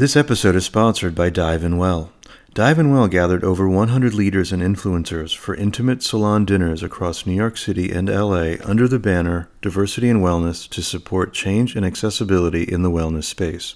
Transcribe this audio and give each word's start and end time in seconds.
This 0.00 0.16
episode 0.16 0.56
is 0.56 0.64
sponsored 0.64 1.14
by 1.14 1.28
Dive 1.28 1.62
In 1.62 1.76
Well. 1.76 2.10
Dive 2.54 2.78
In 2.78 2.90
Well 2.90 3.06
gathered 3.06 3.44
over 3.44 3.68
100 3.68 4.14
leaders 4.14 4.50
and 4.50 4.62
influencers 4.62 5.36
for 5.36 5.54
intimate 5.54 6.02
salon 6.02 6.46
dinners 6.46 6.82
across 6.82 7.26
New 7.26 7.34
York 7.34 7.58
City 7.58 7.92
and 7.92 8.08
LA 8.08 8.54
under 8.64 8.88
the 8.88 8.98
banner 8.98 9.50
Diversity 9.60 10.08
and 10.08 10.22
Wellness 10.22 10.66
to 10.70 10.80
support 10.80 11.34
change 11.34 11.76
and 11.76 11.84
accessibility 11.84 12.62
in 12.62 12.80
the 12.80 12.90
wellness 12.90 13.24
space. 13.24 13.74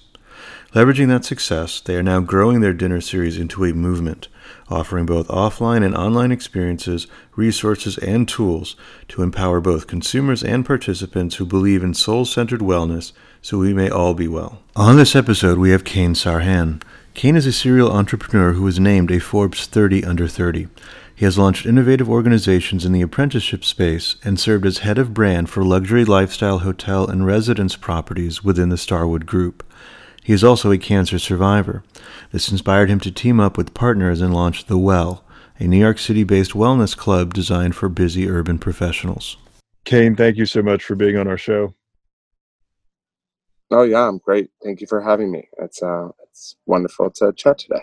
Leveraging 0.73 1.09
that 1.09 1.23
success, 1.23 1.79
they 1.79 1.95
are 1.95 2.01
now 2.01 2.21
growing 2.21 2.59
their 2.59 2.73
dinner 2.73 3.01
series 3.01 3.37
into 3.37 3.63
a 3.63 3.73
movement, 3.73 4.27
offering 4.67 5.05
both 5.05 5.27
offline 5.27 5.85
and 5.85 5.95
online 5.95 6.31
experiences, 6.31 7.05
resources, 7.35 7.99
and 7.99 8.27
tools 8.27 8.75
to 9.09 9.21
empower 9.21 9.61
both 9.61 9.85
consumers 9.85 10.43
and 10.43 10.65
participants 10.65 11.35
who 11.35 11.45
believe 11.45 11.83
in 11.83 11.93
soul 11.93 12.25
centered 12.25 12.61
wellness 12.61 13.13
so 13.45 13.59
we 13.59 13.75
may 13.75 13.87
all 13.87 14.15
be 14.15 14.27
well. 14.27 14.63
On 14.75 14.95
this 14.95 15.15
episode, 15.15 15.59
we 15.59 15.69
have 15.69 15.83
Kane 15.83 16.15
Sarhan. 16.15 16.81
Kane 17.13 17.35
is 17.35 17.45
a 17.45 17.51
serial 17.51 17.91
entrepreneur 17.91 18.53
who 18.53 18.63
was 18.63 18.79
named 18.79 19.11
a 19.11 19.19
Forbes 19.19 19.67
30 19.67 20.03
under 20.03 20.27
30. 20.27 20.67
He 21.13 21.25
has 21.25 21.37
launched 21.37 21.67
innovative 21.67 22.09
organizations 22.09 22.85
in 22.85 22.91
the 22.91 23.03
apprenticeship 23.03 23.63
space 23.63 24.15
and 24.23 24.39
served 24.39 24.65
as 24.65 24.79
head 24.79 24.97
of 24.97 25.13
brand 25.13 25.51
for 25.51 25.63
luxury 25.63 26.03
lifestyle 26.03 26.59
hotel 26.59 27.07
and 27.07 27.23
residence 27.23 27.75
properties 27.75 28.43
within 28.43 28.69
the 28.69 28.79
Starwood 28.79 29.27
Group. 29.27 29.63
He 30.23 30.33
is 30.33 30.43
also 30.43 30.71
a 30.71 30.79
cancer 30.79 31.19
survivor. 31.19 31.83
This 32.31 32.49
inspired 32.49 32.89
him 32.89 32.99
to 33.01 33.11
team 33.11 33.39
up 33.39 33.59
with 33.59 33.75
partners 33.75 34.21
and 34.21 34.33
launch 34.33 34.65
The 34.65 34.79
Well, 34.79 35.23
a 35.59 35.67
New 35.67 35.77
York 35.77 35.99
City 35.99 36.23
based 36.23 36.53
wellness 36.53 36.97
club 36.97 37.35
designed 37.35 37.75
for 37.75 37.89
busy 37.89 38.27
urban 38.27 38.57
professionals. 38.57 39.37
Kane, 39.83 40.15
thank 40.15 40.35
you 40.35 40.47
so 40.47 40.63
much 40.63 40.83
for 40.83 40.95
being 40.95 41.15
on 41.15 41.27
our 41.27 41.37
show. 41.37 41.75
Oh 43.71 43.83
yeah, 43.83 44.07
I'm 44.07 44.19
great. 44.19 44.49
Thank 44.63 44.81
you 44.81 44.87
for 44.87 45.01
having 45.01 45.31
me. 45.31 45.47
It's 45.59 45.81
uh, 45.81 46.09
it's 46.23 46.55
wonderful 46.65 47.09
to 47.11 47.33
chat 47.33 47.57
today. 47.57 47.81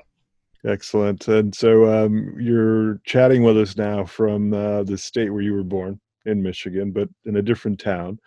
Excellent. 0.65 1.27
And 1.27 1.55
so 1.55 1.87
um, 1.93 2.37
you're 2.39 3.01
chatting 3.05 3.43
with 3.43 3.59
us 3.59 3.77
now 3.77 4.05
from 4.05 4.55
uh, 4.55 4.85
the 4.85 4.97
state 4.97 5.31
where 5.31 5.43
you 5.43 5.55
were 5.55 5.65
born 5.65 6.01
in 6.25 6.41
Michigan, 6.41 6.93
but 6.93 7.09
in 7.25 7.37
a 7.37 7.43
different 7.43 7.81
town. 7.81 8.21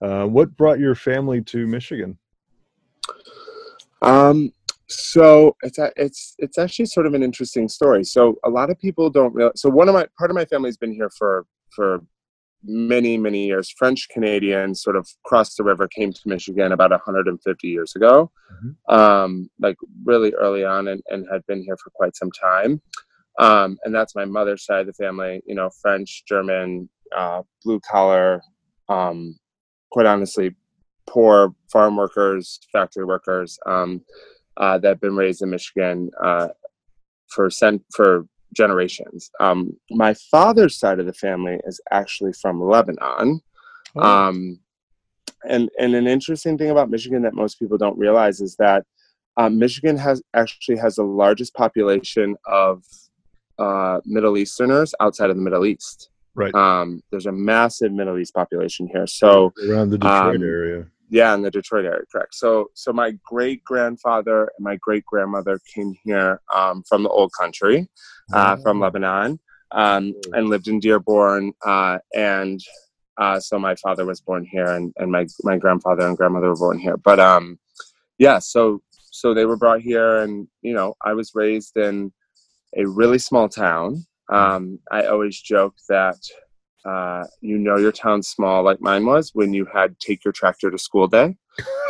Uh, 0.00 0.24
what 0.26 0.56
brought 0.56 0.78
your 0.78 0.94
family 0.94 1.42
to 1.42 1.66
Michigan? 1.66 2.16
Um, 4.02 4.52
so 4.86 5.56
it's 5.62 5.78
a, 5.78 5.92
it's 5.96 6.34
it's 6.38 6.58
actually 6.58 6.86
sort 6.86 7.06
of 7.06 7.14
an 7.14 7.22
interesting 7.22 7.68
story. 7.68 8.04
So 8.04 8.36
a 8.44 8.50
lot 8.50 8.70
of 8.70 8.78
people 8.78 9.10
don't 9.10 9.34
realize. 9.34 9.60
So 9.60 9.68
one 9.68 9.88
of 9.88 9.94
my 9.94 10.06
part 10.16 10.30
of 10.30 10.36
my 10.36 10.44
family's 10.44 10.76
been 10.76 10.92
here 10.92 11.10
for 11.10 11.46
for 11.70 12.00
many 12.64 13.16
many 13.16 13.46
years. 13.46 13.72
French 13.76 14.08
Canadians 14.10 14.82
sort 14.82 14.96
of 14.96 15.08
crossed 15.24 15.56
the 15.56 15.64
river, 15.64 15.88
came 15.88 16.12
to 16.12 16.20
Michigan 16.26 16.72
about 16.72 16.90
150 16.90 17.68
years 17.68 17.94
ago, 17.96 18.30
mm-hmm. 18.52 18.94
um, 18.94 19.50
like 19.60 19.76
really 20.04 20.32
early 20.34 20.64
on, 20.64 20.88
and, 20.88 21.02
and 21.08 21.26
had 21.30 21.46
been 21.46 21.62
here 21.62 21.76
for 21.82 21.90
quite 21.90 22.16
some 22.16 22.30
time. 22.30 22.80
Um, 23.38 23.78
and 23.84 23.94
that's 23.94 24.14
my 24.14 24.24
mother's 24.24 24.64
side 24.64 24.80
of 24.80 24.86
the 24.86 24.92
family. 24.92 25.42
You 25.46 25.54
know, 25.54 25.70
French, 25.80 26.24
German, 26.26 26.88
uh, 27.16 27.42
blue 27.64 27.80
collar. 27.80 28.42
Um, 28.88 29.38
quite 29.90 30.06
honestly, 30.06 30.54
poor 31.08 31.54
farm 31.72 31.96
workers, 31.96 32.60
factory 32.72 33.04
workers 33.04 33.58
um, 33.66 34.02
uh, 34.56 34.78
that 34.78 34.88
have 34.88 35.00
been 35.00 35.16
raised 35.16 35.42
in 35.42 35.50
Michigan 35.50 36.10
uh, 36.22 36.48
for 37.28 37.50
cent- 37.50 37.84
for 37.94 38.26
generations. 38.54 39.30
Um, 39.40 39.76
my 39.90 40.14
father's 40.14 40.78
side 40.78 41.00
of 41.00 41.06
the 41.06 41.12
family 41.12 41.58
is 41.66 41.80
actually 41.90 42.32
from 42.32 42.60
Lebanon. 42.60 43.40
Oh. 43.96 44.00
Um, 44.00 44.60
and 45.48 45.70
and 45.78 45.94
an 45.94 46.06
interesting 46.06 46.58
thing 46.58 46.70
about 46.70 46.90
Michigan 46.90 47.22
that 47.22 47.34
most 47.34 47.58
people 47.58 47.78
don't 47.78 47.98
realize 47.98 48.40
is 48.40 48.56
that 48.56 48.84
um, 49.36 49.58
Michigan 49.58 49.96
has 49.96 50.22
actually 50.34 50.76
has 50.76 50.96
the 50.96 51.02
largest 51.02 51.54
population 51.54 52.36
of 52.46 52.84
uh, 53.58 54.00
Middle 54.04 54.36
Easterners 54.36 54.94
outside 55.00 55.30
of 55.30 55.36
the 55.36 55.42
Middle 55.42 55.64
East. 55.64 56.10
Right. 56.34 56.54
Um, 56.54 57.02
there's 57.10 57.26
a 57.26 57.32
massive 57.32 57.92
Middle 57.92 58.18
East 58.18 58.34
population 58.34 58.86
here. 58.86 59.06
So 59.06 59.52
around 59.68 59.90
the 59.90 59.98
Detroit 59.98 60.36
um, 60.36 60.42
area. 60.42 60.86
Yeah, 61.12 61.34
in 61.34 61.42
the 61.42 61.50
Detroit 61.50 61.84
area, 61.84 62.02
correct. 62.10 62.36
So, 62.36 62.70
so 62.74 62.92
my 62.92 63.12
great 63.24 63.64
grandfather 63.64 64.42
and 64.56 64.64
my 64.64 64.76
great 64.76 65.04
grandmother 65.04 65.58
came 65.74 65.92
here 66.04 66.40
um, 66.54 66.84
from 66.88 67.02
the 67.02 67.08
old 67.08 67.32
country, 67.38 67.88
uh, 68.32 68.56
from 68.56 68.78
mm. 68.78 68.82
Lebanon, 68.82 69.40
um, 69.72 70.14
and 70.32 70.48
lived 70.48 70.68
in 70.68 70.78
Dearborn. 70.78 71.52
Uh, 71.66 71.98
and 72.14 72.60
uh, 73.18 73.40
so 73.40 73.58
my 73.58 73.74
father 73.74 74.06
was 74.06 74.20
born 74.20 74.46
here, 74.50 74.66
and, 74.66 74.94
and 74.98 75.10
my 75.10 75.26
my 75.42 75.58
grandfather 75.58 76.06
and 76.06 76.16
grandmother 76.16 76.50
were 76.50 76.56
born 76.56 76.78
here. 76.78 76.96
But 76.96 77.18
um, 77.18 77.58
yeah, 78.18 78.38
so 78.38 78.80
so 79.10 79.34
they 79.34 79.46
were 79.46 79.56
brought 79.56 79.80
here, 79.80 80.18
and 80.18 80.46
you 80.62 80.74
know, 80.74 80.94
I 81.04 81.14
was 81.14 81.32
raised 81.34 81.76
in 81.76 82.12
a 82.76 82.86
really 82.86 83.18
small 83.18 83.48
town. 83.48 84.06
Um, 84.32 84.78
I 84.92 85.06
always 85.06 85.40
joke 85.40 85.74
that 85.88 86.18
uh, 86.84 87.24
you 87.40 87.58
know 87.58 87.76
your 87.76 87.92
town's 87.92 88.28
small 88.28 88.62
like 88.62 88.80
mine 88.80 89.04
was 89.04 89.30
when 89.34 89.52
you 89.52 89.66
had 89.72 89.98
take 89.98 90.24
your 90.24 90.32
tractor 90.32 90.70
to 90.70 90.78
school 90.78 91.06
day. 91.06 91.36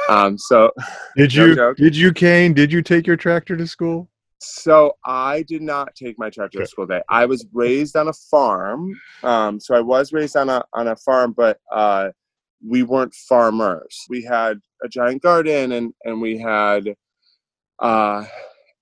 Um, 0.09 0.37
so 0.39 0.71
did 1.17 1.35
you 1.35 1.55
no 1.55 1.75
did 1.75 1.97
you 1.97 2.13
Kane? 2.13 2.55
Did 2.55 2.73
you 2.73 2.83
take 2.83 3.07
your 3.07 3.17
tractor 3.17 3.57
to 3.57 3.67
school? 3.67 4.09
So 4.43 4.97
I 5.05 5.43
did 5.43 5.61
not 5.61 5.95
take 5.95 6.19
my 6.19 6.31
tractor 6.31 6.59
okay. 6.59 6.65
to 6.65 6.71
school 6.71 6.87
day. 6.87 7.03
I 7.11 7.27
was 7.27 7.47
raised 7.53 7.95
on 7.95 8.09
a 8.09 8.13
farm. 8.13 8.99
Um, 9.23 9.61
so 9.61 9.75
I 9.75 9.81
was 9.81 10.13
raised 10.13 10.37
on 10.37 10.49
a 10.49 10.65
on 10.73 10.89
a 10.89 10.97
farm, 10.97 11.35
but 11.37 11.59
uh, 11.71 12.09
we 12.67 12.83
weren't 12.83 13.15
farmers. 13.15 14.07
We 14.09 14.23
had 14.23 14.59
a 14.83 14.89
giant 14.89 15.23
garden 15.23 15.73
and 15.73 15.93
and 16.05 16.21
we 16.21 16.39
had 16.39 16.95
uh, 17.81 18.25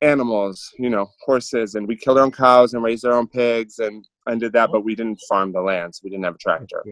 animals, 0.00 0.72
you 0.78 0.90
know, 0.90 1.08
horses, 1.24 1.74
and 1.74 1.86
we 1.86 1.96
killed 1.96 2.18
our 2.18 2.24
own 2.24 2.32
cows 2.32 2.74
and 2.74 2.82
raised 2.82 3.04
our 3.04 3.12
own 3.12 3.26
pigs 3.26 3.78
and, 3.78 4.06
and 4.28 4.40
did 4.40 4.52
that, 4.52 4.70
but 4.70 4.84
we 4.84 4.94
didn't 4.94 5.20
farm 5.28 5.52
the 5.52 5.60
land, 5.60 5.94
so 5.94 6.02
we 6.04 6.10
didn't 6.10 6.24
have 6.24 6.36
a 6.36 6.38
tractor. 6.38 6.84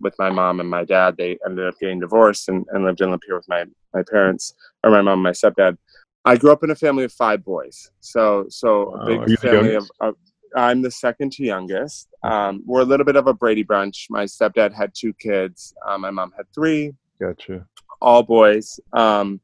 With 0.00 0.14
my 0.18 0.30
mom 0.30 0.60
and 0.60 0.68
my 0.68 0.84
dad, 0.84 1.16
they 1.16 1.38
ended 1.44 1.66
up 1.66 1.74
getting 1.80 2.00
divorced 2.00 2.48
and, 2.48 2.66
and 2.70 2.84
lived 2.84 3.00
in 3.00 3.08
Lapeer 3.08 3.36
with 3.36 3.48
my, 3.48 3.64
my 3.94 4.02
parents, 4.10 4.54
or 4.84 4.90
my 4.90 5.00
mom 5.00 5.14
and 5.14 5.22
my 5.22 5.30
stepdad. 5.30 5.76
I 6.24 6.36
grew 6.36 6.52
up 6.52 6.62
in 6.62 6.70
a 6.70 6.74
family 6.74 7.04
of 7.04 7.12
five 7.12 7.44
boys, 7.44 7.90
so 8.00 8.46
so 8.48 8.90
wow. 8.90 9.00
a 9.00 9.26
big 9.26 9.38
family 9.38 9.74
of, 9.74 9.88
of, 10.00 10.14
I'm 10.54 10.82
the 10.82 10.90
second 10.90 11.32
to 11.32 11.44
youngest. 11.44 12.08
Um, 12.22 12.62
we're 12.66 12.80
a 12.80 12.84
little 12.84 13.06
bit 13.06 13.16
of 13.16 13.26
a 13.26 13.34
Brady 13.34 13.62
bunch. 13.62 14.08
My 14.10 14.24
stepdad 14.24 14.74
had 14.74 14.92
two 14.94 15.12
kids. 15.14 15.72
Um, 15.86 16.00
my 16.02 16.10
mom 16.10 16.32
had 16.36 16.46
three. 16.54 16.94
Gotcha. 17.20 17.66
All 18.00 18.22
boys. 18.22 18.80
Um, 18.92 19.40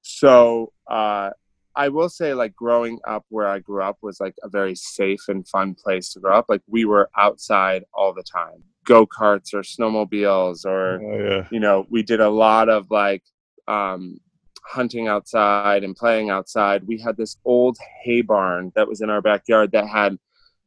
so 0.00 0.72
uh, 0.88 1.30
I 1.74 1.88
will 1.88 2.08
say, 2.08 2.34
like 2.34 2.54
growing 2.54 2.98
up 3.06 3.24
where 3.28 3.46
I 3.46 3.58
grew 3.58 3.82
up 3.82 3.98
was 4.02 4.20
like 4.20 4.34
a 4.42 4.48
very 4.48 4.74
safe 4.74 5.28
and 5.28 5.46
fun 5.48 5.74
place 5.74 6.12
to 6.12 6.20
grow 6.20 6.36
up. 6.36 6.46
Like 6.48 6.62
we 6.66 6.84
were 6.84 7.10
outside 7.16 7.84
all 7.94 8.12
the 8.12 8.22
time, 8.22 8.62
go 8.84 9.06
karts 9.06 9.54
or 9.54 9.62
snowmobiles, 9.62 10.64
or 10.66 11.00
oh, 11.02 11.28
yeah. 11.28 11.48
you 11.50 11.60
know, 11.60 11.86
we 11.90 12.02
did 12.02 12.20
a 12.20 12.28
lot 12.28 12.68
of 12.68 12.90
like 12.90 13.22
um, 13.68 14.18
hunting 14.64 15.08
outside 15.08 15.84
and 15.84 15.96
playing 15.96 16.30
outside. 16.30 16.86
We 16.86 16.98
had 16.98 17.16
this 17.16 17.36
old 17.44 17.78
hay 18.02 18.22
barn 18.22 18.72
that 18.74 18.88
was 18.88 19.00
in 19.00 19.10
our 19.10 19.22
backyard 19.22 19.72
that 19.72 19.88
had, 19.88 20.18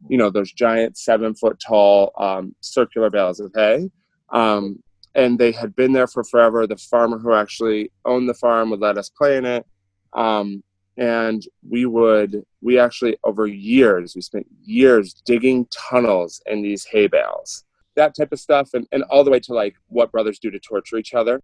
you 0.10 0.18
know, 0.18 0.30
those 0.30 0.52
giant 0.52 0.98
seven 0.98 1.36
foot 1.36 1.60
tall 1.66 2.12
um, 2.18 2.56
circular 2.62 3.10
bales 3.10 3.40
of 3.40 3.52
hay. 3.56 3.90
Um, 4.30 4.82
and 5.14 5.40
they 5.40 5.52
had 5.52 5.76
been 5.76 5.94
there 5.94 6.08
for 6.08 6.24
forever. 6.24 6.68
The 6.68 6.78
farmer 6.78 7.18
who 7.18 7.34
actually 7.34 7.92
owned 8.04 8.28
the 8.28 8.34
farm 8.34 8.70
would 8.72 8.82
let 8.82 8.98
us 8.98 9.10
play 9.10 9.38
in 9.38 9.46
it. 9.46 9.66
Um, 10.14 10.64
and 10.98 11.46
we 11.68 11.86
would 11.86 12.44
we 12.62 12.80
actually 12.80 13.18
over 13.24 13.48
years 13.48 14.16
we 14.16 14.22
spent 14.22 14.46
years 14.64 15.14
digging 15.26 15.68
tunnels 15.72 16.42
in 16.46 16.62
these 16.62 16.86
hay 16.86 17.08
bales 17.08 17.66
that 17.96 18.16
type 18.16 18.32
of 18.32 18.40
stuff 18.40 18.74
and, 18.74 18.88
and 18.92 19.04
all 19.04 19.24
the 19.24 19.32
way 19.32 19.40
to 19.40 19.54
like 19.54 19.76
what 19.88 20.12
brothers 20.12 20.40
do 20.40 20.52
to 20.52 20.60
torture 20.60 20.98
each 20.98 21.14
other. 21.14 21.42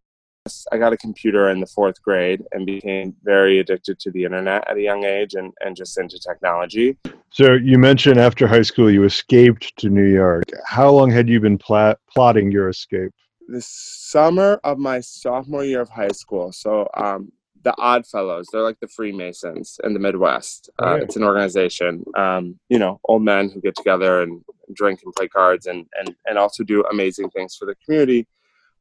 I 0.72 0.78
got 0.78 0.92
a 0.92 0.98
computer 0.98 1.50
in 1.50 1.60
the 1.60 1.68
fourth 1.68 2.02
grade 2.02 2.44
and 2.52 2.66
became 2.66 3.16
very 3.24 3.60
addicted 3.60 4.00
to 4.00 4.12
the 4.12 4.24
internet 4.24 4.68
at 4.68 4.76
a 4.76 4.82
young 4.82 5.04
age 5.04 5.36
and, 5.36 5.54
and 5.62 5.76
just 5.76 6.00
into 6.00 6.20
technology. 6.20 6.98
So 7.30 7.54
you 7.54 7.78
mentioned 7.78 8.20
after 8.20 8.48
high 8.48 8.64
school 8.64 8.90
you 8.90 9.04
escaped 9.04 9.78
to 9.78 9.90
new 9.90 10.12
york. 10.12 10.44
How 10.66 10.90
long 10.90 11.12
had 11.12 11.30
you 11.30 11.40
been 11.40 11.58
pl- 11.58 11.96
plotting 12.12 12.52
your 12.52 12.70
escape? 12.70 13.12
The 13.48 13.62
summer 13.62 14.60
of 14.64 14.80
my 14.80 15.00
sophomore 15.00 15.64
year 15.64 15.82
of 15.82 15.90
high 15.90 16.12
school 16.12 16.52
so 16.52 16.88
um, 16.96 17.32
the 17.64 17.74
Odd 17.78 18.06
Fellows. 18.08 18.48
They're 18.52 18.62
like 18.62 18.80
the 18.80 18.88
Freemasons 18.88 19.80
in 19.84 19.94
the 19.94 20.00
Midwest. 20.00 20.70
Uh, 20.82 20.86
right. 20.86 21.04
It's 21.04 21.16
an 21.16 21.24
organization, 21.24 22.04
um, 22.18 22.60
you 22.70 22.80
know, 22.80 23.00
old 23.06 23.24
men 23.24 23.50
who 23.50 23.62
get 23.62 23.76
together 23.76 24.22
and 24.22 24.42
drink 24.74 25.02
and 25.04 25.14
play 25.14 25.28
cards 25.28 25.66
and, 25.66 25.86
and, 26.00 26.16
and 26.26 26.38
also 26.38 26.64
do 26.64 26.84
amazing 26.92 27.30
things 27.30 27.56
for 27.56 27.66
the 27.66 27.76
community. 27.86 28.28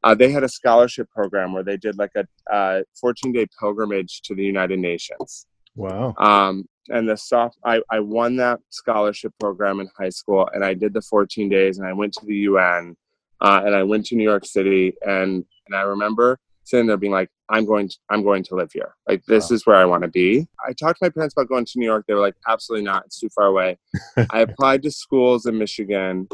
Uh, 0.03 0.15
they 0.15 0.31
had 0.31 0.43
a 0.43 0.49
scholarship 0.49 1.09
program 1.11 1.53
where 1.53 1.63
they 1.63 1.77
did 1.77 1.97
like 1.97 2.11
a 2.15 2.83
14 2.99 3.31
day 3.31 3.45
pilgrimage 3.59 4.21
to 4.23 4.33
the 4.33 4.43
United 4.43 4.79
Nations. 4.79 5.45
Wow. 5.75 6.15
Um, 6.17 6.65
and 6.89 7.07
the 7.07 7.15
soft, 7.15 7.57
I, 7.63 7.81
I 7.89 7.99
won 7.99 8.35
that 8.37 8.59
scholarship 8.69 9.33
program 9.39 9.79
in 9.79 9.89
high 9.97 10.09
school 10.09 10.49
and 10.53 10.65
I 10.65 10.73
did 10.73 10.93
the 10.93 11.01
14 11.01 11.49
days 11.49 11.77
and 11.77 11.87
I 11.87 11.93
went 11.93 12.13
to 12.13 12.25
the 12.25 12.35
UN 12.35 12.95
uh, 13.39 13.61
and 13.65 13.75
I 13.75 13.83
went 13.83 14.07
to 14.07 14.15
New 14.15 14.23
York 14.23 14.45
City 14.45 14.93
and, 15.03 15.45
and 15.67 15.75
I 15.75 15.81
remember 15.81 16.39
sitting 16.63 16.87
there 16.87 16.97
being 16.97 17.11
like, 17.11 17.29
I'm 17.49 17.65
going 17.65 17.89
to, 17.89 17.97
I'm 18.09 18.23
going 18.23 18.43
to 18.43 18.55
live 18.55 18.71
here. 18.73 18.95
Like 19.07 19.23
this 19.25 19.49
wow. 19.49 19.55
is 19.55 19.65
where 19.65 19.75
I 19.75 19.85
want 19.85 20.03
to 20.03 20.09
be. 20.09 20.47
I 20.65 20.73
talked 20.73 20.99
to 20.99 21.05
my 21.05 21.09
parents 21.09 21.33
about 21.35 21.49
going 21.49 21.65
to 21.65 21.79
New 21.79 21.85
York. 21.85 22.05
They 22.07 22.13
were 22.13 22.21
like, 22.21 22.35
absolutely 22.47 22.85
not. 22.85 23.05
It's 23.05 23.19
too 23.19 23.29
far 23.29 23.47
away. 23.47 23.77
I 24.29 24.41
applied 24.41 24.83
to 24.83 24.91
schools 24.91 25.45
in 25.45 25.57
Michigan, 25.57 26.27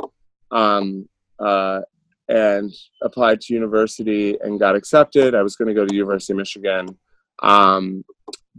um, 0.51 1.07
uh, 1.39 1.81
and 2.29 2.74
applied 3.01 3.41
to 3.41 3.53
university 3.53 4.38
and 4.41 4.59
got 4.59 4.75
accepted. 4.75 5.33
I 5.33 5.44
was 5.44 5.56
going 5.56 5.69
to 5.69 5.74
go 5.74 5.85
to 5.85 5.95
University 5.95 6.33
of 6.33 6.38
Michigan, 6.38 6.97
um, 7.41 8.03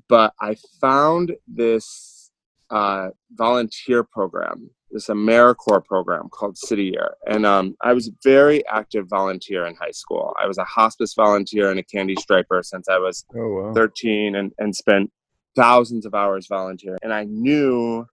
but 0.09 0.33
I 0.41 0.57
found 0.81 1.37
this 1.47 2.31
uh, 2.71 3.11
volunteer 3.33 4.05
program 4.05 4.71
this 4.91 5.09
AmeriCorps 5.09 5.85
program 5.85 6.29
called 6.31 6.57
City 6.57 6.85
Year. 6.85 7.15
And 7.27 7.45
um, 7.45 7.77
I 7.83 7.93
was 7.93 8.09
a 8.09 8.13
very 8.25 8.67
active 8.67 9.07
volunteer 9.09 9.67
in 9.67 9.75
high 9.77 9.91
school. 9.91 10.35
I 10.41 10.47
was 10.47 10.59
a 10.59 10.65
hospice 10.65 11.15
volunteer 11.15 11.71
and 11.71 11.79
a 11.79 11.83
candy 11.83 12.17
striper 12.17 12.63
since 12.63 12.89
I 12.89 12.99
was 12.99 13.25
oh, 13.35 13.67
wow. 13.67 13.75
13 13.75 14.37
and, 14.37 14.53
and 14.59 14.75
spent 14.75 15.11
thousands 15.55 16.07
of 16.07 16.15
hours 16.15 16.47
volunteering. 16.49 16.99
And 17.03 17.13
I 17.13 17.25
knew 17.25 18.07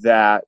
that 0.00 0.44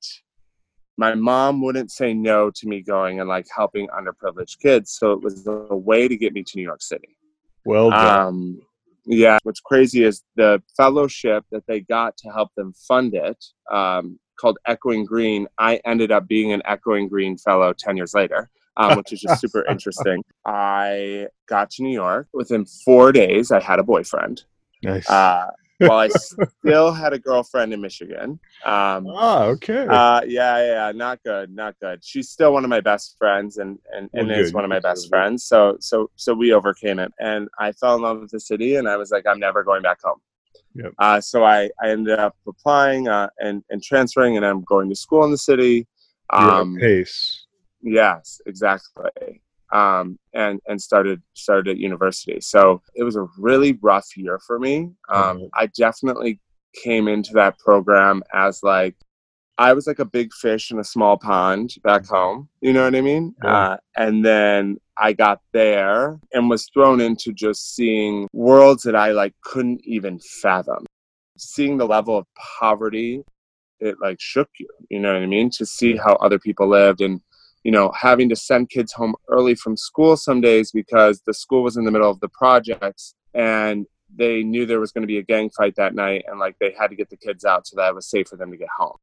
my 0.97 1.15
mom 1.15 1.61
wouldn't 1.61 1.91
say 1.91 2.13
no 2.13 2.51
to 2.51 2.67
me 2.67 2.81
going 2.81 3.19
and 3.19 3.29
like 3.29 3.47
helping 3.55 3.87
underprivileged 3.87 4.59
kids. 4.59 4.91
So 4.91 5.13
it 5.13 5.21
was 5.21 5.47
a 5.47 5.75
way 5.75 6.07
to 6.07 6.17
get 6.17 6.33
me 6.33 6.43
to 6.43 6.51
New 6.55 6.63
York 6.63 6.81
City. 6.81 7.17
Well 7.63 7.89
done. 7.91 8.27
Um, 8.27 8.61
yeah, 9.05 9.37
what's 9.43 9.61
crazy 9.61 10.03
is 10.03 10.23
the 10.35 10.61
fellowship 10.75 11.45
that 11.51 11.65
they 11.67 11.79
got 11.79 12.17
to 12.17 12.29
help 12.29 12.49
them 12.55 12.73
fund 12.73 13.15
it. 13.15 13.43
Um, 13.71 14.19
called 14.39 14.57
Echoing 14.65 15.05
Green. 15.05 15.47
I 15.57 15.81
ended 15.85 16.11
up 16.11 16.27
being 16.27 16.51
an 16.53 16.61
Echoing 16.65 17.07
Green 17.07 17.37
fellow 17.37 17.73
10 17.73 17.97
years 17.97 18.13
later, 18.13 18.49
um, 18.77 18.97
which 18.97 19.13
is 19.13 19.21
just 19.21 19.41
super 19.41 19.65
interesting. 19.69 20.23
I 20.45 21.27
got 21.47 21.71
to 21.71 21.83
New 21.83 21.93
York. 21.93 22.27
Within 22.33 22.65
four 22.65 23.11
days, 23.11 23.51
I 23.51 23.59
had 23.59 23.79
a 23.79 23.83
boyfriend. 23.83 24.43
Nice. 24.81 25.09
Uh, 25.09 25.47
while 25.79 25.97
I 25.97 26.07
still 26.59 26.91
had 26.91 27.13
a 27.13 27.19
girlfriend 27.19 27.73
in 27.73 27.81
Michigan. 27.81 28.39
Um, 28.65 29.07
oh, 29.07 29.49
okay. 29.51 29.87
Uh, 29.87 30.21
yeah, 30.25 30.65
yeah, 30.65 30.91
not 30.93 31.23
good, 31.23 31.51
not 31.51 31.75
good. 31.79 32.03
She's 32.03 32.29
still 32.29 32.53
one 32.53 32.63
of 32.63 32.69
my 32.69 32.81
best 32.81 33.15
friends, 33.17 33.57
and 33.57 33.79
and, 33.93 34.09
and 34.13 34.31
is 34.31 34.53
one 34.53 34.63
of 34.63 34.69
my 34.69 34.79
best 34.79 35.09
friends. 35.09 35.45
So 35.45 35.77
so 35.79 36.09
so 36.15 36.33
we 36.33 36.53
overcame 36.53 36.99
it, 36.99 37.11
and 37.19 37.47
I 37.57 37.71
fell 37.71 37.95
in 37.95 38.01
love 38.01 38.19
with 38.19 38.31
the 38.31 38.39
city, 38.39 38.75
and 38.75 38.87
I 38.87 38.97
was 38.97 39.11
like, 39.11 39.25
I'm 39.25 39.39
never 39.39 39.63
going 39.63 39.81
back 39.81 40.01
home. 40.03 40.19
Yep. 40.81 40.93
Uh, 40.97 41.21
so 41.21 41.43
I, 41.43 41.69
I 41.81 41.89
ended 41.89 42.19
up 42.19 42.35
applying 42.47 43.07
uh, 43.07 43.29
and, 43.39 43.63
and 43.69 43.83
transferring, 43.83 44.37
and 44.37 44.45
I'm 44.45 44.63
going 44.63 44.89
to 44.89 44.95
school 44.95 45.23
in 45.23 45.31
the 45.31 45.37
city. 45.37 45.87
Um, 46.31 46.77
pace. 46.79 47.45
Yes, 47.81 48.41
exactly. 48.45 49.41
Um, 49.71 50.17
and 50.33 50.59
and 50.67 50.81
started 50.81 51.21
started 51.33 51.71
at 51.71 51.77
university. 51.77 52.41
So 52.41 52.81
it 52.95 53.03
was 53.03 53.15
a 53.15 53.27
really 53.37 53.77
rough 53.81 54.17
year 54.17 54.39
for 54.39 54.59
me. 54.59 54.91
Um, 55.09 55.37
mm-hmm. 55.37 55.45
I 55.53 55.67
definitely 55.77 56.39
came 56.83 57.07
into 57.07 57.33
that 57.33 57.57
program 57.59 58.23
as 58.33 58.63
like 58.63 58.95
I 59.59 59.73
was 59.73 59.87
like 59.87 59.99
a 59.99 60.05
big 60.05 60.33
fish 60.33 60.71
in 60.71 60.79
a 60.79 60.83
small 60.83 61.17
pond 61.17 61.75
back 61.83 62.05
home. 62.05 62.49
You 62.61 62.73
know 62.73 62.83
what 62.85 62.95
I 62.95 63.01
mean? 63.01 63.35
Yeah. 63.43 63.57
Uh, 63.57 63.77
and 63.97 64.25
then 64.25 64.77
I 64.99 65.13
got 65.13 65.39
there 65.53 66.19
and 66.33 66.49
was 66.49 66.67
thrown 66.73 66.99
into 66.99 67.31
just 67.33 67.75
seeing 67.75 68.27
worlds 68.33 68.83
that 68.83 68.95
I 68.95 69.11
like 69.11 69.33
couldn't 69.43 69.81
even 69.85 70.19
fathom. 70.19 70.85
Seeing 71.37 71.77
the 71.77 71.87
level 71.87 72.17
of 72.17 72.25
poverty, 72.59 73.23
it 73.79 73.95
like 74.01 74.17
shook 74.19 74.49
you. 74.59 74.67
You 74.89 74.99
know 74.99 75.13
what 75.13 75.23
I 75.23 75.25
mean? 75.25 75.49
To 75.51 75.65
see 75.65 75.95
how 75.95 76.15
other 76.15 76.39
people 76.39 76.67
lived 76.67 77.01
and 77.01 77.21
you 77.63 77.71
know 77.71 77.91
having 77.99 78.29
to 78.29 78.35
send 78.35 78.69
kids 78.69 78.93
home 78.93 79.15
early 79.29 79.55
from 79.55 79.77
school 79.77 80.17
some 80.17 80.41
days 80.41 80.71
because 80.71 81.21
the 81.25 81.33
school 81.33 81.63
was 81.63 81.77
in 81.77 81.85
the 81.85 81.91
middle 81.91 82.09
of 82.09 82.19
the 82.19 82.29
projects 82.29 83.15
and 83.33 83.85
they 84.15 84.43
knew 84.43 84.65
there 84.65 84.79
was 84.79 84.91
going 84.91 85.03
to 85.03 85.07
be 85.07 85.17
a 85.17 85.23
gang 85.23 85.49
fight 85.51 85.75
that 85.75 85.93
night 85.93 86.23
and 86.27 86.39
like 86.39 86.55
they 86.59 86.73
had 86.77 86.87
to 86.87 86.95
get 86.95 87.09
the 87.09 87.17
kids 87.17 87.45
out 87.45 87.67
so 87.67 87.75
that 87.75 87.89
it 87.89 87.95
was 87.95 88.09
safe 88.09 88.27
for 88.27 88.37
them 88.37 88.51
to 88.51 88.57
get 88.57 88.69
home 88.75 88.95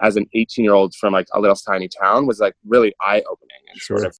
as 0.00 0.16
an 0.16 0.26
18 0.34 0.64
year 0.64 0.74
old 0.74 0.94
from 0.94 1.12
like 1.12 1.26
a 1.32 1.40
little 1.40 1.56
tiny 1.56 1.88
town 1.88 2.26
was 2.26 2.40
like 2.40 2.54
really 2.66 2.94
eye 3.00 3.22
opening 3.30 3.56
and 3.70 3.80
sure. 3.80 3.98
sort 3.98 4.08
of 4.08 4.18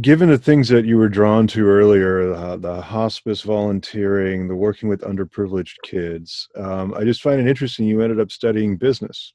given 0.00 0.30
the 0.30 0.38
things 0.38 0.68
that 0.68 0.86
you 0.86 0.96
were 0.96 1.08
drawn 1.08 1.46
to 1.46 1.66
earlier 1.66 2.32
uh, 2.32 2.56
the 2.56 2.80
hospice 2.80 3.42
volunteering 3.42 4.48
the 4.48 4.54
working 4.54 4.88
with 4.88 5.02
underprivileged 5.02 5.74
kids 5.84 6.48
um, 6.56 6.94
i 6.94 7.04
just 7.04 7.22
find 7.22 7.40
it 7.40 7.46
interesting 7.46 7.86
you 7.86 8.00
ended 8.00 8.20
up 8.20 8.30
studying 8.30 8.76
business 8.76 9.34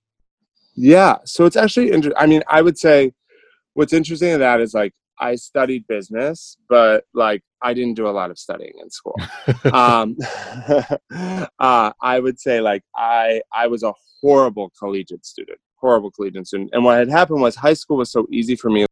yeah 0.76 1.16
so 1.26 1.46
it's 1.46 1.56
actually 1.56 1.92
interesting 1.92 2.18
i 2.18 2.26
mean 2.26 2.42
i 2.50 2.62
would 2.62 2.78
say 2.78 3.12
what's 3.74 3.94
interesting 3.94 4.30
in 4.30 4.40
that 4.40 4.60
is 4.60 4.74
like 4.74 4.94
i 5.20 5.36
studied 5.36 5.86
business 5.88 6.58
but 6.70 7.04
like 7.14 7.44
i 7.62 7.74
didn't 7.74 7.96
do 7.96 8.08
a 8.08 8.10
lot 8.10 8.32
of 8.32 8.40
studying 8.40 8.74
in 8.82 8.90
school 8.90 9.16
um, 9.74 10.16
uh, 11.60 11.92
i 12.02 12.20
would 12.20 12.40
say 12.40 12.62
like 12.62 12.84
i 12.96 13.42
i 13.54 13.68
was 13.68 13.84
a 13.84 13.94
horrible 14.22 14.72
collegiate 14.80 15.26
student 15.26 15.60
horrible 15.80 16.12
collegiate 16.12 16.48
student. 16.48 16.72
And 16.74 16.84
what 16.84 16.98
had 16.98 17.10
happened 17.10 17.42
was 17.42 17.56
high 17.56 17.74
school 17.74 17.98
was 17.98 18.12
so 18.12 18.26
easy 18.32 18.56
for 18.56 18.70
me. 18.70 18.88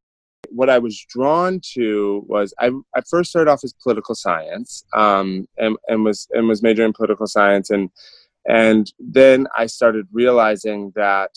What 0.56 0.70
I 0.70 0.80
was 0.80 1.06
drawn 1.10 1.60
to 1.74 2.24
was 2.28 2.54
I, 2.60 2.72
I 2.96 3.02
first 3.10 3.30
started 3.30 3.52
off 3.52 3.64
as 3.64 3.74
political 3.84 4.16
science 4.16 4.86
um, 4.94 5.48
and, 5.58 5.78
and 5.88 6.04
was 6.04 6.28
and 6.32 6.48
was 6.48 6.64
majoring 6.64 6.88
in 6.88 6.94
political 6.94 7.28
science 7.28 7.70
and 7.70 7.90
and 8.48 8.92
then 9.00 9.48
I 9.58 9.66
started 9.66 10.08
realizing 10.12 10.92
that 10.96 11.32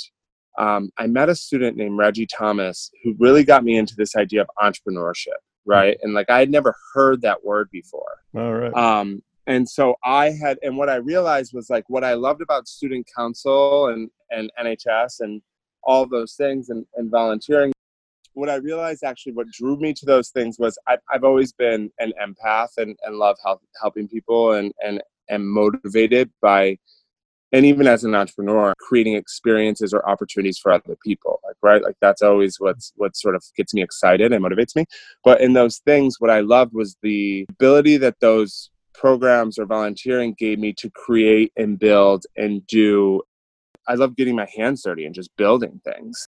um, 0.59 0.91
I 0.99 1.06
met 1.06 1.29
a 1.29 1.35
student 1.35 1.76
named 1.76 1.97
Reggie 1.97 2.26
Thomas 2.26 2.91
who 3.03 3.15
really 3.19 3.44
got 3.44 3.65
me 3.65 3.76
into 3.76 3.94
this 3.97 4.17
idea 4.17 4.43
of 4.43 4.50
entrepreneurship, 4.61 5.38
right? 5.65 5.97
And 6.03 6.12
like 6.15 6.29
I 6.29 6.41
had 6.41 6.50
never 6.50 6.75
heard 6.93 7.23
that 7.23 7.44
word 7.44 7.70
before. 7.70 8.19
All 8.37 8.53
right. 8.53 8.75
Um, 8.75 9.23
and 9.47 9.67
so 9.67 9.94
I 10.05 10.31
had, 10.31 10.59
and 10.62 10.76
what 10.76 10.91
I 10.91 10.97
realized 10.97 11.53
was 11.55 11.70
like 11.70 11.85
what 11.88 12.05
I 12.05 12.15
loved 12.15 12.43
about 12.43 12.69
student 12.69 13.09
council 13.17 13.88
and 13.88 14.11
and 14.31 14.50
NHS 14.62 15.20
and 15.20 15.41
all 15.82 16.06
those 16.06 16.35
things 16.35 16.69
and, 16.69 16.85
and 16.97 17.11
volunteering. 17.11 17.73
What 18.38 18.49
I 18.49 18.55
realized 18.55 19.02
actually, 19.02 19.32
what 19.32 19.50
drew 19.50 19.76
me 19.76 19.93
to 19.94 20.06
those 20.06 20.29
things 20.29 20.61
was 20.61 20.79
I've, 20.87 21.00
I've 21.12 21.25
always 21.25 21.52
been 21.52 21.90
an 21.99 22.12
empath 22.23 22.79
and, 22.79 22.96
and 23.02 23.17
love 23.17 23.37
help, 23.44 23.62
helping 23.82 24.06
people 24.06 24.53
and, 24.53 24.72
and 24.81 25.03
am 25.29 25.44
motivated 25.44 26.31
by, 26.41 26.79
and 27.51 27.67
even 27.67 27.89
as 27.89 28.05
an 28.05 28.15
entrepreneur, 28.15 28.74
creating 28.79 29.15
experiences 29.15 29.93
or 29.93 30.08
opportunities 30.08 30.56
for 30.56 30.70
other 30.70 30.96
people. 31.05 31.41
Like, 31.44 31.56
right? 31.62 31.82
Like 31.82 31.96
that's 32.01 32.22
always 32.22 32.60
what's, 32.60 32.93
what 32.94 33.17
sort 33.17 33.34
of 33.34 33.43
gets 33.56 33.74
me 33.74 33.82
excited 33.82 34.32
and 34.32 34.44
motivates 34.44 34.77
me. 34.77 34.84
But 35.24 35.41
in 35.41 35.55
those 35.55 35.79
things, 35.79 36.20
what 36.20 36.31
I 36.31 36.39
loved 36.39 36.74
was 36.74 36.96
the 37.03 37.44
ability 37.51 37.96
that 37.96 38.20
those 38.20 38.70
programs 38.94 39.58
or 39.58 39.67
volunteering 39.67 40.36
gave 40.39 40.60
me 40.60 40.72
to 40.74 40.89
create 40.91 41.53
and 41.56 41.77
build 41.77 42.24
and 42.36 42.65
do 42.69 43.22
I 43.89 43.94
love 43.94 44.15
getting 44.15 44.36
my 44.36 44.46
hands 44.55 44.82
dirty 44.82 45.06
and 45.06 45.15
just 45.15 45.34
building 45.36 45.81
things. 45.82 46.29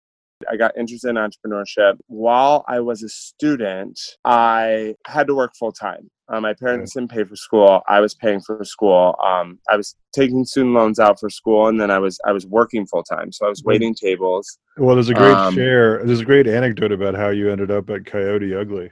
I 0.51 0.57
got 0.57 0.77
interested 0.77 1.11
in 1.11 1.17
entrepreneurship. 1.17 1.99
While 2.07 2.65
I 2.69 2.81
was 2.81 3.03
a 3.03 3.09
student, 3.09 3.99
I 4.25 4.95
had 5.07 5.27
to 5.27 5.35
work 5.35 5.53
full 5.59 5.73
time. 5.73 6.11
Uh, 6.29 6.41
my 6.41 6.55
parents 6.55 6.95
didn't 6.95 7.11
pay 7.11 7.23
for 7.25 7.37
school. 7.37 7.83
I 7.87 8.01
was 8.01 8.15
paying 8.15 8.41
for 8.41 8.65
school. 8.65 9.15
Um, 9.23 9.59
I 9.69 9.77
was 9.77 9.95
taking 10.15 10.45
student 10.45 10.75
loans 10.75 10.99
out 10.99 11.21
for 11.21 11.29
school, 11.29 11.69
and 11.69 11.79
then 11.79 11.91
I 11.91 11.99
was 11.99 12.19
I 12.25 12.33
was 12.33 12.47
working 12.47 12.87
full 12.87 13.03
time. 13.03 13.31
So 13.31 13.45
I 13.45 13.51
was 13.51 13.63
waiting 13.63 13.95
tables. 13.95 14.59
Well, 14.79 14.95
there's 14.95 15.11
a 15.11 15.15
great 15.15 15.35
um, 15.35 15.55
share. 15.55 16.03
There's 16.05 16.21
a 16.21 16.25
great 16.25 16.47
anecdote 16.47 16.93
about 16.93 17.15
how 17.15 17.29
you 17.29 17.51
ended 17.51 17.71
up 17.71 17.91
at 17.91 18.07
Coyote 18.07 18.55
Ugly. 18.55 18.91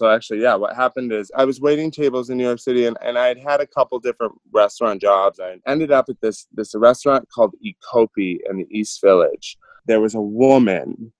So 0.00 0.08
actually, 0.08 0.40
yeah, 0.40 0.54
what 0.54 0.74
happened 0.74 1.12
is 1.12 1.30
I 1.36 1.44
was 1.44 1.60
waiting 1.60 1.90
tables 1.90 2.30
in 2.30 2.38
New 2.38 2.44
York 2.44 2.58
City, 2.58 2.86
and, 2.86 2.96
and 3.02 3.18
I 3.18 3.26
had 3.26 3.38
had 3.38 3.60
a 3.60 3.66
couple 3.66 3.98
different 3.98 4.32
restaurant 4.50 4.98
jobs. 5.02 5.38
I 5.38 5.56
ended 5.66 5.92
up 5.92 6.06
at 6.08 6.18
this 6.22 6.46
this 6.54 6.74
restaurant 6.74 7.28
called 7.28 7.52
Ikopi 7.62 8.38
in 8.48 8.56
the 8.56 8.66
East 8.70 9.02
Village. 9.02 9.58
There 9.90 10.00
was 10.00 10.14
a 10.14 10.20
woman 10.20 11.12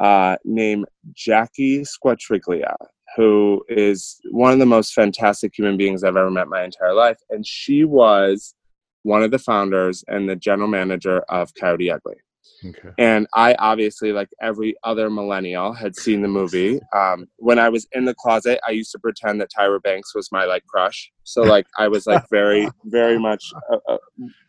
uh, 0.00 0.38
named 0.42 0.86
Jackie 1.12 1.82
Squatriglia, 1.82 2.74
who 3.16 3.62
is 3.68 4.18
one 4.30 4.54
of 4.54 4.58
the 4.58 4.64
most 4.64 4.94
fantastic 4.94 5.52
human 5.54 5.76
beings 5.76 6.02
I've 6.02 6.16
ever 6.16 6.30
met 6.30 6.48
my 6.48 6.64
entire 6.64 6.94
life, 6.94 7.18
and 7.28 7.46
she 7.46 7.84
was 7.84 8.54
one 9.02 9.22
of 9.22 9.30
the 9.30 9.38
founders 9.38 10.04
and 10.08 10.26
the 10.26 10.36
general 10.36 10.68
manager 10.68 11.18
of 11.28 11.52
Coyote 11.54 11.90
Ugly. 11.90 12.14
Okay. 12.64 12.90
And 12.98 13.26
I 13.34 13.54
obviously, 13.58 14.12
like 14.12 14.28
every 14.40 14.74
other 14.82 15.10
millennial, 15.10 15.72
had 15.72 15.94
seen 15.94 16.22
the 16.22 16.28
movie. 16.28 16.80
Um, 16.94 17.26
when 17.36 17.58
I 17.58 17.68
was 17.68 17.86
in 17.92 18.04
the 18.04 18.14
closet, 18.14 18.60
I 18.66 18.72
used 18.72 18.90
to 18.92 18.98
pretend 18.98 19.40
that 19.40 19.50
Tyra 19.56 19.82
Banks 19.82 20.14
was 20.14 20.32
my 20.32 20.44
like 20.44 20.64
crush. 20.66 21.10
So 21.24 21.42
like 21.42 21.66
I 21.78 21.88
was 21.88 22.06
like 22.06 22.24
very, 22.30 22.68
very 22.84 23.18
much. 23.18 23.44
Uh, 23.72 23.78
uh, 23.88 23.98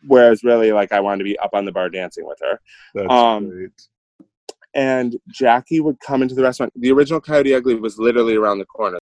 whereas 0.06 0.42
really, 0.42 0.72
like 0.72 0.92
I 0.92 1.00
wanted 1.00 1.18
to 1.18 1.24
be 1.24 1.38
up 1.38 1.50
on 1.52 1.64
the 1.64 1.72
bar 1.72 1.88
dancing 1.88 2.26
with 2.26 2.38
her. 2.42 2.60
That's 2.94 3.12
um, 3.12 3.48
great. 3.48 3.70
And 4.74 5.16
Jackie 5.32 5.80
would 5.80 5.98
come 6.00 6.22
into 6.22 6.34
the 6.34 6.42
restaurant. 6.42 6.72
The 6.76 6.92
original 6.92 7.20
Coyote 7.20 7.54
Ugly 7.54 7.76
was 7.76 7.98
literally 7.98 8.36
around 8.36 8.58
the 8.58 8.66
corner. 8.66 8.98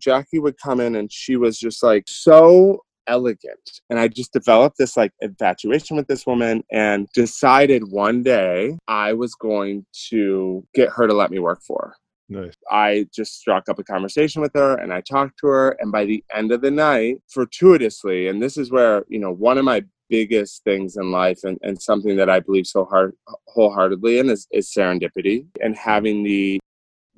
Jackie 0.00 0.38
would 0.38 0.56
come 0.58 0.80
in 0.80 0.96
and 0.96 1.12
she 1.12 1.36
was 1.36 1.58
just 1.58 1.82
like 1.82 2.04
so 2.06 2.82
elegant. 3.10 3.80
And 3.90 3.98
I 3.98 4.08
just 4.08 4.32
developed 4.32 4.78
this 4.78 4.96
like 4.96 5.12
infatuation 5.20 5.96
with 5.96 6.06
this 6.06 6.26
woman 6.26 6.62
and 6.70 7.08
decided 7.12 7.90
one 7.90 8.22
day 8.22 8.78
I 8.88 9.12
was 9.12 9.34
going 9.34 9.84
to 10.08 10.66
get 10.74 10.88
her 10.90 11.06
to 11.06 11.12
let 11.12 11.30
me 11.30 11.40
work 11.40 11.60
for 11.66 11.78
her. 11.88 11.94
Nice. 12.30 12.54
I 12.70 13.06
just 13.12 13.40
struck 13.40 13.68
up 13.68 13.80
a 13.80 13.84
conversation 13.84 14.40
with 14.40 14.52
her 14.54 14.76
and 14.76 14.92
I 14.92 15.00
talked 15.00 15.40
to 15.40 15.48
her. 15.48 15.76
And 15.80 15.90
by 15.90 16.04
the 16.04 16.22
end 16.32 16.52
of 16.52 16.60
the 16.62 16.70
night, 16.70 17.22
fortuitously, 17.28 18.28
and 18.28 18.40
this 18.40 18.56
is 18.56 18.70
where, 18.70 19.04
you 19.08 19.18
know, 19.18 19.32
one 19.32 19.58
of 19.58 19.64
my 19.64 19.84
biggest 20.08 20.62
things 20.62 20.96
in 20.96 21.10
life 21.10 21.40
and, 21.42 21.58
and 21.62 21.80
something 21.82 22.16
that 22.16 22.30
I 22.30 22.40
believe 22.40 22.66
so 22.66 22.84
hard 22.84 23.14
wholeheartedly 23.48 24.18
in 24.18 24.30
is, 24.30 24.46
is 24.52 24.72
serendipity 24.72 25.46
and 25.60 25.76
having 25.76 26.22
the 26.22 26.60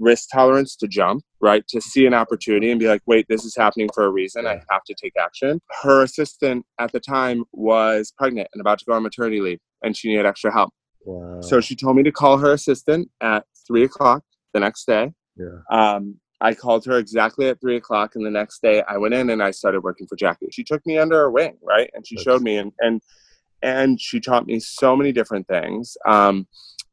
risk 0.03 0.29
tolerance 0.33 0.75
to 0.77 0.89
jump, 0.89 1.23
right? 1.41 1.67
To 1.69 1.81
see 1.81 2.07
an 2.07 2.15
opportunity 2.15 2.71
and 2.71 2.81
be 2.81 2.89
like, 2.89 3.03
wait, 3.07 3.27
this 3.29 3.45
is 3.45 3.55
happening 3.57 3.89
for 3.95 4.05
a 4.05 4.11
reason. 4.11 4.47
I 4.47 4.61
have 4.71 4.83
to 4.87 4.95
take 5.01 5.13
action. 5.17 5.61
Her 5.83 6.03
assistant 6.03 6.67
at 6.79 6.91
the 6.93 7.01
time 7.01 7.45
was 7.53 8.13
pregnant 8.19 8.49
and 8.53 8.61
about 8.61 8.79
to 8.81 8.85
go 8.85 8.93
on 8.95 9.03
maternity 9.03 9.41
leave 9.41 9.61
and 9.83 9.97
she 9.97 10.09
needed 10.09 10.27
extra 10.27 10.53
help. 10.53 10.71
Wow. 11.05 11.41
So 11.41 11.61
she 11.61 11.77
told 11.77 11.97
me 11.97 12.03
to 12.03 12.13
call 12.13 12.37
her 12.39 12.53
assistant 12.53 13.09
at 13.21 13.45
three 13.67 13.85
o'clock 13.85 14.23
the 14.53 14.61
next 14.61 14.87
day. 14.87 15.13
yeah. 15.37 15.59
Um, 15.71 16.17
I 16.41 16.55
called 16.55 16.85
her 16.87 16.99
exactly 16.99 17.47
at 17.49 17.61
three 17.61 17.77
o'clock, 17.77 18.17
and 18.17 18.27
the 18.27 18.31
next 18.31 18.61
day 18.63 18.83
I 18.89 18.97
went 18.99 19.15
in 19.15 19.31
and 19.31 19.41
I 19.41 19.53
started 19.53 19.83
working 19.85 20.09
for 20.09 20.17
Jackie. 20.17 20.49
She 20.51 20.65
took 20.65 20.85
me 20.85 20.99
under 20.99 21.17
her 21.17 21.31
wing, 21.31 21.57
right, 21.63 21.89
and 21.95 22.05
she 22.05 22.17
That's- 22.17 22.25
showed 22.25 22.43
me 22.43 22.57
and 22.57 22.73
and 22.81 23.01
and 23.63 24.01
she 24.01 24.19
taught 24.19 24.45
me 24.45 24.59
so 24.59 24.97
many 24.97 25.13
different 25.13 25.47
things. 25.47 25.97
Um, 26.05 26.49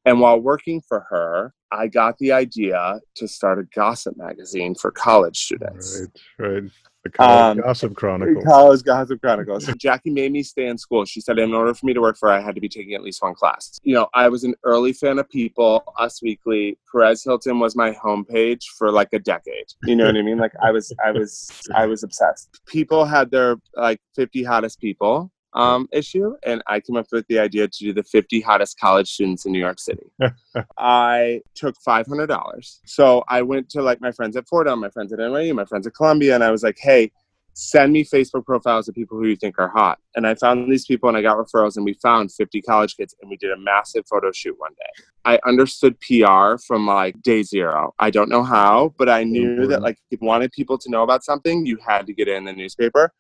and 0.06 0.20
while 0.20 0.40
working 0.40 0.82
for 0.88 1.06
her, 1.10 1.54
I 1.72 1.88
got 1.88 2.18
the 2.18 2.32
idea 2.32 3.00
to 3.16 3.28
start 3.28 3.60
a 3.60 3.64
gossip 3.76 4.18
magazine 4.18 4.74
for 4.76 4.92
college 4.92 5.38
students. 5.38 6.08
Right. 6.40 6.48
Right. 6.52 6.72
The 7.04 7.10
College 7.12 7.58
Um, 7.58 7.64
Gossip 7.64 7.96
Chronicle. 7.96 8.44
College 8.44 8.84
Gossip 8.84 9.22
Chronicles. 9.22 9.66
So 9.66 9.72
Jackie 9.74 10.10
made 10.10 10.34
me 10.34 10.44
stay 10.44 10.68
in 10.68 10.78
school. 10.78 11.06
She 11.06 11.22
said 11.22 11.40
in 11.40 11.54
order 11.54 11.74
for 11.74 11.86
me 11.86 11.94
to 11.94 12.02
work 12.02 12.18
for 12.18 12.28
her, 12.28 12.36
I 12.36 12.42
had 12.42 12.56
to 12.56 12.62
be 12.62 12.68
taking 12.68 12.94
at 12.94 13.04
least 13.04 13.22
one 13.22 13.36
class. 13.36 13.80
You 13.84 13.94
know, 13.96 14.08
I 14.14 14.28
was 14.28 14.44
an 14.44 14.54
early 14.64 14.92
fan 14.92 15.18
of 15.18 15.30
People, 15.30 15.82
Us 15.98 16.22
Weekly. 16.22 16.78
Perez 16.92 17.24
Hilton 17.24 17.60
was 17.60 17.74
my 17.76 17.92
homepage 17.94 18.64
for 18.78 18.92
like 18.92 19.10
a 19.14 19.20
decade. 19.20 19.68
You 19.86 19.96
know 19.96 20.08
what 20.08 20.18
I 20.18 20.22
mean? 20.24 20.40
Like 20.40 20.52
I 20.62 20.72
was, 20.72 20.92
I 21.06 21.12
was, 21.12 21.50
I 21.74 21.86
was 21.86 22.04
obsessed. 22.04 22.60
People 22.66 23.06
had 23.06 23.32
their 23.32 23.56
like 23.76 24.02
50 24.16 24.44
hottest 24.44 24.82
people 24.82 25.32
um, 25.54 25.88
issue, 25.92 26.36
and 26.44 26.62
I 26.68 26.80
came 26.80 26.96
up 26.96 27.08
with 27.12 27.26
the 27.28 27.40
idea 27.40 27.68
to 27.68 27.78
do 27.80 27.94
the 27.94 28.04
50 28.04 28.42
hottest 28.42 28.80
college 28.80 29.10
students 29.10 29.46
in 29.46 29.52
New 29.52 29.60
York 29.60 29.80
City. 29.80 30.06
I 30.78 31.42
took 31.56 31.76
five 31.84 32.08
hundred 32.08 32.28
dollars. 32.28 32.80
So 32.86 33.24
I 33.30 33.42
went 33.42 33.70
to 33.72 33.82
like 33.82 34.02
my 34.02 34.12
friends 34.12 34.36
at 34.36 34.48
Fordham, 34.48 34.80
my 34.80 34.90
friends 34.90 35.12
at 35.14 35.20
NYU, 35.20 35.56
my 35.56 35.66
friends 35.66 35.88
at 35.88 35.94
Columbia, 35.96 36.36
and 36.36 36.44
I 36.44 36.52
was 36.52 36.64
like, 36.64 36.78
"Hey, 36.80 37.12
send 37.54 37.92
me 37.92 38.06
Facebook 38.06 38.46
profiles 38.46 38.88
of 38.88 38.96
people 38.96 39.18
who 39.18 39.26
you 39.28 39.36
think 39.36 39.56
are 39.60 39.70
hot." 39.70 40.00
And 40.16 40.26
I 40.28 40.36
found 40.36 40.72
these 40.72 40.86
people, 40.86 41.10
and 41.10 41.18
I 41.18 41.22
got 41.22 41.38
referrals, 41.38 41.76
and 41.76 41.86
we 41.86 41.94
found 41.96 42.32
fifty 42.32 42.62
college 42.62 42.96
kids, 42.96 43.16
and 43.22 43.30
we 43.30 43.38
did 43.38 43.52
a 43.52 43.58
massive 43.58 44.06
photo 44.10 44.32
shoot 44.32 44.56
one 44.58 44.72
day. 44.74 45.04
I 45.26 45.40
understood 45.46 46.00
PR 46.00 46.58
from 46.66 46.88
like 46.88 47.22
day 47.22 47.44
zero. 47.44 47.94
I 48.00 48.10
don't 48.10 48.30
know 48.30 48.44
how, 48.44 48.94
but 48.98 49.10
I 49.10 49.24
knew 49.24 49.68
that 49.68 49.80
Mhm. 49.80 49.84
like 49.84 49.98
if 50.12 50.22
you 50.22 50.28
wanted 50.28 50.52
people 50.52 50.78
to 50.78 50.90
know 50.90 51.04
about 51.04 51.24
something, 51.24 51.66
you 51.66 51.78
had 51.86 52.06
to 52.08 52.14
get 52.14 52.28
it 52.28 52.36
in 52.36 52.46
the 52.46 52.54
newspaper. 52.54 53.12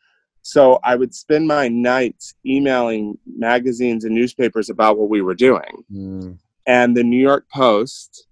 So 0.41 0.79
I 0.84 0.96
would 0.96 1.13
spend 1.13 1.48
my 1.48 1.67
nights 1.67 2.34
emailing 2.46 3.17
magazines 3.38 4.03
and 4.05 4.15
newspapers 4.15 4.69
about 4.69 4.98
what 4.98 5.10
we 5.10 5.22
were 5.22 5.36
doing 5.36 5.84
Mm. 5.91 6.38
and 6.65 6.96
the 6.98 7.03
New 7.03 7.19
York 7.22 7.46
Post. 7.53 8.25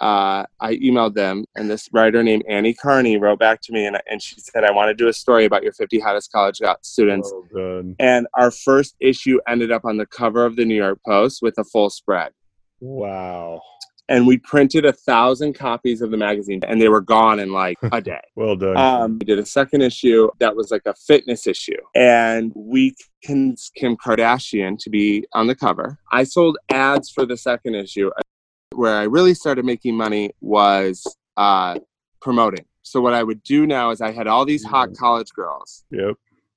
Uh, 0.00 0.44
I 0.60 0.74
emailed 0.78 1.14
them, 1.14 1.44
and 1.54 1.70
this 1.70 1.88
writer 1.92 2.24
named 2.24 2.42
Annie 2.48 2.74
Carney 2.74 3.18
wrote 3.18 3.38
back 3.38 3.60
to 3.62 3.72
me, 3.72 3.86
and, 3.86 3.96
and 4.10 4.20
she 4.20 4.34
said, 4.40 4.64
"I 4.64 4.72
want 4.72 4.88
to 4.88 4.94
do 4.94 5.06
a 5.06 5.12
story 5.12 5.44
about 5.44 5.62
your 5.62 5.72
50 5.72 6.00
hottest 6.00 6.32
college 6.32 6.58
students." 6.82 7.32
Done. 7.54 7.94
And 8.00 8.26
our 8.34 8.50
first 8.50 8.96
issue 8.98 9.38
ended 9.46 9.70
up 9.70 9.84
on 9.84 9.98
the 9.98 10.06
cover 10.06 10.44
of 10.44 10.56
the 10.56 10.64
New 10.64 10.74
York 10.74 10.98
Post 11.06 11.40
with 11.40 11.56
a 11.56 11.62
full 11.62 11.88
spread. 11.88 12.32
Wow. 12.80 13.60
And 14.12 14.26
we 14.26 14.36
printed 14.36 14.84
a 14.84 14.92
thousand 14.92 15.54
copies 15.54 16.02
of 16.02 16.10
the 16.10 16.18
magazine, 16.18 16.60
and 16.68 16.78
they 16.82 16.88
were 16.90 17.00
gone 17.00 17.40
in 17.40 17.50
like 17.50 17.78
a 17.92 18.00
day. 18.02 18.20
Well 18.36 18.56
done. 18.56 18.76
Um, 18.76 19.18
we 19.18 19.24
did 19.24 19.38
a 19.38 19.46
second 19.46 19.80
issue 19.80 20.28
that 20.38 20.54
was 20.54 20.70
like 20.70 20.82
a 20.84 20.92
fitness 20.92 21.46
issue, 21.46 21.78
and 21.94 22.52
we 22.54 22.94
convinced 23.24 23.72
Kim 23.74 23.96
Kardashian 23.96 24.76
to 24.80 24.90
be 24.90 25.24
on 25.32 25.46
the 25.46 25.54
cover. 25.54 25.98
I 26.12 26.24
sold 26.24 26.58
ads 26.70 27.08
for 27.10 27.24
the 27.24 27.38
second 27.38 27.74
issue. 27.74 28.10
Where 28.74 28.96
I 28.96 29.04
really 29.04 29.32
started 29.34 29.64
making 29.64 29.96
money 29.96 30.32
was 30.42 31.04
uh, 31.38 31.78
promoting. 32.20 32.66
So 32.82 33.00
what 33.00 33.14
I 33.14 33.22
would 33.22 33.42
do 33.42 33.66
now 33.66 33.92
is 33.92 34.02
I 34.02 34.12
had 34.12 34.26
all 34.26 34.44
these 34.44 34.62
hot 34.64 34.90
Mhm. 34.90 34.98
college 34.98 35.30
girls, 35.34 35.84
yep. 35.90 36.16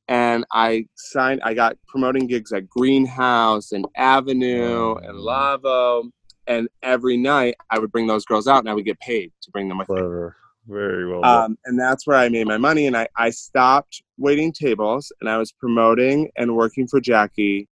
and 0.09 0.43
I 0.51 0.87
signed. 0.95 1.39
I 1.43 1.53
got 1.53 1.77
promoting 1.87 2.27
gigs 2.27 2.51
at 2.51 2.67
Greenhouse 2.69 3.71
and 3.71 3.85
Avenue 3.95 4.95
and 4.95 5.17
Lavo. 5.17 6.09
And 6.47 6.67
every 6.83 7.17
night 7.17 7.55
I 7.69 7.79
would 7.79 7.91
bring 7.91 8.07
those 8.07 8.25
girls 8.25 8.47
out, 8.47 8.59
and 8.59 8.69
I 8.69 8.73
would 8.73 8.85
get 8.85 8.99
paid 8.99 9.31
to 9.41 9.51
bring 9.51 9.67
them 9.69 9.77
with 9.79 9.89
me. 9.89 9.95
Clever. 9.97 10.35
Very 10.67 11.07
well. 11.07 11.23
Um, 11.23 11.57
and 11.65 11.79
that's 11.79 12.07
where 12.07 12.17
I 12.17 12.27
made 12.29 12.47
my 12.47 12.57
money. 12.57 12.87
And 12.87 12.97
I, 12.97 13.07
I 13.17 13.29
stopped 13.29 14.01
waiting 14.17 14.51
tables 14.51 15.11
and 15.21 15.29
I 15.29 15.37
was 15.37 15.51
promoting 15.51 16.31
and 16.37 16.55
working 16.55 16.87
for 16.87 16.99
Jackie. 16.99 17.69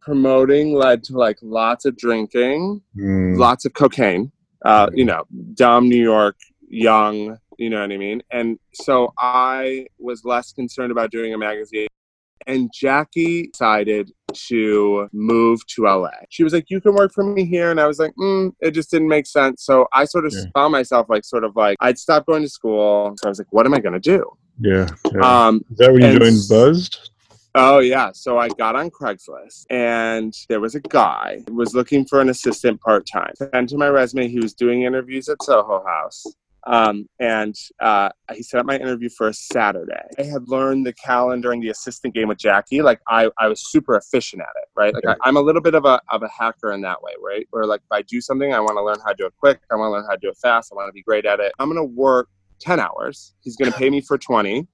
Promoting 0.00 0.72
led 0.72 1.02
to 1.04 1.18
like 1.18 1.38
lots 1.42 1.84
of 1.84 1.96
drinking, 1.96 2.82
Mm. 2.96 3.36
lots 3.36 3.64
of 3.64 3.74
cocaine, 3.74 4.30
uh, 4.64 4.88
you 4.94 5.04
know, 5.04 5.24
dumb 5.54 5.88
New 5.88 6.00
York, 6.00 6.36
young, 6.68 7.36
you 7.58 7.68
know 7.68 7.80
what 7.80 7.90
I 7.90 7.96
mean? 7.96 8.22
And 8.30 8.60
so 8.72 9.12
I 9.18 9.86
was 9.98 10.24
less 10.24 10.52
concerned 10.52 10.92
about 10.92 11.10
doing 11.10 11.34
a 11.34 11.38
magazine. 11.38 11.88
And 12.46 12.70
Jackie 12.72 13.48
decided 13.48 14.12
to 14.32 15.08
move 15.12 15.66
to 15.68 15.82
LA. 15.84 16.10
She 16.30 16.44
was 16.44 16.52
like, 16.52 16.66
You 16.68 16.80
can 16.80 16.94
work 16.94 17.12
for 17.12 17.24
me 17.24 17.44
here. 17.44 17.70
And 17.70 17.80
I 17.80 17.86
was 17.86 17.98
like, 17.98 18.12
mm, 18.18 18.52
It 18.60 18.72
just 18.72 18.90
didn't 18.90 19.08
make 19.08 19.26
sense. 19.26 19.64
So 19.64 19.86
I 19.92 20.04
sort 20.04 20.26
of 20.26 20.32
Yeah. 20.32 20.44
found 20.54 20.72
myself 20.72 21.06
like, 21.08 21.24
sort 21.24 21.44
of 21.44 21.54
like, 21.56 21.76
I'd 21.80 21.98
stopped 21.98 22.26
going 22.26 22.42
to 22.42 22.48
school. 22.48 23.14
So 23.18 23.26
I 23.26 23.30
was 23.30 23.38
like, 23.38 23.52
What 23.52 23.66
am 23.66 23.74
I 23.74 23.80
going 23.80 23.94
to 23.94 24.00
do? 24.00 24.24
Yeah. 24.58 24.88
yeah. 25.14 25.46
Um, 25.46 25.64
Is 25.70 25.78
that 25.78 25.92
when 25.92 26.02
you 26.02 26.18
joined 26.18 26.36
Buzzd? 26.50 26.98
Oh 27.58 27.78
yeah, 27.78 28.10
so 28.12 28.36
I 28.38 28.48
got 28.48 28.76
on 28.76 28.90
Craigslist 28.90 29.64
and 29.70 30.34
there 30.50 30.60
was 30.60 30.74
a 30.74 30.80
guy 30.80 31.42
who 31.48 31.54
was 31.54 31.74
looking 31.74 32.04
for 32.04 32.20
an 32.20 32.28
assistant 32.28 32.78
part 32.82 33.06
time. 33.10 33.32
Sent 33.34 33.70
to 33.70 33.78
my 33.78 33.88
resume. 33.88 34.28
He 34.28 34.38
was 34.40 34.52
doing 34.52 34.82
interviews 34.82 35.26
at 35.30 35.42
Soho 35.42 35.82
House, 35.86 36.22
um, 36.66 37.08
and 37.20 37.54
uh, 37.80 38.10
he 38.34 38.42
set 38.42 38.58
up 38.58 38.66
my 38.66 38.76
interview 38.76 39.08
for 39.08 39.28
a 39.28 39.34
Saturday. 39.34 40.02
I 40.18 40.24
had 40.24 40.48
learned 40.48 40.84
the 40.84 40.92
calendar 40.92 41.52
and 41.52 41.62
the 41.62 41.68
assistant 41.68 42.12
game 42.14 42.28
with 42.28 42.38
Jackie. 42.38 42.82
Like 42.82 43.00
I, 43.08 43.30
I 43.38 43.46
was 43.46 43.70
super 43.70 43.96
efficient 43.96 44.42
at 44.42 44.48
it, 44.60 44.68
right? 44.76 44.92
Like 44.92 45.04
I, 45.06 45.14
I'm 45.22 45.36
a 45.36 45.40
little 45.40 45.62
bit 45.62 45.74
of 45.74 45.84
a 45.84 46.00
of 46.10 46.22
a 46.22 46.28
hacker 46.28 46.72
in 46.72 46.80
that 46.82 47.02
way, 47.02 47.12
right? 47.22 47.46
Where 47.50 47.64
like 47.64 47.80
if 47.80 47.92
I 47.92 48.02
do 48.02 48.20
something, 48.20 48.52
I 48.52 48.60
want 48.60 48.76
to 48.76 48.82
learn 48.82 48.98
how 49.04 49.10
to 49.10 49.16
do 49.16 49.26
it 49.26 49.34
quick. 49.38 49.60
I 49.70 49.76
want 49.76 49.88
to 49.88 49.92
learn 49.92 50.04
how 50.04 50.14
to 50.14 50.20
do 50.20 50.28
it 50.28 50.36
fast. 50.42 50.72
I 50.72 50.74
want 50.76 50.88
to 50.88 50.92
be 50.92 51.02
great 51.02 51.24
at 51.24 51.38
it. 51.38 51.52
I'm 51.58 51.68
gonna 51.68 51.84
work 51.84 52.28
ten 52.60 52.80
hours. 52.80 53.34
He's 53.42 53.56
gonna 53.56 53.72
pay 53.72 53.88
me 53.88 54.00
for 54.00 54.18
twenty 54.18 54.66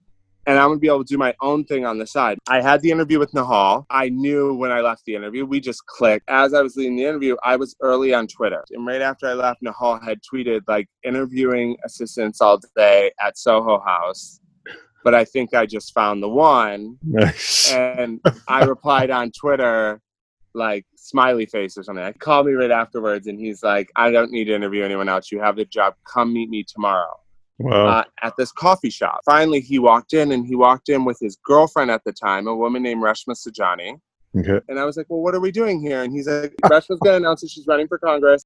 and 0.47 0.59
I'm 0.59 0.71
gonna 0.71 0.81
be 0.81 0.89
able 0.89 1.05
to 1.05 1.13
do 1.13 1.19
my 1.19 1.35
own 1.41 1.65
thing 1.65 1.85
on 1.85 1.99
the 1.99 2.07
side. 2.07 2.39
I 2.49 2.61
had 2.61 2.83
the 2.83 2.91
interview 2.91 3.19
with 3.19 3.33
Nahal. 3.33 3.87
I 3.91 4.09
knew 4.09 4.55
when 4.55 4.73
I 4.73 4.81
left 4.81 5.05
the 5.07 5.15
interview, 5.15 5.47
we 5.47 5.61
just 5.61 5.85
clicked. 5.87 6.29
As 6.29 6.55
I 6.55 6.63
was 6.63 6.77
leaving 6.77 6.97
the 6.97 7.05
interview, 7.05 7.37
I 7.45 7.57
was 7.57 7.77
early 7.81 8.13
on 8.13 8.27
Twitter. 8.27 8.65
And 8.71 8.87
right 8.87 9.01
after 9.01 9.27
I 9.27 9.35
left, 9.35 9.63
Nahal 9.63 10.03
had 10.03 10.21
tweeted 10.23 10.63
like 10.67 10.89
interviewing 11.05 11.77
assistants 11.85 12.41
all 12.41 12.61
day 12.77 13.13
at 13.21 13.39
Soho 13.39 13.81
House. 13.81 14.41
But 15.05 15.15
I 15.15 15.25
think 15.25 15.53
I 15.55 15.67
just 15.67 15.93
found 15.95 16.23
the 16.23 16.29
one. 16.29 16.97
Nice. 17.03 17.73
And 17.73 18.21
I 18.49 18.65
replied 18.65 19.11
on 19.11 19.33
Twitter, 19.33 20.01
like 20.55 20.87
smiley 20.97 21.47
face 21.47 21.77
or 21.77 21.83
something. 21.83 22.05
He 22.05 22.13
called 22.15 22.47
me 22.47 22.53
right 22.53 22.71
afterwards 22.71 23.27
and 23.27 23.39
he's 23.39 23.63
like, 23.63 23.91
I 23.97 24.11
don't 24.11 24.31
need 24.31 24.45
to 24.45 24.55
interview 24.55 24.85
anyone 24.85 25.09
else. 25.09 25.33
You 25.33 25.41
have 25.41 25.57
the 25.57 25.65
job. 25.65 25.95
Come 26.07 26.33
meet 26.33 26.51
me 26.51 26.65
tomorrow 26.65 27.22
Wow. 27.59 27.87
uh, 27.87 28.05
at 28.23 28.35
this 28.37 28.51
coffee 28.53 28.91
shop. 28.91 29.21
Finally, 29.25 29.61
he 29.61 29.79
walked 29.79 30.15
in 30.15 30.33
and 30.33 30.47
he 30.47 30.57
walked 30.57 30.89
in 30.89 31.05
with 31.05 31.19
his 31.21 31.37
girlfriend 31.45 31.91
at 31.91 32.03
the 32.05 32.13
time, 32.13 32.47
a 32.49 32.55
woman 32.57 32.83
named 32.83 33.03
Reshma 33.03 33.35
Saujani. 33.37 34.01
okay. 34.39 34.61
And 34.69 34.79
I 34.79 34.85
was 34.85 34.97
like, 34.97 35.07
Well, 35.09 35.21
what 35.21 35.35
are 35.35 35.41
we 35.41 35.53
doing 35.53 35.81
here? 35.81 36.03
And 36.03 36.13
he's 36.13 36.27
like, 36.29 36.55
Reshma's 36.65 36.99
going 37.01 37.13
to 37.13 37.17
announce 37.17 37.43
that 37.43 37.51
she's 37.51 37.67
running 37.67 37.87
for 37.89 37.99
Congress. 37.99 38.45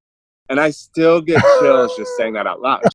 And 0.48 0.60
I 0.60 0.70
still 0.70 1.20
get 1.20 1.42
chills 1.60 1.96
just 1.96 2.16
saying 2.16 2.34
that 2.34 2.46
out 2.46 2.60
loud. 2.60 2.82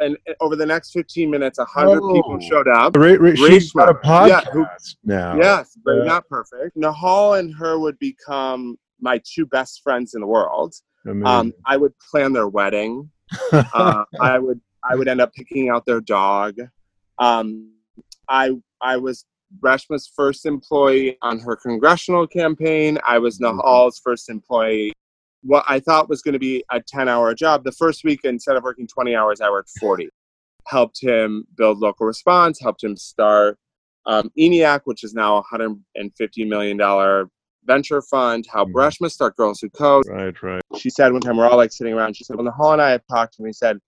And 0.00 0.16
uh, 0.30 0.34
over 0.40 0.54
the 0.54 0.64
next 0.64 0.92
15 0.92 1.28
minutes, 1.28 1.58
100 1.58 2.00
Oh. 2.00 2.12
people 2.14 2.38
showed 2.38 2.68
up. 2.68 2.94
Ra- 2.96 3.16
she's 3.34 3.72
got 3.72 3.88
a 3.88 3.94
Reshma. 3.94 4.28
Yeah, 4.28 4.40
who- 4.52 4.64
now. 5.02 5.36
Yes, 5.36 5.76
but 5.84 5.96
Yeah. 5.96 6.04
not 6.04 6.28
perfect. 6.28 6.76
Nahal 6.76 7.36
and 7.40 7.52
her 7.56 7.80
would 7.80 7.98
become 7.98 8.78
my 9.00 9.20
two 9.24 9.44
best 9.44 9.82
friends 9.82 10.14
in 10.14 10.20
the 10.20 10.26
world. 10.28 10.72
Amazing. 11.04 11.26
Um, 11.26 11.52
I 11.66 11.76
would 11.78 11.94
plan 12.12 12.32
their 12.32 12.46
wedding. 12.46 13.10
uh, 13.52 14.04
I 14.20 14.38
would 14.38 14.60
I 14.88 14.94
would 14.96 15.08
end 15.08 15.20
up 15.20 15.32
picking 15.34 15.68
out 15.68 15.84
their 15.86 16.00
dog. 16.00 16.56
Um, 17.18 17.72
I 18.28 18.52
I 18.80 18.96
was 18.96 19.24
Reshma's 19.60 20.10
first 20.14 20.46
employee 20.46 21.16
on 21.22 21.38
her 21.40 21.56
congressional 21.56 22.26
campaign. 22.26 22.98
I 23.06 23.18
was 23.18 23.38
Nahal's 23.38 23.98
first 23.98 24.28
employee. 24.28 24.92
What 25.42 25.64
I 25.68 25.80
thought 25.80 26.08
was 26.08 26.22
going 26.22 26.34
to 26.34 26.38
be 26.38 26.64
a 26.70 26.80
ten 26.80 27.08
hour 27.08 27.34
job. 27.34 27.64
The 27.64 27.72
first 27.72 28.04
week, 28.04 28.20
instead 28.24 28.56
of 28.56 28.62
working 28.62 28.86
twenty 28.86 29.14
hours, 29.14 29.40
I 29.40 29.50
worked 29.50 29.70
forty. 29.80 30.08
Helped 30.66 31.00
him 31.00 31.44
build 31.56 31.78
local 31.78 32.06
response. 32.06 32.60
Helped 32.60 32.84
him 32.84 32.96
start 32.96 33.58
um, 34.06 34.30
ENIAC, 34.38 34.82
which 34.84 35.04
is 35.04 35.14
now 35.14 35.38
a 35.38 35.42
hundred 35.42 35.76
and 35.96 36.12
fifty 36.16 36.44
million 36.44 36.76
dollar 36.76 37.28
venture 37.64 38.02
fund. 38.02 38.46
Helped 38.52 38.72
Mhm. 38.72 38.76
Reshma 38.76 39.10
start 39.10 39.36
Girls 39.36 39.60
Who 39.60 39.70
Code 39.70 40.04
right, 40.08 40.42
right. 40.42 40.62
she 40.76 40.90
said 40.90 41.12
one 41.12 41.20
time 41.20 41.36
we're 41.36 41.48
all 41.48 41.56
like 41.56 41.72
sitting 41.72 41.94
around. 41.94 42.16
She 42.16 42.24
said, 42.24 42.36
"Well, 42.36 42.46
Nahal 42.52 42.72
and 42.74 42.82
I 42.82 42.90
have 42.90 43.02
talked, 43.10 43.38
and 43.38 43.46
we 43.46 43.52
said 43.52 43.78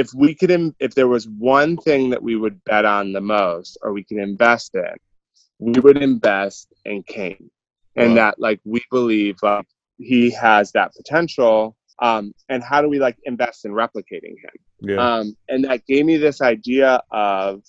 if 0.00 0.08
we 0.14 0.34
could, 0.34 0.50
im- 0.50 0.74
if 0.80 0.94
there 0.94 1.08
was 1.08 1.28
one 1.28 1.76
thing 1.76 2.10
that 2.10 2.22
we 2.22 2.34
would 2.36 2.62
bet 2.64 2.84
on 2.84 3.12
the 3.12 3.20
most, 3.20 3.78
or 3.82 3.92
we 3.92 4.02
could 4.04 4.18
invest 4.18 4.74
in, 4.74 4.94
we 5.60 5.78
would 5.80 5.98
invest 6.10 6.72
in 6.84 7.02
Kane, 7.04 7.50
and 7.96 8.10
Wow. 8.10 8.14
that 8.16 8.34
like 8.46 8.60
we 8.64 8.82
believe 8.90 9.36
like 9.42 9.66
he 9.98 10.30
has 10.32 10.72
that 10.72 10.92
potential. 10.94 11.76
Um, 12.00 12.34
and 12.48 12.60
how 12.70 12.82
do 12.82 12.88
we 12.88 12.98
like 12.98 13.16
invest 13.24 13.64
in 13.64 13.70
replicating 13.70 14.34
him? 14.44 14.56
Yeah. 14.80 14.96
Um, 14.96 15.36
and 15.48 15.64
that 15.64 15.86
gave 15.86 16.04
me 16.04 16.16
this 16.16 16.40
idea 16.40 17.00
of, 17.12 17.62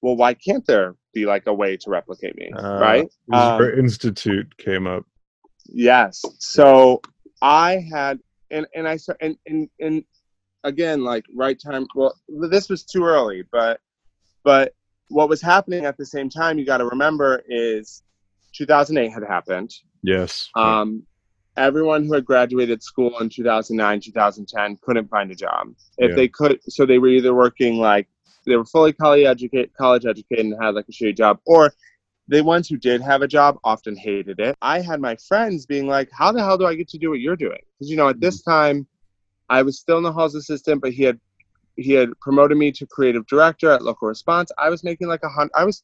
well, 0.00 0.16
why 0.16 0.32
can't 0.32 0.66
there 0.66 0.96
be 1.12 1.26
like 1.26 1.46
a 1.46 1.52
way 1.52 1.76
to 1.76 1.90
replicate 1.90 2.34
me, 2.36 2.50
Uh, 2.56 2.78
right? 2.80 3.08
Um, 3.30 3.60
Enstitute 3.78 4.56
came 4.56 4.86
up. 4.86 5.04
Yes. 5.66 6.24
So 6.38 7.02
I 7.42 7.84
had, 7.92 8.20
and 8.50 8.66
and 8.74 8.88
I 8.88 8.98
and 9.20 9.36
and 9.46 9.68
and 9.78 10.04
again, 10.64 11.04
like 11.04 11.24
right 11.34 11.58
time. 11.60 11.86
Well, 11.94 12.14
this 12.28 12.68
was 12.68 12.84
too 12.84 13.04
early, 13.04 13.44
but 13.50 13.80
but 14.44 14.74
what 15.08 15.28
was 15.28 15.40
happening 15.40 15.84
at 15.86 15.96
the 15.96 16.06
same 16.06 16.28
time, 16.28 16.58
you 16.58 16.66
got 16.66 16.78
to 16.78 16.86
remember, 16.86 17.42
is 17.48 18.02
2008 18.54 19.10
had 19.10 19.22
happened. 19.22 19.72
Yes. 20.02 20.48
Um, 20.54 21.02
everyone 21.56 22.04
who 22.04 22.12
had 22.14 22.24
graduated 22.24 22.82
school 22.82 23.18
in 23.18 23.28
2009, 23.28 24.00
2010 24.00 24.78
couldn't 24.82 25.08
find 25.08 25.30
a 25.30 25.34
job. 25.34 25.68
If 25.98 26.10
Yeah. 26.10 26.16
they 26.16 26.28
could, 26.28 26.60
so 26.68 26.86
they 26.86 26.98
were 26.98 27.08
either 27.08 27.34
working 27.34 27.76
like 27.78 28.08
they 28.46 28.56
were 28.56 28.64
fully 28.64 28.92
college 28.92 29.24
educated, 29.26 29.70
college 29.76 30.06
educated, 30.06 30.46
and 30.46 30.62
had 30.62 30.74
like 30.74 30.86
a 30.88 30.92
shitty 30.92 31.16
job, 31.16 31.38
or 31.46 31.72
the 32.28 32.42
ones 32.42 32.68
who 32.68 32.76
did 32.76 33.00
have 33.00 33.22
a 33.22 33.28
job 33.28 33.58
often 33.64 33.96
hated 33.96 34.38
it. 34.38 34.56
I 34.62 34.80
had 34.80 35.00
my 35.00 35.16
friends 35.16 35.66
being 35.66 35.86
like, 35.86 36.10
"How 36.12 36.32
the 36.32 36.40
hell 36.42 36.58
do 36.58 36.66
I 36.66 36.74
get 36.74 36.88
to 36.90 36.98
do 36.98 37.10
what 37.10 37.20
you're 37.20 37.36
doing?" 37.36 37.58
Because 37.78 37.90
you 37.90 37.96
know, 37.96 38.08
at 38.08 38.20
this 38.20 38.42
time, 38.42 38.86
I 39.48 39.62
was 39.62 39.78
still 39.78 39.98
in 39.98 40.04
the 40.04 40.12
halls 40.12 40.34
assistant, 40.34 40.82
but 40.82 40.92
he 40.92 41.02
had 41.02 41.18
he 41.76 41.92
had 41.92 42.10
promoted 42.20 42.58
me 42.58 42.72
to 42.72 42.86
creative 42.86 43.26
director 43.26 43.70
at 43.70 43.82
local 43.82 44.08
response. 44.08 44.50
I 44.58 44.68
was 44.68 44.82
making 44.82 45.08
like 45.08 45.22
a 45.22 45.28
hundred. 45.28 45.52
I 45.54 45.64
was 45.64 45.82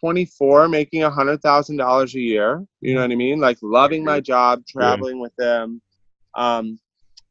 24, 0.00 0.68
making 0.68 1.02
a 1.02 1.10
hundred 1.10 1.42
thousand 1.42 1.76
dollars 1.76 2.14
a 2.14 2.20
year. 2.20 2.64
You 2.80 2.94
know 2.94 3.02
what 3.02 3.10
I 3.10 3.14
mean? 3.14 3.40
Like 3.40 3.58
loving 3.62 4.04
my 4.04 4.20
job, 4.20 4.64
traveling 4.66 5.20
with 5.20 5.34
them. 5.36 5.80
Um, 6.34 6.78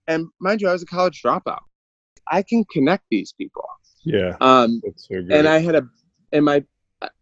and 0.08 0.28
mind 0.40 0.62
you, 0.62 0.70
I 0.70 0.74
was 0.74 0.84
a 0.84 0.88
college 0.88 1.22
dropout. 1.24 1.62
I 2.28 2.44
can 2.44 2.63
connect 2.72 3.04
these 3.10 3.34
people. 3.34 3.66
Yeah. 4.04 4.36
Um, 4.42 4.82
That's 4.84 5.08
so 5.08 5.16
and 5.16 5.48
I 5.48 5.60
had 5.60 5.75
a 5.75 5.88
and 6.32 6.46
my 6.46 6.63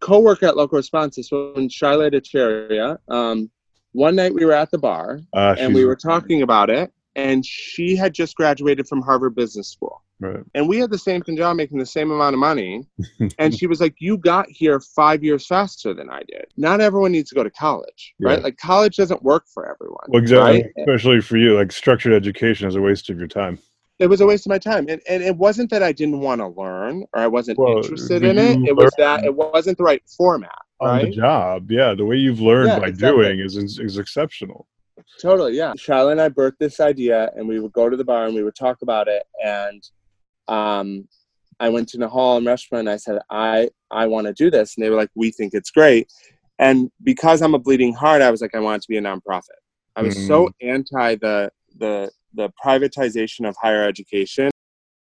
co-worker 0.02 0.46
at 0.46 0.58
local 0.58 0.78
response 0.78 1.16
this 1.16 1.32
one 1.32 1.70
Shaila 1.70 2.12
Ittycheria. 2.12 2.98
Um, 3.08 3.50
one 3.94 4.16
night 4.16 4.34
we 4.34 4.46
were 4.46 4.54
at 4.54 4.72
the 4.72 4.78
bar 4.78 5.20
Ah, 5.34 5.56
and 5.58 5.74
we 5.74 5.86
were 5.86 5.96
talking 5.96 6.42
about 6.42 6.70
it, 6.70 6.92
and 7.16 7.46
she 7.46 7.96
had 7.96 8.14
just 8.14 8.36
graduated 8.36 8.88
from 8.88 9.02
Harvard 9.02 9.36
Business 9.36 9.68
School 9.72 10.04
Right. 10.22 10.44
and 10.54 10.68
we 10.68 10.78
had 10.80 10.92
the 10.92 10.98
same 10.98 11.24
job 11.24 11.56
making 11.56 11.78
the 11.78 11.86
same 11.86 12.12
amount 12.12 12.34
of 12.34 12.42
money 12.42 12.86
and 13.40 13.58
she 13.58 13.68
was 13.68 13.80
like 13.80 13.96
you 14.00 14.18
got 14.18 14.48
here 14.50 14.82
five 14.82 15.24
years 15.24 15.48
faster 15.48 15.94
than 15.94 16.10
i 16.10 16.20
did 16.28 16.44
not 16.58 16.82
everyone 16.82 17.14
needs 17.14 17.30
to 17.30 17.36
go 17.36 17.44
to 17.44 17.50
college 17.50 18.14
right 18.20 18.44
like 18.44 18.58
college 18.58 18.98
doesn't 18.98 19.24
work 19.24 19.46
for 19.54 19.64
everyone 19.74 20.04
Well, 20.10 20.22
exactly. 20.22 20.64
right? 20.64 20.66
Especially 20.78 21.22
for 21.22 21.38
you, 21.38 21.56
like 21.56 21.72
structured 21.72 22.12
education 22.12 22.68
is 22.68 22.76
a 22.76 22.82
waste 22.82 23.10
of 23.10 23.18
your 23.18 23.30
time. 23.30 23.60
it 23.98 24.08
was 24.08 24.20
a 24.20 24.26
waste 24.26 24.46
of 24.46 24.50
my 24.50 24.58
time 24.60 24.88
and, 24.90 25.02
and 25.08 25.24
it 25.24 25.38
wasn't 25.38 25.70
that 25.70 25.84
i 25.84 25.94
didn't 25.94 26.20
want 26.20 26.42
to 26.42 26.48
learn 26.50 27.06
or 27.14 27.22
i 27.22 27.28
wasn't 27.28 27.58
Well, 27.58 27.78
interested 27.78 28.22
in 28.26 28.38
it 28.38 28.60
it 28.68 28.76
was 28.76 28.92
that 28.98 29.24
it 29.24 29.34
wasn't 29.34 29.78
the 29.78 29.86
right 29.86 30.04
format 30.18 30.52
On 30.82 30.98
the 30.98 31.04
right 31.06 31.14
job, 31.14 31.72
yeah. 31.72 31.94
The 31.94 32.04
way 32.06 32.18
you've 32.18 32.42
learned 32.42 32.68
Yeah, 32.72 32.80
by 32.80 32.88
exactly. 32.88 33.24
doing 33.24 33.40
is 33.40 33.56
is 33.80 33.98
exceptional. 33.98 34.68
Totally, 35.22 35.56
yeah. 35.56 35.74
Shaila 35.74 36.12
and 36.12 36.22
I 36.22 36.30
birthed 36.30 36.58
this 36.60 36.80
idea, 36.80 37.32
and 37.36 37.48
we 37.48 37.60
would 37.60 37.74
go 37.74 37.90
to 37.90 37.98
the 37.98 38.04
bar 38.04 38.26
and 38.26 38.36
we 38.36 38.44
would 38.44 38.56
talk 38.56 38.82
about 38.82 39.08
it. 39.08 39.24
And 39.44 39.84
um, 40.48 41.08
I 41.60 41.70
went 41.70 41.90
to 41.90 41.98
Nahal 41.98 42.38
and 42.38 42.48
Reshma 42.48 42.80
and 42.80 42.90
I 42.90 42.98
said, 42.98 43.20
I 43.30 43.70
I 43.92 44.08
want 44.08 44.28
to 44.28 44.34
do 44.34 44.50
this, 44.50 44.76
and 44.76 44.86
they 44.86 44.90
were 44.90 44.96
like, 44.96 45.12
We 45.16 45.32
think 45.32 45.54
it's 45.54 45.72
great. 45.72 46.12
And 46.60 46.92
because 47.04 47.42
I'm 47.42 47.56
a 47.56 47.60
bleeding 47.60 47.94
heart, 47.94 48.22
I 48.22 48.32
was 48.32 48.42
like, 48.42 48.54
I 48.54 48.60
want 48.60 48.78
it 48.78 48.82
to 48.84 48.90
be 48.90 48.98
a 48.98 49.02
nonprofit. 49.02 49.60
I 49.96 50.02
was 50.02 50.28
so 50.28 50.50
anti 50.62 51.16
the 51.16 51.52
the 51.78 52.12
the 52.34 52.52
privatization 52.64 53.48
of 53.48 53.56
higher 53.62 53.84
education. 53.84 54.52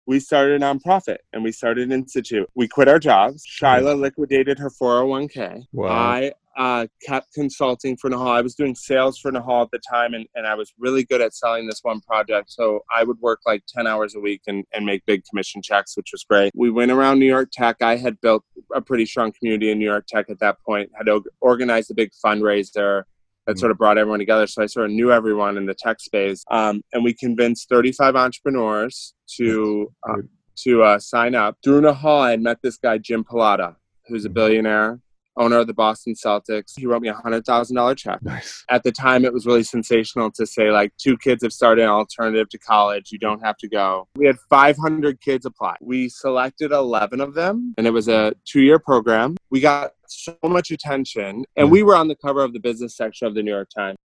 We 0.06 0.20
started 0.20 0.62
a 0.62 0.66
nonprofit 0.66 1.18
and 1.34 1.44
we 1.44 1.52
started 1.52 1.84
an 1.86 1.92
institute. 1.92 2.50
We 2.56 2.68
quit 2.68 2.88
our 2.88 3.00
jobs. 3.00 3.44
Shaila 3.46 4.00
liquidated 4.00 4.58
her 4.60 4.70
401k. 4.70 5.66
Wow. 5.74 5.88
I 5.90 6.32
uh, 6.58 6.88
kept 7.06 7.32
consulting 7.34 7.96
for 7.96 8.10
Nahal. 8.10 8.30
I 8.30 8.42
was 8.42 8.56
doing 8.56 8.74
sales 8.76 9.18
for 9.20 9.32
Nahal 9.32 9.64
at 9.64 9.72
the 9.72 9.80
time, 9.90 10.14
and, 10.16 10.26
and 10.36 10.46
I 10.48 10.56
was 10.56 10.74
really 10.78 11.04
good 11.06 11.22
at 11.22 11.34
selling 11.36 11.68
this 11.68 11.80
one 11.84 12.02
project. 12.02 12.52
So 12.52 12.82
I 12.94 13.04
would 13.04 13.20
work 13.20 13.40
like 13.46 13.64
10 13.68 13.86
hours 13.88 14.16
a 14.16 14.20
week 14.20 14.42
and, 14.48 14.66
and 14.74 14.86
make 14.86 15.06
big 15.06 15.24
commission 15.30 15.62
checks, 15.62 15.96
which 15.96 16.10
was 16.12 16.24
great. 16.24 16.52
We 16.56 16.70
went 16.72 16.92
around 16.92 17.20
New 17.20 17.28
York 17.28 17.50
Tech. 17.54 17.78
I 17.82 17.96
had 17.96 18.20
built 18.22 18.44
a 18.74 18.82
pretty 18.82 19.06
strong 19.06 19.32
community 19.32 19.70
in 19.72 19.78
New 19.80 19.86
York 19.86 20.06
Tech 20.08 20.30
at 20.30 20.40
that 20.40 20.58
point, 20.66 20.90
had 20.98 21.08
organized 21.42 21.92
a 21.92 21.94
big 21.94 22.10
fundraiser 22.26 23.04
that 23.46 23.56
Mhm. 23.56 23.60
sort 23.60 23.72
of 23.72 23.78
brought 23.78 23.98
everyone 23.98 24.20
together. 24.20 24.48
So 24.48 24.64
I 24.64 24.66
sort 24.66 24.88
of 24.88 24.92
knew 24.92 25.12
everyone 25.12 25.58
in 25.58 25.66
the 25.68 25.76
tech 25.76 26.00
space. 26.02 26.44
Um, 26.52 26.82
and 26.92 27.04
we 27.04 27.14
convinced 27.14 27.70
35 27.70 28.16
entrepreneurs 28.16 29.14
to 29.38 29.94
uh, 30.10 30.22
to 30.64 30.82
uh, 30.82 30.98
sign 30.98 31.36
up. 31.36 31.56
Through 31.64 31.82
Nahal, 31.82 32.20
I 32.20 32.32
had 32.32 32.42
met 32.42 32.58
this 32.64 32.78
guy, 32.78 32.98
Jim 32.98 33.24
Pallotta, 33.24 33.76
who's 34.08 34.26
a 34.26 34.30
Mhm. 34.30 34.34
billionaire, 34.34 35.00
owner 35.38 35.58
of 35.60 35.68
the 35.68 35.74
Boston 35.74 36.14
Celtics. 36.14 36.74
He 36.78 36.86
wrote 36.86 37.02
me 37.02 37.10
a 37.10 37.14
$100,000 37.14 37.98
check. 37.98 38.22
Nice. 38.24 38.64
At 38.70 38.84
the 38.84 38.92
time, 38.92 39.24
it 39.24 39.34
was 39.34 39.46
really 39.46 39.64
sensational 39.64 40.32
to 40.32 40.46
say, 40.46 40.72
like, 40.72 40.92
two 40.98 41.18
kids 41.18 41.44
have 41.44 41.54
started 41.54 41.84
an 41.84 41.90
alternative 41.90 42.50
to 42.50 42.58
college. 42.58 43.12
You 43.12 43.20
don't 43.20 43.42
have 43.44 43.58
to 43.58 43.68
go. 43.70 44.08
We 44.16 44.26
had 44.26 44.38
500 44.50 45.22
kids 45.22 45.46
apply. 45.46 45.76
We 45.82 46.10
selected 46.10 46.72
11 46.72 47.22
of 47.22 47.34
them, 47.34 47.74
and 47.78 47.88
it 47.88 47.92
was 47.92 48.08
a 48.08 48.34
two 48.46 48.62
year 48.62 48.80
program. 48.80 49.38
We 49.50 49.60
got 49.62 49.92
so 50.08 50.36
much 50.44 50.72
attention, 50.72 51.46
and 51.56 51.68
Mhm. 51.68 51.72
we 51.72 51.84
were 51.84 51.96
on 51.96 52.08
the 52.08 52.16
cover 52.16 52.42
of 52.44 52.54
the 52.54 52.60
business 52.60 52.96
section 52.96 53.28
of 53.28 53.36
the 53.36 53.44
New 53.44 53.52
York 53.52 53.70
Times. 53.70 53.98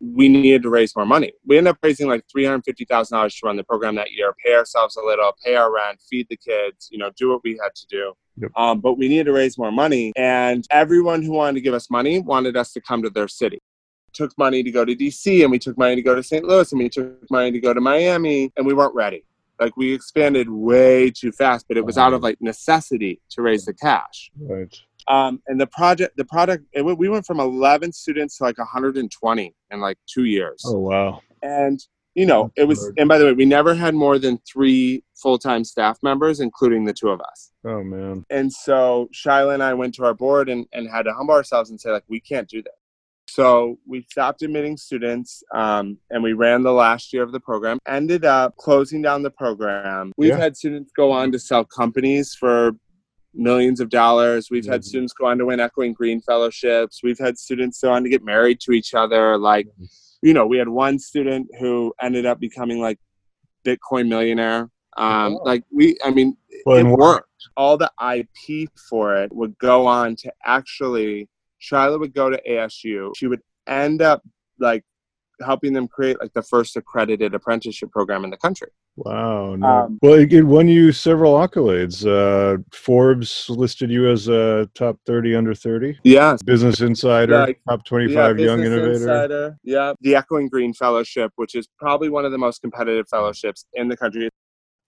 We 0.00 0.28
needed 0.28 0.62
to 0.62 0.70
raise 0.70 0.96
more 0.96 1.06
money. 1.06 1.32
We 1.46 1.58
ended 1.58 1.72
up 1.72 1.78
raising 1.82 2.08
like 2.08 2.24
$350,000 2.34 3.10
to 3.10 3.46
run 3.46 3.56
the 3.56 3.64
program 3.64 3.94
that 3.96 4.12
year, 4.12 4.34
pay 4.44 4.54
ourselves 4.54 4.96
a 4.96 5.02
little, 5.02 5.32
pay 5.44 5.56
our 5.56 5.72
rent, 5.72 6.00
feed 6.08 6.26
the 6.30 6.36
kids, 6.36 6.88
you 6.90 6.98
know, 6.98 7.10
do 7.16 7.28
what 7.30 7.42
we 7.44 7.58
had 7.62 7.74
to 7.74 7.86
do. 7.88 8.12
Yep. 8.38 8.50
Um, 8.56 8.80
but 8.80 8.96
we 8.96 9.08
needed 9.08 9.24
to 9.24 9.32
raise 9.32 9.58
more 9.58 9.72
money, 9.72 10.12
and 10.16 10.64
everyone 10.70 11.22
who 11.22 11.32
wanted 11.32 11.54
to 11.54 11.60
give 11.60 11.74
us 11.74 11.90
money 11.90 12.20
wanted 12.20 12.56
us 12.56 12.72
to 12.72 12.80
come 12.80 13.02
to 13.02 13.10
their 13.10 13.28
city. 13.28 13.58
Took 14.14 14.36
money 14.38 14.62
to 14.62 14.70
go 14.70 14.84
to 14.84 14.94
DC, 14.94 15.42
and 15.42 15.50
we 15.50 15.58
took 15.58 15.76
money 15.76 15.96
to 15.96 16.02
go 16.02 16.14
to 16.14 16.22
St. 16.22 16.44
Louis, 16.44 16.72
and 16.72 16.78
we 16.80 16.88
took 16.88 17.30
money 17.30 17.50
to 17.52 17.60
go 17.60 17.74
to 17.74 17.80
Miami, 17.80 18.50
and 18.56 18.66
we 18.66 18.72
weren't 18.72 18.94
ready. 18.94 19.24
Like 19.60 19.76
we 19.76 19.92
expanded 19.92 20.48
way 20.48 21.10
too 21.10 21.32
fast, 21.32 21.66
but 21.68 21.76
it 21.76 21.84
was 21.84 21.98
out 21.98 22.12
of 22.12 22.22
like 22.22 22.38
necessity 22.40 23.20
to 23.30 23.42
raise 23.42 23.64
the 23.64 23.74
cash. 23.74 24.30
Right. 24.40 24.74
Um, 25.08 25.42
and 25.46 25.60
the 25.60 25.66
project, 25.66 26.16
the 26.16 26.24
product, 26.24 26.64
it, 26.72 26.82
we 26.82 27.08
went 27.08 27.26
from 27.26 27.40
11 27.40 27.92
students 27.92 28.38
to 28.38 28.44
like 28.44 28.58
120 28.58 29.54
in 29.70 29.80
like 29.80 29.98
two 30.06 30.24
years. 30.24 30.62
Oh 30.66 30.78
wow. 30.78 31.20
And 31.42 31.80
you 32.14 32.26
know, 32.26 32.50
it 32.56 32.64
was. 32.64 32.92
And 32.98 33.08
by 33.08 33.18
the 33.18 33.24
way, 33.24 33.32
we 33.32 33.44
never 33.44 33.74
had 33.74 33.94
more 33.94 34.18
than 34.18 34.38
three 34.38 35.04
full-time 35.14 35.64
staff 35.64 35.98
members, 36.02 36.40
including 36.40 36.84
the 36.84 36.92
two 36.92 37.08
of 37.08 37.20
us. 37.20 37.52
Oh 37.64 37.84
man. 37.84 38.24
And 38.30 38.52
so 38.52 39.08
Shaila 39.14 39.54
and 39.54 39.62
I 39.62 39.74
went 39.74 39.94
to 39.94 40.04
our 40.04 40.14
board 40.14 40.48
and, 40.48 40.66
and 40.72 40.88
had 40.90 41.04
to 41.04 41.12
humble 41.14 41.34
ourselves 41.34 41.70
and 41.70 41.80
say, 41.80 41.90
like, 41.90 42.04
we 42.08 42.20
can't 42.20 42.48
do 42.48 42.62
that. 42.62 42.72
So 43.34 43.78
we 43.86 44.04
stopped 44.10 44.42
admitting 44.42 44.76
students 44.76 45.44
um, 45.54 45.98
and 46.10 46.20
we 46.20 46.32
ran 46.32 46.64
the 46.64 46.72
last 46.72 47.12
year 47.12 47.22
of 47.22 47.30
the 47.30 47.38
program, 47.38 47.78
ended 47.86 48.24
up 48.24 48.56
closing 48.56 49.02
down 49.02 49.22
the 49.22 49.30
program. 49.30 50.12
We've 50.16 50.30
Yeah. 50.30 50.38
had 50.38 50.56
students 50.56 50.90
go 50.96 51.12
on 51.12 51.30
to 51.30 51.38
sell 51.38 51.64
companies 51.64 52.34
for 52.34 52.72
millions 53.32 53.78
of 53.78 53.88
dollars. 53.88 54.48
We've 54.50 54.66
had 54.66 54.80
Mhm. 54.80 54.84
students 54.84 55.12
go 55.12 55.26
on 55.26 55.38
to 55.38 55.46
win 55.46 55.60
Echoing 55.60 55.92
Green 55.92 56.20
fellowships. 56.22 57.04
We've 57.04 57.20
had 57.20 57.38
students 57.38 57.80
go 57.80 57.92
on 57.92 58.02
to 58.02 58.08
get 58.08 58.24
married 58.24 58.58
to 58.62 58.72
each 58.72 58.94
other. 58.94 59.38
Like, 59.38 59.68
you 60.22 60.34
know, 60.34 60.44
we 60.44 60.58
had 60.58 60.68
one 60.68 60.98
student 60.98 61.46
who 61.60 61.94
ended 62.02 62.26
up 62.26 62.40
becoming 62.40 62.80
like 62.80 62.98
Bitcoin 63.64 64.08
millionaire. 64.08 64.70
Um, 64.96 65.34
Wow. 65.34 65.42
Like 65.44 65.62
we, 65.70 65.96
I 66.04 66.10
mean, 66.10 66.36
Well, 66.66 66.78
it 66.78 66.84
worked. 66.84 67.28
All 67.56 67.76
the 67.76 67.92
IP 68.00 68.66
for 68.88 69.14
it 69.14 69.32
would 69.32 69.56
go 69.58 69.86
on 69.86 70.16
to 70.16 70.32
actually, 70.44 71.28
Shaila 71.60 71.98
would 72.00 72.14
go 72.14 72.30
to 72.30 72.40
ASU. 72.48 73.12
She 73.16 73.26
would 73.26 73.40
end 73.66 74.02
up 74.02 74.22
like 74.58 74.84
helping 75.42 75.72
them 75.72 75.88
create 75.88 76.20
like 76.20 76.32
the 76.32 76.42
first 76.42 76.76
accredited 76.76 77.34
apprenticeship 77.34 77.90
program 77.90 78.24
in 78.24 78.30
the 78.30 78.36
country. 78.36 78.68
Wow. 78.96 79.56
No. 79.56 79.66
Um, 79.66 79.98
well, 80.02 80.14
it, 80.14 80.32
it 80.32 80.42
won 80.42 80.68
you 80.68 80.92
several 80.92 81.34
accolades. 81.34 82.04
Uh, 82.06 82.62
Forbes 82.72 83.48
listed 83.48 83.90
you 83.90 84.08
as 84.08 84.28
a 84.28 84.68
top 84.74 84.98
30 85.06 85.34
under 85.34 85.54
30. 85.54 85.98
Yes. 86.04 86.42
Business 86.42 86.80
Insider, 86.80 87.38
Like, 87.38 87.60
top 87.68 87.84
25 87.84 88.38
yeah, 88.38 88.44
young 88.44 88.60
innovator. 88.60 88.92
Insider. 88.92 89.58
Yeah, 89.64 89.94
the 90.00 90.16
Echoing 90.16 90.48
Green 90.48 90.74
Fellowship, 90.74 91.32
which 91.36 91.54
is 91.54 91.68
probably 91.78 92.08
one 92.10 92.24
of 92.24 92.32
the 92.32 92.38
most 92.38 92.60
competitive 92.60 93.08
fellowships 93.08 93.64
in 93.74 93.88
the 93.88 93.96
country. 93.96 94.28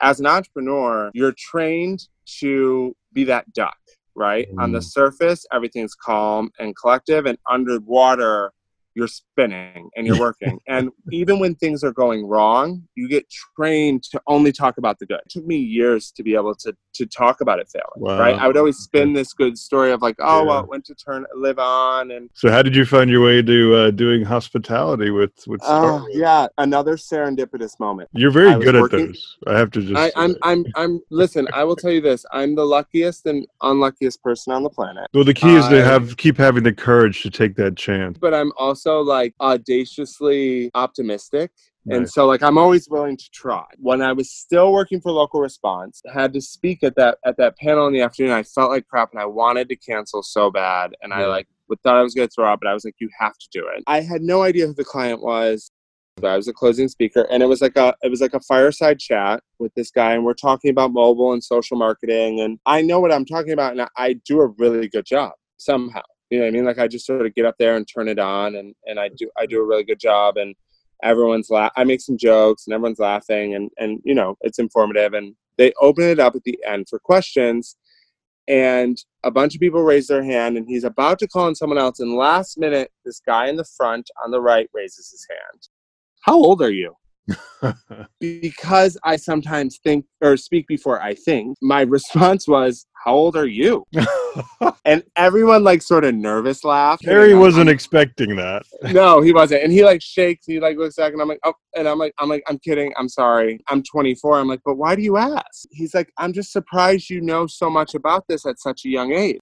As 0.01 0.19
an 0.21 0.27
entrepreneur, 0.27 1.11
you're 1.15 1.33
trained 1.33 2.09
to 2.41 2.95
be 3.13 3.25
that 3.25 3.53
duck, 3.53 3.77
right? 4.15 4.49
On 4.59 4.73
the 4.73 4.79
Mm. 4.79 4.85
surface, 4.85 5.47
everything's 5.53 5.95
calm 5.95 6.51
and 6.59 6.77
collective, 6.77 7.27
and 7.27 7.39
underwater, 7.49 8.53
you're 8.95 9.09
spinning 9.09 9.89
and 9.97 10.07
you're 10.07 10.19
working. 10.29 10.59
and 10.69 10.91
even 11.11 11.39
when 11.39 11.55
things 11.55 11.83
are 11.85 11.93
going 11.93 12.27
wrong, 12.27 12.83
you 12.95 13.09
get 13.09 13.27
trained 13.57 14.03
to 14.05 14.21
only 14.27 14.53
talk 14.53 14.79
about 14.79 14.99
the 14.99 15.07
good. 15.07 15.21
It 15.25 15.31
took 15.31 15.47
me 15.47 15.57
years 15.57 16.11
to 16.13 16.23
be 16.23 16.35
able 16.35 16.55
to 16.57 16.75
to 16.95 17.07
talk 17.07 17.41
about 17.41 17.59
it 17.59 17.69
failing. 17.73 17.87
Wow. 17.97 18.19
Right. 18.21 18.39
I 18.39 18.47
would 18.47 18.57
always 18.59 18.77
spin 18.77 19.15
this 19.15 19.33
good 19.33 19.57
story 19.57 19.93
of 19.93 20.03
like, 20.03 20.17
oh 20.21 20.41
Yeah. 20.43 20.47
well, 20.49 20.61
it 20.65 20.69
went 20.69 20.85
to 20.87 20.95
turn 20.95 21.25
live 21.35 21.59
on 21.59 22.11
and 22.11 22.29
So 22.35 22.51
how 22.51 22.61
did 22.63 22.77
you 22.77 22.85
find 22.85 23.09
your 23.11 23.25
way 23.25 23.41
to 23.41 23.75
uh, 23.75 23.91
doing 23.91 24.25
hospitality 24.25 25.11
with 25.11 25.33
with 25.47 25.61
oh 25.65 26.01
Wars? 26.01 26.05
yeah, 26.15 26.47
another 26.59 26.97
serendipitous 26.97 27.79
moment. 27.81 28.11
You're 28.13 28.31
very 28.31 28.51
I 28.51 28.59
good 28.59 28.75
at 28.77 28.83
working- 28.83 29.07
those. 29.07 29.37
I 29.47 29.59
have 29.59 29.71
to 29.73 29.81
just. 29.83 29.97
I, 29.97 30.13
I'm. 30.23 30.37
I'm 30.43 30.65
I'm 30.77 31.01
listen, 31.11 31.49
I 31.55 31.65
will 31.65 31.77
tell 31.77 31.91
you 31.91 32.01
this. 32.01 32.25
I'm 32.33 32.55
the 32.55 32.65
luckiest 32.67 33.25
and 33.27 33.47
unluckiest 33.63 34.23
person 34.23 34.53
on 34.53 34.63
the 34.63 34.71
planet. 34.71 35.07
well, 35.15 35.25
the 35.25 35.35
key 35.35 35.55
is 35.55 35.67
to 35.69 35.83
have 35.83 36.17
keep 36.19 36.37
having 36.37 36.63
the 36.63 36.73
courage 36.75 37.23
to 37.23 37.31
take 37.31 37.55
that 37.57 37.77
chance. 37.77 38.19
But 38.19 38.35
I'm 38.35 38.53
also 38.59 38.82
like 39.01 39.35
audaciously 39.41 40.71
optimistic. 40.75 41.51
And 41.91 42.09
so 42.09 42.27
like 42.27 42.43
I'm 42.43 42.59
always 42.59 42.89
willing 42.89 43.17
to 43.17 43.31
try. 43.33 43.65
When 43.79 44.03
I 44.03 44.13
was 44.13 44.31
still 44.31 44.73
working 44.73 45.01
for 45.01 45.11
local 45.11 45.41
response, 45.41 46.01
had 46.13 46.33
to 46.35 46.41
speak 46.41 46.85
at 46.85 46.95
that 46.97 47.19
at 47.25 47.37
that 47.39 47.57
panel 47.59 47.87
in 47.89 47.93
the 47.93 48.03
afternoon, 48.03 48.33
I 48.33 48.45
felt 48.45 48.71
like 48.71 48.87
crap 48.87 49.11
and 49.13 49.21
I 49.21 49.27
wanted 49.27 49.69
to 49.69 49.77
cancel 49.77 50.23
so 50.23 50.51
bad. 50.51 50.95
And 51.03 51.13
I 51.13 51.27
like 51.27 51.49
thought 51.83 51.97
I 51.97 52.03
was 52.03 52.15
gonna 52.15 52.29
throw 52.29 52.53
up, 52.53 52.61
but 52.61 52.69
I 52.69 52.75
was 52.75 52.85
like, 52.85 52.97
you 53.01 53.09
have 53.19 53.33
to 53.33 53.49
do 53.51 53.67
it. 53.75 53.83
I 53.87 54.01
had 54.01 54.23
no 54.23 54.43
idea 54.43 54.67
who 54.67 54.75
the 54.75 54.85
client 54.85 55.23
was. 55.23 55.71
I 56.23 56.37
was 56.37 56.47
a 56.47 56.53
closing 56.53 56.89
speaker 56.89 57.27
and 57.31 57.43
it 57.43 57.47
was 57.47 57.63
like 57.63 57.77
a 57.77 57.95
it 58.03 58.11
was 58.11 58.21
like 58.21 58.35
a 58.35 58.41
fireside 58.41 58.99
chat 58.99 59.43
with 59.59 59.73
this 59.75 59.91
guy 59.91 60.13
and 60.13 60.25
we're 60.25 60.35
talking 60.35 60.71
about 60.71 60.93
mobile 60.93 61.33
and 61.33 61.43
social 61.43 61.77
marketing 61.77 62.41
and 62.41 62.59
I 62.67 62.83
know 62.83 63.01
what 63.01 63.11
I'm 63.11 63.25
talking 63.25 63.53
about 63.53 63.73
and 63.73 63.83
I, 63.83 63.89
I 63.97 64.13
do 64.13 64.41
a 64.41 64.49
really 64.59 64.89
good 64.89 65.07
job 65.07 65.33
somehow. 65.57 66.03
You 66.33 66.39
know 66.39 66.45
what 66.45 66.49
I 66.49 66.53
mean? 66.53 66.65
Like 66.65 66.79
I 66.79 66.89
just 66.89 67.05
sort 67.05 67.27
of 67.27 67.35
get 67.35 67.45
up 67.45 67.57
there 67.59 67.77
and 67.77 67.87
turn 67.87 68.09
it 68.09 68.19
on 68.19 68.55
and, 68.55 68.75
and 68.87 68.99
I 68.99 69.11
do 69.11 69.31
I 69.37 69.45
do 69.45 69.61
a 69.61 69.67
really 69.67 69.85
good 69.85 70.01
job 70.01 70.39
and 70.39 70.55
everyone's 71.03 71.51
la- 71.51 71.69
I 71.77 71.85
make 71.85 72.01
some 72.01 72.17
jokes 72.17 72.67
and 72.67 72.73
everyone's 72.73 72.99
laughing 72.99 73.55
and 73.55 73.71
and 73.77 74.01
you 74.03 74.15
know 74.15 74.39
it's 74.41 74.59
informative 74.59 75.13
and 75.13 75.35
they 75.59 75.75
open 75.79 76.05
it 76.05 76.19
up 76.19 76.35
at 76.35 76.45
the 76.45 76.59
end 76.67 76.87
for 76.89 76.99
questions 76.99 77.77
and 78.49 78.97
a 79.25 79.31
bunch 79.31 79.55
of 79.55 79.61
people 79.61 79.83
raise 79.83 80.07
their 80.07 80.25
hand 80.25 80.57
and 80.57 80.67
he's 80.67 80.85
about 80.85 81.19
to 81.19 81.29
call 81.29 81.49
on 81.49 81.55
someone 81.55 81.79
else 81.79 82.01
and 82.01 82.15
last 82.15 82.57
minute 82.57 82.91
this 83.05 83.21
guy 83.21 83.49
in 83.49 83.57
the 83.57 83.67
front 83.77 84.11
on 84.25 84.31
the 84.31 84.41
right 84.41 84.71
raises 84.73 85.11
his 85.11 85.27
hand. 85.29 85.69
How 86.23 86.35
old 86.35 86.63
are 86.63 86.73
you? 86.73 86.97
because 88.21 88.99
I 89.05 89.17
sometimes 89.17 89.79
think 89.85 90.07
or 90.23 90.39
speak 90.39 90.67
before 90.67 91.01
I 91.03 91.15
think, 91.15 91.59
my 91.61 91.83
response 91.99 92.49
was, 92.49 92.87
How 93.05 93.15
old 93.15 93.37
are 93.37 93.47
you? 93.47 93.85
And 94.87 95.03
everyone 95.17 95.63
like 95.63 95.83
sort 95.83 96.05
of 96.05 96.15
nervous 96.15 96.65
laughed. 96.65 97.05
Harry 97.05 97.35
wasn't 97.35 97.69
expecting 97.69 98.35
that. 98.37 98.63
no, 98.93 99.21
he 99.21 99.31
wasn't. 99.33 99.63
And 99.63 99.71
he 99.71 99.85
like 99.85 100.01
shakes. 100.01 100.47
He 100.47 100.59
like 100.59 100.79
looks 100.79 100.97
back, 100.97 101.13
and 101.13 101.21
I'm 101.21 101.29
like, 101.29 101.41
oh, 101.45 101.53
and 101.77 101.87
I'm 101.87 101.99
like, 101.99 102.15
I'm 102.19 102.31
like, 102.31 102.43
I'm 102.49 102.59
kidding. 102.59 102.93
I'm 102.97 103.11
sorry. 103.11 103.61
I'm 103.69 103.83
24. 103.83 104.39
I'm 104.39 104.49
like, 104.49 104.61
but 104.65 104.77
why 104.77 104.97
do 104.97 105.03
you 105.03 105.19
ask? 105.19 105.69
He's 105.71 105.95
like, 105.95 106.11
I'm 106.17 106.33
just 106.33 106.51
surprised 106.51 107.11
you 107.11 107.21
know 107.21 107.47
so 107.47 107.69
much 107.69 107.95
about 107.95 108.25
this 108.27 108.47
at 108.47 108.59
such 108.59 108.87
a 108.87 108.89
young 108.89 109.13
age. 109.13 109.39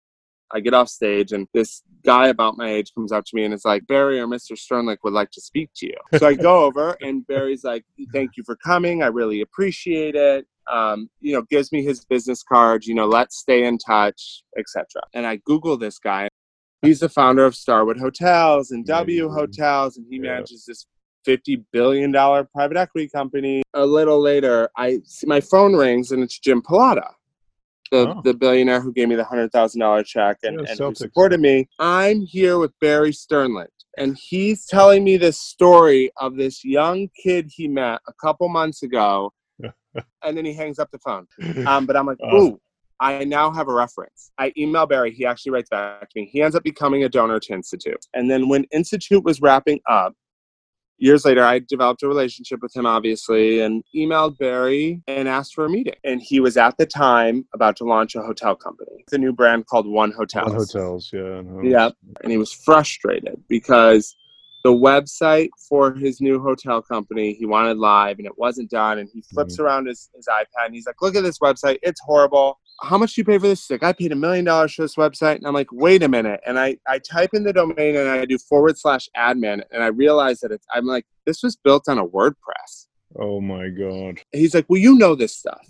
I 0.53 0.59
get 0.59 0.75
off 0.75 0.89
stage, 0.89 1.31
and 1.31 1.47
this 1.55 1.83
guy 2.05 2.29
about 2.29 2.57
my 2.57 2.69
age 2.69 2.93
comes 2.93 3.13
up 3.13 3.25
to 3.27 3.37
me 3.37 3.45
and 3.45 3.55
it's 3.55 3.65
like, 3.65 3.87
Barry 3.87 4.19
or 4.19 4.27
Mr. 4.27 4.53
Sternlicht 4.53 4.99
would 5.05 5.13
like 5.13 5.31
to 5.33 5.41
speak 5.41 5.71
to 5.77 5.87
you. 5.87 6.19
So 6.19 6.27
I 6.27 6.35
go 6.35 6.65
over, 6.65 6.97
and 7.01 7.25
Barry's 7.29 7.63
like, 7.63 7.85
Thank 8.13 8.33
you 8.37 8.43
for 8.45 8.57
coming. 8.57 9.03
I 9.03 9.07
really 9.07 9.43
appreciate 9.43 10.17
it. 10.17 10.47
Um, 10.73 11.09
you 11.21 11.35
know, 11.35 11.43
gives 11.51 11.73
me 11.73 11.83
his 11.83 12.05
business 12.05 12.43
card. 12.43 12.85
You 12.87 12.95
know, 12.95 13.07
let's 13.07 13.37
stay 13.39 13.65
in 13.65 13.79
touch, 13.79 14.43
etc. 14.59 14.85
And 15.15 15.27
I 15.27 15.37
Google 15.45 15.77
this 15.77 15.99
guy. 15.99 16.29
He's 16.83 17.01
the 17.01 17.09
founder 17.09 17.45
of 17.45 17.55
Starwood 17.55 17.99
Hotels 17.99 18.71
and 18.71 18.87
W 18.87 19.27
Amazing. 19.27 19.39
Hotels, 19.39 19.97
and 19.97 20.07
he 20.09 20.17
Yeah. 20.17 20.23
manages 20.23 20.65
this 20.67 20.87
fifty 21.25 21.57
billion 21.73 22.13
dollar 22.13 22.45
private 22.45 22.77
equity 22.79 23.09
company. 23.09 23.63
A 23.75 23.85
little 23.85 24.21
later, 24.21 24.71
I 24.77 25.01
see 25.05 25.27
my 25.27 25.41
phone 25.41 25.75
rings, 25.75 26.13
and 26.13 26.23
it's 26.23 26.39
Jim 26.39 26.63
Pallotta, 26.63 27.11
the 27.91 28.09
Oh. 28.17 28.21
the 28.23 28.33
billionaire 28.33 28.81
who 28.81 28.93
gave 28.93 29.09
me 29.09 29.17
the 29.17 29.25
hundred 29.25 29.51
thousand 29.53 29.81
dollar 29.81 30.03
check 30.03 30.39
and, 30.45 30.61
Yeah, 30.61 30.71
and 30.71 30.79
who 30.81 30.95
supported 30.95 31.41
me. 31.41 31.69
I'm 31.79 32.23
here 32.23 32.59
with 32.59 32.73
Barry 32.81 33.11
Sternlicht, 33.13 33.85
and 33.99 34.17
he's 34.17 34.65
telling 34.67 35.05
me 35.05 35.17
this 35.19 35.39
story 35.41 36.11
of 36.19 36.37
this 36.37 36.65
young 36.65 37.09
kid 37.23 37.51
he 37.55 37.69
met 37.69 38.01
a 38.09 38.13
couple 38.15 38.49
months 38.49 38.83
ago, 38.83 39.33
and 40.25 40.37
then 40.37 40.45
he 40.45 40.53
hangs 40.53 40.79
up 40.79 40.91
the 40.91 40.99
phone. 40.99 41.27
Um, 41.67 41.87
but 41.87 41.97
I'm 41.97 42.07
like, 42.07 42.19
ooh, 42.33 42.59
I 43.01 43.25
now 43.25 43.51
have 43.51 43.69
a 43.69 43.73
reference. 43.73 44.31
I 44.39 44.53
email 44.57 44.87
Barry. 44.87 45.13
He 45.13 45.25
actually 45.25 45.53
writes 45.53 45.71
back 45.71 46.09
to 46.11 46.21
me. 46.21 46.29
He 46.33 46.43
ends 46.43 46.55
up 46.55 46.63
becoming 46.63 47.05
a 47.05 47.09
donor 47.09 47.41
to 47.41 47.53
Enstitute. 47.53 48.07
And 48.15 48.31
then 48.31 48.49
when 48.49 48.67
Enstitute 48.73 49.25
was 49.25 49.41
wrapping 49.41 49.81
up, 49.89 50.15
years 50.99 51.25
later, 51.25 51.43
I 51.43 51.61
developed 51.61 52.03
a 52.03 52.09
relationship 52.09 52.61
with 52.63 52.77
him, 52.77 52.87
obviously, 52.87 53.61
and 53.61 53.83
emailed 53.97 54.39
Barry 54.39 55.03
and 55.09 55.29
asked 55.29 55.55
for 55.55 55.65
a 55.65 55.71
meeting. 55.71 55.95
And 56.05 56.21
he 56.21 56.41
was 56.41 56.57
at 56.57 56.77
the 56.77 56.87
time 56.87 57.47
about 57.55 57.77
to 57.77 57.85
launch 57.85 58.15
a 58.15 58.23
hotel 58.23 58.55
company, 58.55 58.93
it's 59.01 59.13
a 59.13 59.19
new 59.19 59.33
brand 59.33 59.67
called 59.67 59.89
One 59.89 60.13
Hotels. 60.13 60.53
On 60.53 60.57
hotels, 60.57 61.11
yeah. 61.13 61.41
no. 61.43 61.61
Yeah. 61.63 61.91
And 62.23 62.31
he 62.31 62.39
was 62.39 62.53
frustrated 62.53 63.43
because 63.49 64.15
the 64.63 64.73
website 64.73 65.49
for 65.69 65.95
his 65.95 66.21
new 66.21 66.41
hotel 66.41 66.83
company 66.83 67.33
he 67.33 67.47
wanted 67.47 67.79
live 67.79 68.19
and 68.19 68.27
it 68.27 68.37
wasn't 68.37 68.71
done. 68.71 68.99
And 68.99 69.09
he 69.13 69.21
mm-hmm. 69.21 69.35
flips 69.35 69.59
around 69.59 69.87
his, 69.87 70.11
his 70.15 70.27
iPad 70.27 70.67
and 70.67 70.75
he's 70.75 70.87
like, 70.87 71.01
Look 71.01 71.17
at 71.17 71.23
this 71.23 71.39
website. 71.39 71.79
It's 71.83 72.01
horrible. 72.01 72.59
How 72.83 72.97
much 72.97 73.15
do 73.15 73.21
you 73.21 73.25
pay 73.25 73.39
for 73.39 73.47
this? 73.47 73.67
He's 73.67 73.71
like, 73.71 73.83
I 73.83 73.93
paid 73.93 74.13
a 74.13 74.17
million 74.17 74.45
dollars 74.45 74.75
for 74.75 74.83
this 74.83 74.97
website. 74.97 75.37
And 75.37 75.47
I'm 75.47 75.53
like, 75.53 75.71
wait 75.71 76.03
a 76.03 76.09
minute. 76.09 76.41
And 76.47 76.59
I, 76.59 76.79
I 76.89 76.99
type 76.99 77.31
in 77.35 77.45
the 77.45 77.53
domain 77.53 77.97
and 77.97 78.09
I 78.09 78.25
do 78.25 78.39
forward 78.39 78.79
slash 78.79 79.07
admin 79.17 79.63
and 79.71 79.83
I 79.83 79.89
realize 79.89 80.41
that 80.41 80.51
it's 80.51 80.67
I'm 80.73 80.87
like, 80.87 81.05
this 81.27 81.43
was 81.43 81.57
built 81.57 81.89
on 81.89 81.99
a 81.99 82.07
WordPress. 82.07 82.87
Oh 83.19 83.41
my 83.41 83.69
god. 83.69 84.21
He's 84.33 84.55
like, 84.55 84.67
Well, 84.69 84.81
you 84.81 84.97
know 84.97 85.15
this 85.15 85.37
stuff. 85.37 85.67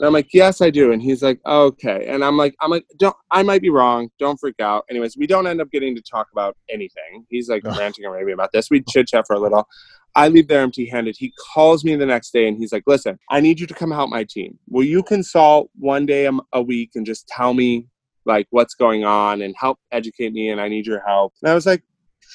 And 0.00 0.06
I'm 0.06 0.12
like, 0.12 0.28
yes, 0.32 0.60
I 0.60 0.70
do. 0.70 0.92
And 0.92 1.02
he's 1.02 1.22
like, 1.22 1.40
okay. 1.44 2.06
And 2.08 2.24
I'm 2.24 2.36
like, 2.36 2.54
I'm 2.60 2.70
like, 2.70 2.84
don't, 2.98 3.16
I 3.32 3.42
might 3.42 3.62
be 3.62 3.70
wrong. 3.70 4.10
Don't 4.18 4.38
freak 4.38 4.60
out. 4.60 4.84
Anyways, 4.88 5.16
we 5.16 5.26
don't 5.26 5.46
end 5.46 5.60
up 5.60 5.70
getting 5.72 5.96
to 5.96 6.02
talk 6.02 6.28
about 6.32 6.56
anything. 6.70 7.26
He's 7.30 7.48
like 7.48 7.62
Oh. 7.64 7.76
ranting 7.76 8.04
and 8.04 8.14
raving 8.14 8.34
about 8.34 8.50
this. 8.52 8.70
We 8.70 8.82
chit 8.88 9.08
chat 9.08 9.26
for 9.26 9.34
a 9.34 9.40
little. 9.40 9.66
I 10.14 10.28
leave 10.28 10.48
there 10.48 10.62
empty 10.62 10.86
handed. 10.88 11.16
He 11.18 11.32
calls 11.52 11.84
me 11.84 11.94
the 11.96 12.06
next 12.06 12.32
day 12.32 12.48
and 12.48 12.56
he's 12.56 12.72
like, 12.72 12.84
listen, 12.86 13.18
I 13.30 13.40
need 13.40 13.60
you 13.60 13.66
to 13.66 13.74
come 13.74 13.90
help 13.90 14.08
my 14.10 14.24
team. 14.24 14.58
Will 14.68 14.84
you 14.84 15.02
consult 15.02 15.70
one 15.78 16.06
day 16.06 16.28
a 16.52 16.62
week 16.62 16.90
and 16.94 17.04
just 17.04 17.26
tell 17.28 17.52
me 17.54 17.86
like 18.24 18.46
what's 18.50 18.74
going 18.74 19.04
on 19.04 19.42
and 19.42 19.54
help 19.58 19.78
educate 19.92 20.32
me? 20.32 20.50
And 20.50 20.60
I 20.60 20.68
need 20.68 20.86
your 20.86 21.02
help. 21.06 21.34
And 21.42 21.50
I 21.50 21.54
was 21.54 21.66
like, 21.66 21.82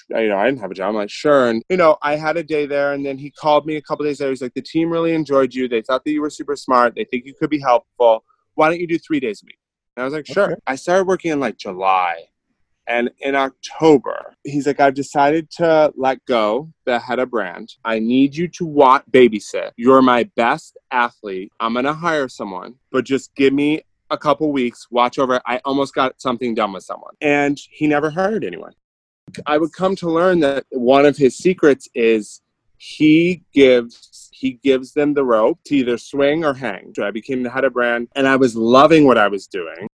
you 0.10 0.28
know, 0.28 0.38
I 0.38 0.46
didn't 0.46 0.62
have 0.62 0.72
a 0.72 0.74
job. 0.74 0.90
I'm 0.90 0.96
like, 0.96 1.10
sure. 1.10 1.50
And, 1.50 1.64
you 1.70 1.78
know, 1.78 1.98
I 2.02 2.16
had 2.16 2.38
a 2.38 2.44
day 2.44 2.66
there. 2.66 2.94
And 2.94 3.06
then 3.06 3.18
he 3.18 3.32
called 3.32 3.66
me 3.66 3.76
a 3.76 3.82
couple 3.82 4.06
days 4.06 4.20
later. 4.20 4.32
He's 4.32 4.42
like, 4.42 4.54
the 4.54 4.62
team 4.62 4.90
really 4.90 5.14
enjoyed 5.14 5.54
you. 5.54 5.68
They 5.68 5.82
thought 5.82 6.04
that 6.06 6.12
you 6.12 6.22
were 6.22 6.30
super 6.30 6.56
smart. 6.56 6.96
They 6.96 7.06
think 7.06 7.26
you 7.26 7.34
could 7.34 7.50
be 7.50 7.60
helpful. 7.60 8.24
Why 8.56 8.70
don't 8.70 8.80
you 8.80 8.88
do 8.88 9.00
three 9.00 9.20
days 9.20 9.42
a 9.44 9.46
week? 9.46 9.60
And 9.96 10.02
I 10.02 10.06
was 10.06 10.14
like, 10.14 10.26
sure. 10.26 10.52
Okay. 10.52 10.62
I 10.68 10.76
started 10.76 11.08
working 11.08 11.32
in 11.32 11.40
like 11.40 11.58
July. 11.58 12.24
And 12.86 13.12
in 13.22 13.34
October, 13.34 14.36
he's 14.44 14.68
like, 14.68 14.82
I've 14.82 14.94
decided 14.94 15.50
to 15.52 15.94
let 15.96 16.24
go 16.26 16.70
the 16.86 17.00
head 17.00 17.20
of 17.20 17.32
brand. 17.32 17.76
I 17.86 18.00
need 18.00 18.36
you 18.36 18.50
to 18.50 18.66
watch, 18.66 19.04
babysit. 19.10 19.72
You're 19.78 20.02
my 20.02 20.30
best 20.36 20.78
athlete. 20.92 21.54
I'm 21.62 21.74
going 21.74 21.86
to 21.86 21.94
hire 21.94 22.28
someone, 22.28 22.76
but 22.92 23.06
just 23.06 23.34
give 23.36 23.54
me 23.54 23.84
a 24.10 24.18
couple 24.18 24.52
weeks, 24.52 24.88
watch 24.92 25.18
over. 25.18 25.40
I 25.46 25.62
almost 25.64 25.96
got 25.96 26.22
something 26.22 26.54
done 26.56 26.74
with 26.74 26.84
someone. 26.84 27.14
And 27.22 27.58
he 27.72 27.88
never 27.88 28.10
hired 28.10 28.44
anyone. 28.44 28.74
I 29.46 29.58
would 29.58 29.74
come 29.74 29.96
to 29.98 30.10
learn 30.10 30.39
that 30.41 30.65
one 30.69 31.06
of 31.06 31.17
his 31.17 31.38
secrets 31.38 31.88
is 31.96 32.41
he 32.78 33.43
gives 33.54 34.30
he 34.34 34.54
gives 34.63 34.93
them 34.93 35.13
the 35.13 35.24
rope 35.24 35.60
to 35.65 35.76
either 35.76 35.98
swing 35.98 36.43
or 36.43 36.54
hang. 36.54 36.93
So 36.96 37.06
I 37.06 37.12
became 37.12 37.43
the 37.43 37.50
head 37.50 37.63
of 37.63 37.74
brand 37.74 38.10
and 38.15 38.28
I 38.28 38.36
was 38.36 38.56
loving 38.56 39.06
what 39.06 39.17
I 39.17 39.28
was 39.28 39.48
doing. 39.48 39.88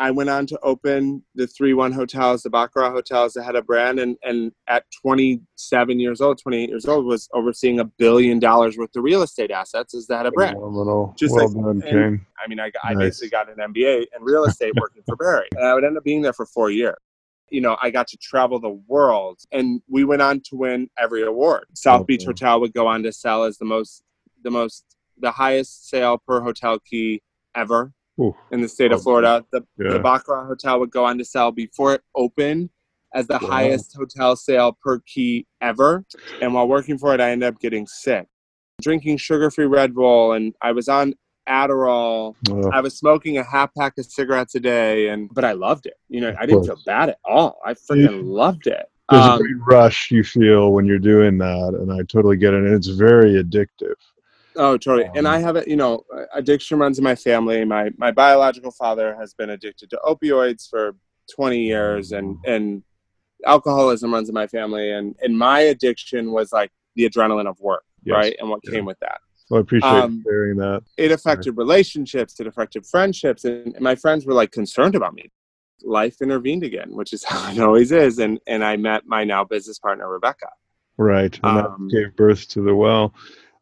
I 0.00 0.12
went 0.12 0.30
on 0.30 0.46
to 0.46 0.58
open 0.62 1.24
the 1.34 1.48
three 1.48 1.74
one 1.74 1.90
hotels, 1.90 2.44
the 2.44 2.50
Baccarat 2.50 2.90
hotels, 2.92 3.32
the 3.32 3.42
head 3.42 3.56
of 3.56 3.66
brand, 3.66 3.98
and 3.98 4.16
and 4.22 4.52
at 4.68 4.84
27 5.02 5.98
years 5.98 6.20
old, 6.20 6.38
28 6.40 6.68
years 6.68 6.86
old, 6.86 7.04
was 7.04 7.28
overseeing 7.34 7.80
a 7.80 7.84
billion 7.84 8.38
dollars 8.38 8.78
worth 8.78 8.94
of 8.94 9.02
real 9.02 9.22
estate 9.22 9.50
assets 9.50 9.94
as 9.94 10.06
the 10.06 10.16
head 10.16 10.26
of 10.26 10.34
brand. 10.34 10.54
Phenomenal. 10.56 11.14
Just 11.18 11.34
well 11.34 11.48
like- 11.52 11.82
done, 11.82 11.96
and- 11.98 12.20
I 12.44 12.46
mean, 12.46 12.60
I, 12.60 12.70
I 12.84 12.94
Nice. 12.94 13.02
basically 13.18 13.30
got 13.30 13.48
an 13.48 13.56
MBA 13.56 14.06
in 14.16 14.22
real 14.22 14.44
estate 14.44 14.72
working 14.80 15.02
for 15.04 15.16
Barry, 15.16 15.48
and 15.56 15.66
I 15.66 15.74
would 15.74 15.82
end 15.82 15.96
up 15.98 16.04
being 16.04 16.22
there 16.22 16.32
for 16.32 16.46
four 16.46 16.70
years. 16.70 16.94
You 17.50 17.60
know, 17.60 17.76
I 17.82 17.90
got 17.90 18.08
to 18.08 18.16
travel 18.18 18.58
the 18.60 18.80
world, 18.86 19.40
and 19.52 19.80
we 19.88 20.04
went 20.04 20.22
on 20.22 20.40
to 20.46 20.56
win 20.56 20.90
every 20.98 21.22
award. 21.22 21.66
South 21.74 22.06
Beach 22.06 22.24
Hotel 22.24 22.60
would 22.60 22.74
go 22.74 22.86
on 22.86 23.02
to 23.04 23.12
sell 23.12 23.44
as 23.44 23.58
the 23.58 23.64
most, 23.64 24.02
the 24.42 24.50
most, 24.50 24.84
the 25.18 25.30
highest 25.30 25.88
sale 25.88 26.18
per 26.18 26.40
hotel 26.40 26.78
key 26.78 27.22
ever 27.54 27.92
Ooh, 28.20 28.36
in 28.50 28.60
the 28.60 28.68
state 28.68 28.92
of 28.92 28.96
Okay. 28.98 29.04
Florida. 29.04 29.44
The, 29.50 29.62
Yeah. 29.78 29.92
the 29.92 29.98
Baccarat 30.00 30.46
Hotel 30.46 30.78
would 30.80 30.90
go 30.90 31.04
on 31.04 31.18
to 31.18 31.24
sell 31.24 31.50
before 31.50 31.94
it 31.94 32.02
opened 32.14 32.70
as 33.14 33.26
the 33.26 33.38
Wow. 33.38 33.48
highest 33.48 33.96
hotel 33.96 34.36
sale 34.36 34.76
per 34.82 35.00
key 35.00 35.46
ever. 35.60 36.04
And 36.40 36.54
while 36.54 36.68
working 36.68 36.98
for 36.98 37.14
it, 37.14 37.20
I 37.20 37.30
ended 37.30 37.48
up 37.48 37.58
getting 37.60 37.86
sick, 37.86 38.26
drinking 38.80 39.16
sugar-free 39.16 39.66
Red 39.66 39.94
Bull, 39.94 40.32
and 40.32 40.54
I 40.62 40.72
was 40.72 40.88
on 40.88 41.14
Adderall. 41.48 42.34
I 42.72 42.80
was 42.80 42.96
smoking 42.98 43.38
a 43.38 43.42
half 43.42 43.74
pack 43.74 43.98
of 43.98 44.06
cigarettes 44.06 44.54
a 44.54 44.60
day, 44.60 45.08
and 45.08 45.28
but 45.32 45.44
I 45.44 45.52
loved 45.52 45.86
it. 45.86 45.94
You 46.08 46.20
know, 46.20 46.34
I 46.38 46.46
didn't 46.46 46.64
feel 46.64 46.78
bad 46.86 47.08
at 47.10 47.18
all. 47.24 47.58
I 47.64 47.74
freaking 47.74 48.24
loved 48.24 48.66
it. 48.66 48.86
There's 49.10 49.24
Um, 49.26 49.34
a 49.34 49.38
great 49.38 49.56
rush 49.66 50.10
you 50.10 50.22
feel 50.22 50.72
when 50.72 50.84
you're 50.84 50.98
doing 50.98 51.38
that, 51.38 51.74
and 51.80 51.92
I 51.92 52.02
totally 52.02 52.36
get 52.36 52.52
it. 52.54 52.62
And 52.64 52.74
it's 52.74 52.88
very 52.88 53.42
addictive. 53.42 53.94
Oh, 54.56 54.76
totally. 54.76 55.08
and 55.14 55.26
Um, 55.26 55.34
I 55.34 55.38
have 55.38 55.56
it. 55.56 55.66
You 55.68 55.76
know, 55.76 56.04
addiction 56.34 56.78
runs 56.78 56.98
in 56.98 57.04
my 57.04 57.14
family. 57.14 57.64
My 57.64 57.90
my 57.96 58.10
biological 58.10 58.70
father 58.72 59.16
has 59.18 59.32
been 59.34 59.50
addicted 59.50 59.88
to 59.90 60.00
opioids 60.04 60.68
for 60.68 60.94
20 61.34 61.60
years, 61.60 62.12
and 62.12 62.36
and 62.44 62.82
alcoholism 63.46 64.12
runs 64.12 64.28
in 64.28 64.34
my 64.34 64.46
family. 64.46 64.90
And 64.92 65.14
and 65.22 65.38
my 65.38 65.60
addiction 65.60 66.32
was 66.32 66.52
like 66.52 66.70
the 66.96 67.08
adrenaline 67.08 67.46
of 67.48 67.58
work, 67.60 67.84
Yes. 68.04 68.14
right? 68.14 68.36
And 68.40 68.50
what 68.50 68.60
Yeah. 68.64 68.72
came 68.72 68.84
with 68.84 68.98
that. 69.00 69.20
Well, 69.50 69.58
I 69.58 69.62
appreciate 69.62 69.88
Um, 69.90 70.22
sharing 70.26 70.56
that. 70.58 70.82
It 70.96 71.10
affected 71.12 71.56
relationships. 71.56 72.38
It 72.40 72.46
affected 72.46 72.84
friendships, 72.86 73.44
and, 73.44 73.74
my 73.80 73.94
friends 73.94 74.26
were 74.26 74.34
like 74.34 74.52
concerned 74.52 74.94
about 74.94 75.14
me. 75.14 75.30
Life 75.82 76.20
intervened 76.20 76.64
again, 76.64 76.90
which 76.90 77.12
is 77.12 77.24
how 77.28 77.50
it 77.52 77.58
always 77.58 77.92
is. 77.92 78.18
And 78.18 78.38
and 78.46 78.64
I 78.64 78.76
met 78.76 79.06
my 79.06 79.24
now 79.24 79.44
business 79.44 79.78
partner 79.78 80.08
Rebecca. 80.08 80.48
Right, 80.96 81.38
and 81.42 81.58
um, 81.66 81.88
that 81.88 81.96
gave 81.96 82.16
birth 82.16 82.48
to 82.48 82.60
the 82.62 82.74
well. 82.74 83.14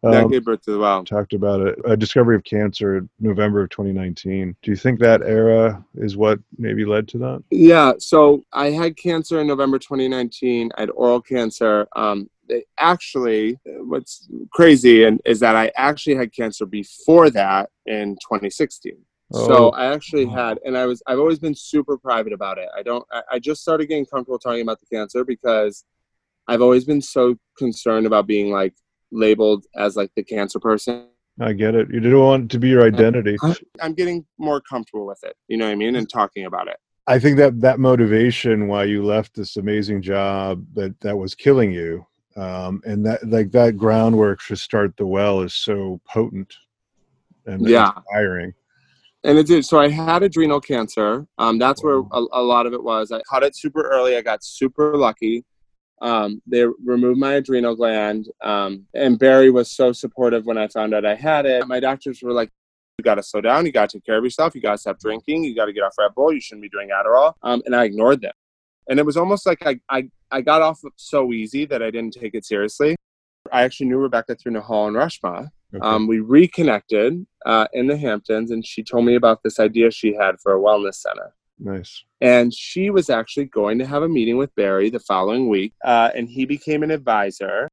that 0.02 0.24
Um, 0.24 0.30
gave 0.30 0.44
birth 0.44 0.62
to 0.62 0.72
the 0.72 0.78
well. 0.78 1.04
talked 1.04 1.34
about 1.34 1.60
it. 1.60 1.78
A 1.84 1.96
discovery 1.96 2.34
of 2.34 2.44
cancer, 2.44 3.06
November 3.20 3.62
of 3.62 3.68
2019. 3.70 4.56
Do 4.62 4.70
you 4.70 4.76
think 4.76 4.98
that 5.00 5.20
era 5.22 5.84
is 5.96 6.16
what 6.16 6.38
maybe 6.56 6.84
led 6.86 7.06
to 7.08 7.18
that? 7.18 7.42
Yeah, 7.50 7.92
so 7.98 8.42
I 8.52 8.70
had 8.70 8.96
cancer 8.96 9.40
in 9.40 9.46
November 9.46 9.78
2019. 9.78 10.70
I 10.76 10.80
had 10.80 10.90
oral 10.90 11.20
cancer. 11.20 11.86
Um, 11.94 12.30
actually, 12.78 13.58
what's 13.64 14.28
crazy 14.52 15.04
and 15.04 15.20
is 15.24 15.40
that 15.40 15.56
I 15.56 15.70
actually 15.76 16.16
had 16.16 16.32
cancer 16.32 16.66
before 16.66 17.30
that 17.30 17.70
in 17.86 18.14
2016. 18.16 18.92
Oh. 19.32 19.46
So 19.46 19.70
I 19.70 19.92
actually 19.92 20.26
had, 20.26 20.58
and 20.64 20.76
I 20.76 20.86
was, 20.86 21.02
I've 21.06 21.18
always 21.18 21.38
been 21.38 21.54
super 21.54 21.98
private 21.98 22.32
about 22.32 22.58
it. 22.58 22.68
I 22.76 22.82
don't, 22.82 23.04
I, 23.10 23.22
I 23.32 23.38
just 23.38 23.62
started 23.62 23.86
getting 23.86 24.06
comfortable 24.06 24.38
talking 24.38 24.62
about 24.62 24.78
the 24.80 24.86
cancer 24.86 25.24
because 25.24 25.84
I've 26.46 26.62
always 26.62 26.84
been 26.84 27.02
so 27.02 27.36
concerned 27.58 28.06
about 28.06 28.26
being 28.26 28.50
like 28.50 28.74
labeled 29.10 29.66
as 29.74 29.96
like 29.96 30.10
the 30.14 30.22
cancer 30.22 30.60
person. 30.60 31.08
I 31.40 31.52
get 31.52 31.74
it. 31.74 31.88
You 31.92 32.00
didn't 32.00 32.20
want 32.20 32.44
it 32.44 32.50
to 32.50 32.58
be 32.58 32.68
your 32.68 32.86
identity. 32.86 33.36
I'm 33.80 33.92
getting 33.92 34.24
more 34.38 34.60
comfortable 34.60 35.06
with 35.06 35.22
it. 35.22 35.36
You 35.48 35.58
know 35.58 35.66
what 35.66 35.72
I 35.72 35.76
mean? 35.76 35.96
And 35.96 36.08
talking 36.08 36.46
about 36.46 36.68
it. 36.68 36.76
I 37.06 37.18
think 37.18 37.36
that 37.36 37.60
that 37.60 37.78
motivation 37.78 38.68
why 38.68 38.84
you 38.84 39.04
left 39.04 39.34
this 39.34 39.56
amazing 39.56 40.02
job 40.02 40.64
that 40.74 40.98
that 41.00 41.16
was 41.16 41.34
killing 41.34 41.72
you, 41.72 42.06
um, 42.36 42.82
and 42.84 43.04
that 43.06 43.26
like 43.28 43.50
that 43.52 43.76
groundwork 43.76 44.40
to 44.46 44.56
start 44.56 44.96
the 44.96 45.06
well 45.06 45.40
is 45.40 45.54
so 45.54 46.00
potent 46.08 46.54
and 47.46 47.66
Yeah. 47.68 47.92
inspiring. 47.96 48.52
and 49.24 49.38
it 49.38 49.46
did. 49.46 49.64
So 49.64 49.80
I 49.80 49.88
had 49.88 50.22
adrenal 50.22 50.60
cancer. 50.60 51.26
Um, 51.38 51.58
that's 51.58 51.82
where 51.82 51.96
a, 52.12 52.24
a 52.32 52.42
lot 52.42 52.66
of 52.66 52.72
it 52.74 52.82
was. 52.82 53.10
I 53.10 53.20
caught 53.22 53.42
it 53.42 53.56
super 53.56 53.88
early. 53.88 54.16
I 54.16 54.20
got 54.22 54.44
super 54.44 54.96
lucky. 54.96 55.44
Um, 56.02 56.42
they 56.46 56.64
removed 56.84 57.18
my 57.18 57.34
adrenal 57.34 57.74
gland, 57.74 58.28
um, 58.44 58.86
and 58.94 59.18
Barry 59.18 59.50
was 59.50 59.72
so 59.72 59.92
supportive 59.92 60.44
when 60.44 60.58
I 60.58 60.68
found 60.68 60.92
out 60.94 61.06
I 61.06 61.14
had 61.14 61.46
it. 61.46 61.66
My 61.66 61.80
doctors 61.80 62.20
were 62.22 62.32
like, 62.32 62.50
"You 62.98 63.02
got 63.02 63.14
to 63.14 63.22
slow 63.22 63.40
down. 63.40 63.64
You 63.64 63.72
got 63.72 63.88
to 63.90 63.96
take 63.96 64.04
care 64.04 64.18
of 64.18 64.22
yourself. 64.24 64.54
You 64.54 64.60
got 64.60 64.72
to 64.72 64.78
stop 64.78 64.98
drinking. 65.00 65.44
You 65.44 65.56
got 65.56 65.64
to 65.66 65.72
get 65.72 65.80
off 65.82 65.94
Red 65.98 66.14
Bull. 66.14 66.32
You 66.34 66.40
shouldn't 66.40 66.62
be 66.62 66.68
doing 66.68 66.90
Adderall." 66.90 67.32
Um, 67.42 67.62
and 67.64 67.74
I 67.74 67.84
ignored 67.84 68.20
them, 68.20 68.34
and 68.90 68.98
it 68.98 69.06
was 69.06 69.16
almost 69.16 69.46
like 69.46 69.66
I, 69.66 69.80
I 69.88 70.08
I 70.30 70.40
got 70.40 70.62
off 70.62 70.80
so 70.96 71.32
easy 71.32 71.66
that 71.66 71.82
I 71.82 71.90
didn't 71.90 72.14
take 72.14 72.34
it 72.34 72.44
seriously. 72.44 72.96
I 73.52 73.62
actually 73.62 73.86
knew 73.86 73.98
Rebecca 73.98 74.34
through 74.34 74.52
Nahal 74.52 74.88
and 74.88 74.96
Rashma. 74.96 75.50
Okay. 75.74 75.86
Um, 75.86 76.06
we 76.06 76.20
reconnected 76.20 77.26
uh, 77.44 77.66
in 77.72 77.86
the 77.86 77.96
Hamptons, 77.96 78.50
and 78.50 78.64
she 78.64 78.82
told 78.82 79.04
me 79.04 79.14
about 79.14 79.42
this 79.42 79.58
idea 79.58 79.90
she 79.90 80.14
had 80.14 80.40
for 80.40 80.54
a 80.54 80.60
wellness 80.60 80.94
center. 80.94 81.34
nice. 81.58 82.04
And 82.20 82.52
she 82.52 82.90
was 82.90 83.10
actually 83.10 83.46
going 83.46 83.78
to 83.78 83.86
have 83.86 84.02
a 84.02 84.08
meeting 84.08 84.36
with 84.36 84.54
Barry 84.54 84.90
the 84.90 85.00
following 85.00 85.48
week, 85.48 85.74
uh, 85.84 86.10
and 86.14 86.28
he 86.28 86.44
became 86.44 86.82
an 86.82 86.90
advisor. 86.90 87.68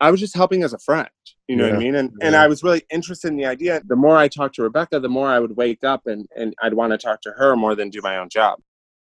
I 0.00 0.10
was 0.10 0.18
just 0.18 0.34
helping 0.34 0.64
as 0.64 0.72
a 0.72 0.78
friend, 0.78 1.08
you 1.46 1.54
know 1.54 1.64
what 1.64 1.76
I 1.76 1.78
mean? 1.78 1.94
And 1.94 2.12
and. 2.20 2.34
I 2.34 2.48
was 2.48 2.64
really 2.64 2.82
interested 2.90 3.28
in 3.28 3.36
the 3.36 3.46
idea. 3.46 3.80
The 3.86 3.94
more 3.94 4.16
I 4.16 4.26
talked 4.26 4.56
to 4.56 4.62
Rebecca, 4.62 4.98
the 4.98 5.08
more 5.08 5.28
I 5.28 5.38
would 5.38 5.56
wake 5.56 5.84
up 5.84 6.06
and, 6.06 6.26
and 6.36 6.54
I'd 6.60 6.74
want 6.74 6.90
to 6.92 6.98
talk 6.98 7.20
to 7.22 7.30
her 7.36 7.54
more 7.54 7.76
than 7.76 7.88
do 7.88 8.00
my 8.02 8.16
own 8.16 8.28
job. 8.28 8.58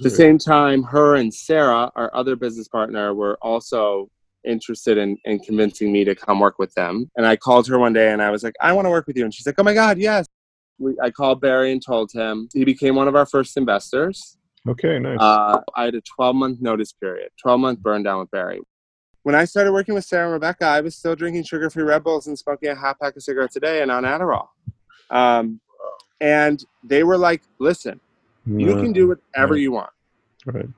At 0.00 0.04
the 0.04 0.10
same 0.10 0.38
time, 0.38 0.82
her 0.84 1.16
and 1.16 1.32
Sarah, 1.32 1.92
our 1.94 2.10
other 2.14 2.34
business 2.34 2.68
partner, 2.68 3.12
were 3.12 3.36
also 3.42 4.08
interested 4.44 4.96
in, 4.96 5.18
in 5.26 5.38
convincing 5.40 5.92
me 5.92 6.04
to 6.04 6.14
come 6.14 6.40
work 6.40 6.58
with 6.58 6.72
them. 6.72 7.10
And 7.18 7.26
I 7.26 7.36
called 7.36 7.68
her 7.68 7.78
one 7.78 7.92
day 7.92 8.10
and 8.10 8.22
I 8.22 8.30
was 8.30 8.42
like, 8.42 8.54
I 8.62 8.72
want 8.72 8.86
to 8.86 8.90
work 8.90 9.06
with 9.06 9.18
you. 9.18 9.24
And 9.24 9.34
she's 9.34 9.44
like, 9.44 9.56
Oh 9.58 9.62
my 9.62 9.74
God, 9.74 9.98
yes. 9.98 10.26
We, 10.78 10.96
I 11.02 11.10
called 11.10 11.42
Barry 11.42 11.70
and 11.70 11.84
told 11.84 12.12
him. 12.12 12.48
He 12.54 12.64
became 12.64 12.94
one 12.94 13.08
of 13.08 13.14
our 13.14 13.26
first 13.26 13.58
investors. 13.58 14.38
Okay, 14.66 14.98
nice. 14.98 15.18
Uh, 15.20 15.60
I 15.76 15.84
had 15.84 15.94
a 15.94 16.00
12 16.00 16.34
month 16.34 16.62
notice 16.62 16.94
period, 16.94 17.28
12 17.42 17.60
month 17.60 17.80
burn 17.80 18.02
down 18.02 18.20
with 18.20 18.30
Barry. 18.30 18.60
When 19.22 19.34
I 19.34 19.44
started 19.44 19.72
working 19.72 19.94
with 19.94 20.06
Sarah 20.06 20.24
and 20.24 20.32
Rebecca, 20.32 20.64
I 20.64 20.80
was 20.80 20.96
still 20.96 21.14
drinking 21.14 21.44
sugar 21.44 21.68
free 21.68 21.82
Red 21.82 22.02
Bulls 22.04 22.26
and 22.26 22.38
smoking 22.38 22.70
a 22.70 22.74
half 22.74 22.98
pack 22.98 23.16
of 23.16 23.22
cigarettes 23.22 23.56
a 23.56 23.60
day 23.60 23.82
and 23.82 23.90
on 23.90 24.04
Adderall. 24.04 24.48
Um, 25.10 25.60
and 26.22 26.64
they 26.82 27.04
were 27.04 27.18
like, 27.18 27.42
listen, 27.58 28.00
you 28.46 28.74
can 28.74 28.92
do 28.92 29.08
whatever 29.08 29.54
right. 29.54 29.60
you 29.60 29.72
want. 29.72 29.90
right. 30.46 30.68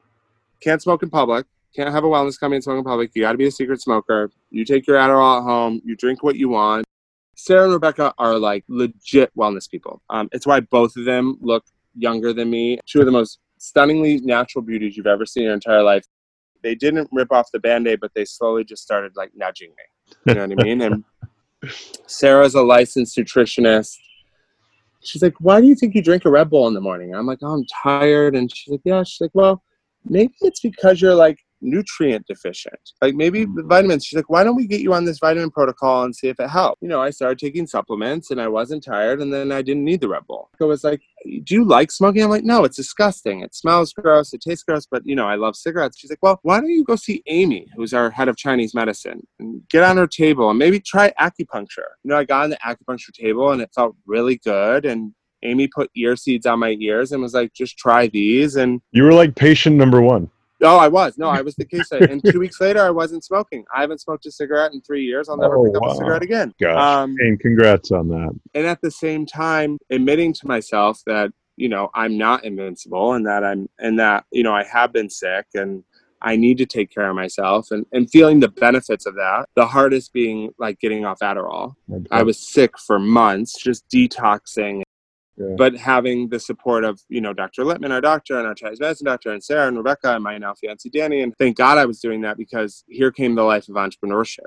Can't 0.61 0.81
smoke 0.81 1.03
in 1.03 1.11
public. 1.11 1.47
Can't 1.75 1.93
have 1.93 2.05
a 2.05 2.07
wellness 2.07 2.39
company 2.39 2.57
and 2.57 2.65
smoke 2.65 2.79
in 2.79 2.85
public. 2.85 3.11
You 3.15 3.23
got 3.23 3.33
to 3.33 3.39
be 3.39 3.47
a 3.47 3.51
secret 3.51 3.81
smoker. 3.81 4.31
You 4.51 4.65
take 4.65 4.87
your 4.87 4.97
Adderall 4.97 5.39
at 5.39 5.43
home. 5.45 5.81
You 5.85 5.97
drink 5.97 6.23
what 6.23 6.37
you 6.37 6.51
want. 6.51 6.85
Sarah 7.35 7.65
and 7.65 7.73
Rebecca 7.73 8.13
are 8.19 8.39
like 8.39 8.65
legit 8.69 9.35
wellness 9.37 9.69
people. 9.69 10.03
Um, 10.11 10.29
it's 10.33 10.47
why 10.47 10.61
both 10.61 10.97
of 10.97 11.05
them 11.05 11.39
look 11.41 11.65
younger 11.97 12.33
than 12.33 12.51
me. 12.51 12.79
Two 12.87 13.01
of 13.01 13.07
the 13.07 13.13
most 13.13 13.39
stunningly 13.59 14.19
natural 14.21 14.63
beauties 14.63 14.97
you've 14.97 15.07
ever 15.07 15.25
seen 15.25 15.43
in 15.43 15.47
your 15.47 15.55
entire 15.55 15.83
life. 15.83 16.05
They 16.63 16.75
didn't 16.75 17.09
rip 17.11 17.33
off 17.33 17.51
the 17.53 17.59
band 17.59 17.89
aid, 17.89 18.01
but 18.01 18.13
they 18.15 18.25
slowly 18.25 18.65
just 18.65 18.83
started 18.83 19.13
like 19.17 19.33
nudging 19.35 19.71
me. 19.71 20.15
You 20.27 20.35
know 20.35 20.47
what 20.47 20.61
I 20.61 20.63
mean? 20.63 20.83
And 20.83 21.05
Sarah's 22.07 22.55
a 22.55 22.63
licensed 22.63 23.17
nutritionist. 23.17 23.97
She's 25.03 25.23
like, 25.23 25.35
Why 25.41 25.61
do 25.61 25.67
you 25.67 25.75
think 25.75 25.95
you 25.95 26.03
drink 26.03 26.25
a 26.25 26.31
Red 26.31 26.51
Bull 26.51 26.69
in 26.69 26.75
the 26.75 26.81
morning? 26.81 27.15
I'm 27.15 27.27
like, 27.27 27.39
Oh, 27.43 27.55
I'm 27.55 27.65
tired. 27.83 28.35
And 28.35 28.55
she's 28.55 28.71
like, 28.71 28.81
Yeah. 28.85 29.03
She's 29.03 29.21
like, 29.21 29.35
Well, 29.35 29.63
maybe 30.05 30.35
it's 30.41 30.61
because 30.61 31.01
you're 31.01 31.15
like 31.15 31.39
nutrient 31.63 32.27
deficient. 32.27 32.93
Like 33.01 33.15
maybe 33.15 33.45
the 33.45 33.63
vitamins. 33.65 34.05
She's 34.05 34.17
like, 34.17 34.29
why 34.29 34.45
don't 34.45 34.57
we 34.57 34.67
get 34.67 34.81
you 34.81 34.93
on 34.93 35.05
this 35.05 35.19
vitamin 35.19 35.51
protocol 35.51 36.05
and 36.05 36.15
see 36.15 36.29
if 36.29 36.39
it 36.41 36.49
helps? 36.49 36.83
You 36.83 36.89
know, 36.89 37.01
I 37.01 37.11
started 37.11 37.39
taking 37.39 37.67
supplements 37.67 38.31
and 38.31 38.41
I 38.41 38.49
wasn't 38.49 38.85
tired 38.85 39.21
and 39.21 39.33
then 39.33 39.53
I 39.53 39.63
didn't 39.63 39.85
need 39.85 40.01
the 40.01 40.09
Red 40.09 40.27
Bull. 40.27 40.51
I 40.61 40.65
was 40.65 40.85
like, 40.85 41.01
do 41.45 41.55
you 41.55 41.65
like 41.65 41.91
smoking? 41.91 42.23
I'm 42.23 42.31
like, 42.31 42.45
no, 42.45 42.65
it's 42.65 42.77
disgusting. 42.77 43.41
It 43.41 43.55
smells 43.55 43.93
gross. 43.93 44.33
It 44.33 44.41
tastes 44.41 44.65
gross, 44.65 44.87
but 44.91 45.03
you 45.07 45.15
know, 45.15 45.27
I 45.27 45.37
love 45.37 45.57
cigarettes. 45.57 45.99
She's 45.99 46.11
like, 46.11 46.23
well, 46.23 46.39
why 46.43 46.61
don't 46.61 46.71
you 46.71 46.85
go 46.85 46.97
see 46.97 47.23
Amy, 47.27 47.67
who's 47.77 47.95
our 47.95 48.11
head 48.11 48.29
of 48.29 48.37
Chinese 48.37 48.75
medicine, 48.75 49.27
and 49.39 49.63
get 49.69 49.83
on 49.83 49.97
her 49.97 50.07
table 50.07 50.51
and 50.51 50.59
maybe 50.59 50.81
try 50.81 51.13
acupuncture. 51.21 51.91
You 52.03 52.11
know, 52.11 52.17
I 52.17 52.25
got 52.25 52.45
on 52.45 52.51
the 52.51 52.59
acupuncture 52.65 53.13
table 53.13 53.53
and 53.53 53.63
it 53.63 53.71
felt 53.75 53.97
really 54.07 54.39
good. 54.45 54.85
And 54.85 55.15
Amy 55.43 55.69
put 55.69 55.91
ear 55.97 56.17
seeds 56.17 56.47
on 56.47 56.59
my 56.59 56.77
ears 56.81 57.13
and 57.13 57.23
was 57.23 57.35
like, 57.35 57.53
just 57.53 57.77
try 57.79 58.07
these. 58.09 58.57
And 58.57 58.81
You 58.93 59.05
were 59.05 59.13
like 59.13 59.35
patient 59.35 59.77
number 59.77 60.01
one. 60.01 60.31
Oh, 60.63 60.77
I 60.79 60.89
was. 60.89 61.19
No, 61.19 61.29
I 61.29 61.43
was 61.43 61.55
the 61.57 61.65
case. 61.65 61.91
and 61.93 62.23
two 62.25 62.39
weeks 62.45 62.61
later, 62.61 62.81
I 62.83 62.91
wasn't 62.91 63.25
smoking. 63.25 63.65
I 63.75 63.81
haven't 63.81 64.01
smoked 64.01 64.27
a 64.27 64.31
cigarette 64.33 64.73
in 64.73 64.81
three 64.83 65.05
years. 65.05 65.29
I'll 65.29 65.37
never 65.37 65.57
Oh, 65.57 65.65
pick 65.65 65.77
up 65.77 65.83
wow. 65.83 65.91
a 65.91 65.95
cigarette 65.97 66.23
again. 66.23 66.55
Gosh. 66.61 66.77
Um, 66.81 67.15
and 67.19 67.39
congrats 67.41 67.91
on 67.91 68.09
that. 68.09 68.31
and 68.55 68.67
at 68.67 68.81
the 68.81 68.91
same 68.91 69.27
time, 69.27 69.79
admitting 69.91 70.33
to 70.35 70.47
myself 70.47 71.01
that 71.07 71.31
you 71.57 71.69
know 71.69 71.91
I'm 71.95 72.17
not 72.17 72.45
invincible, 72.45 73.13
and 73.15 73.27
that 73.27 73.45
I'm, 73.45 73.69
and 73.79 73.99
that 73.99 74.25
you 74.33 74.43
know 74.43 74.55
I 74.55 74.65
have 74.65 74.93
been 74.93 75.11
sick, 75.11 75.47
and 75.55 75.85
I 76.23 76.37
need 76.37 76.57
to 76.59 76.67
take 76.67 76.91
care 76.95 77.11
of 77.11 77.17
myself, 77.17 77.71
and 77.73 77.85
and 77.93 78.09
feeling 78.11 78.41
the 78.41 78.49
benefits 78.49 79.05
of 79.07 79.15
that. 79.17 79.47
The 79.57 79.67
hardest 79.67 80.13
being 80.13 80.53
like 80.59 80.79
getting 80.81 81.05
off 81.05 81.19
Adderall. 81.21 81.75
I 82.11 82.23
was 82.23 82.39
sick 82.39 82.79
for 82.79 82.99
months, 82.99 83.61
just 83.61 83.85
detoxing 83.91 84.83
Yeah. 85.37 85.55
but 85.57 85.75
having 85.75 86.29
the 86.29 86.39
support 86.39 86.85
of 86.85 87.01
you 87.09 87.21
know 87.21 87.33
Dr. 87.33 87.65
Littman, 87.65 87.91
our 87.91 88.01
doctor, 88.01 88.39
and 88.39 88.47
our 88.47 88.55
Chinese 88.55 88.81
medicine 88.81 89.07
doctor, 89.07 89.33
and 89.33 89.43
Sarah 89.43 89.69
and 89.69 89.77
Rebecca, 89.77 90.15
and 90.15 90.23
my 90.23 90.37
now 90.39 90.55
fiancee 90.55 90.91
Danny, 90.91 91.23
and 91.23 91.35
thank 91.39 91.57
God 91.57 91.79
I 91.79 91.87
was 91.87 92.01
doing 92.01 92.21
that 92.23 92.37
because 92.37 92.85
here 92.89 93.11
came 93.11 93.35
the 93.35 93.43
life 93.43 93.69
of 93.69 93.77
entrepreneurship. 93.77 94.47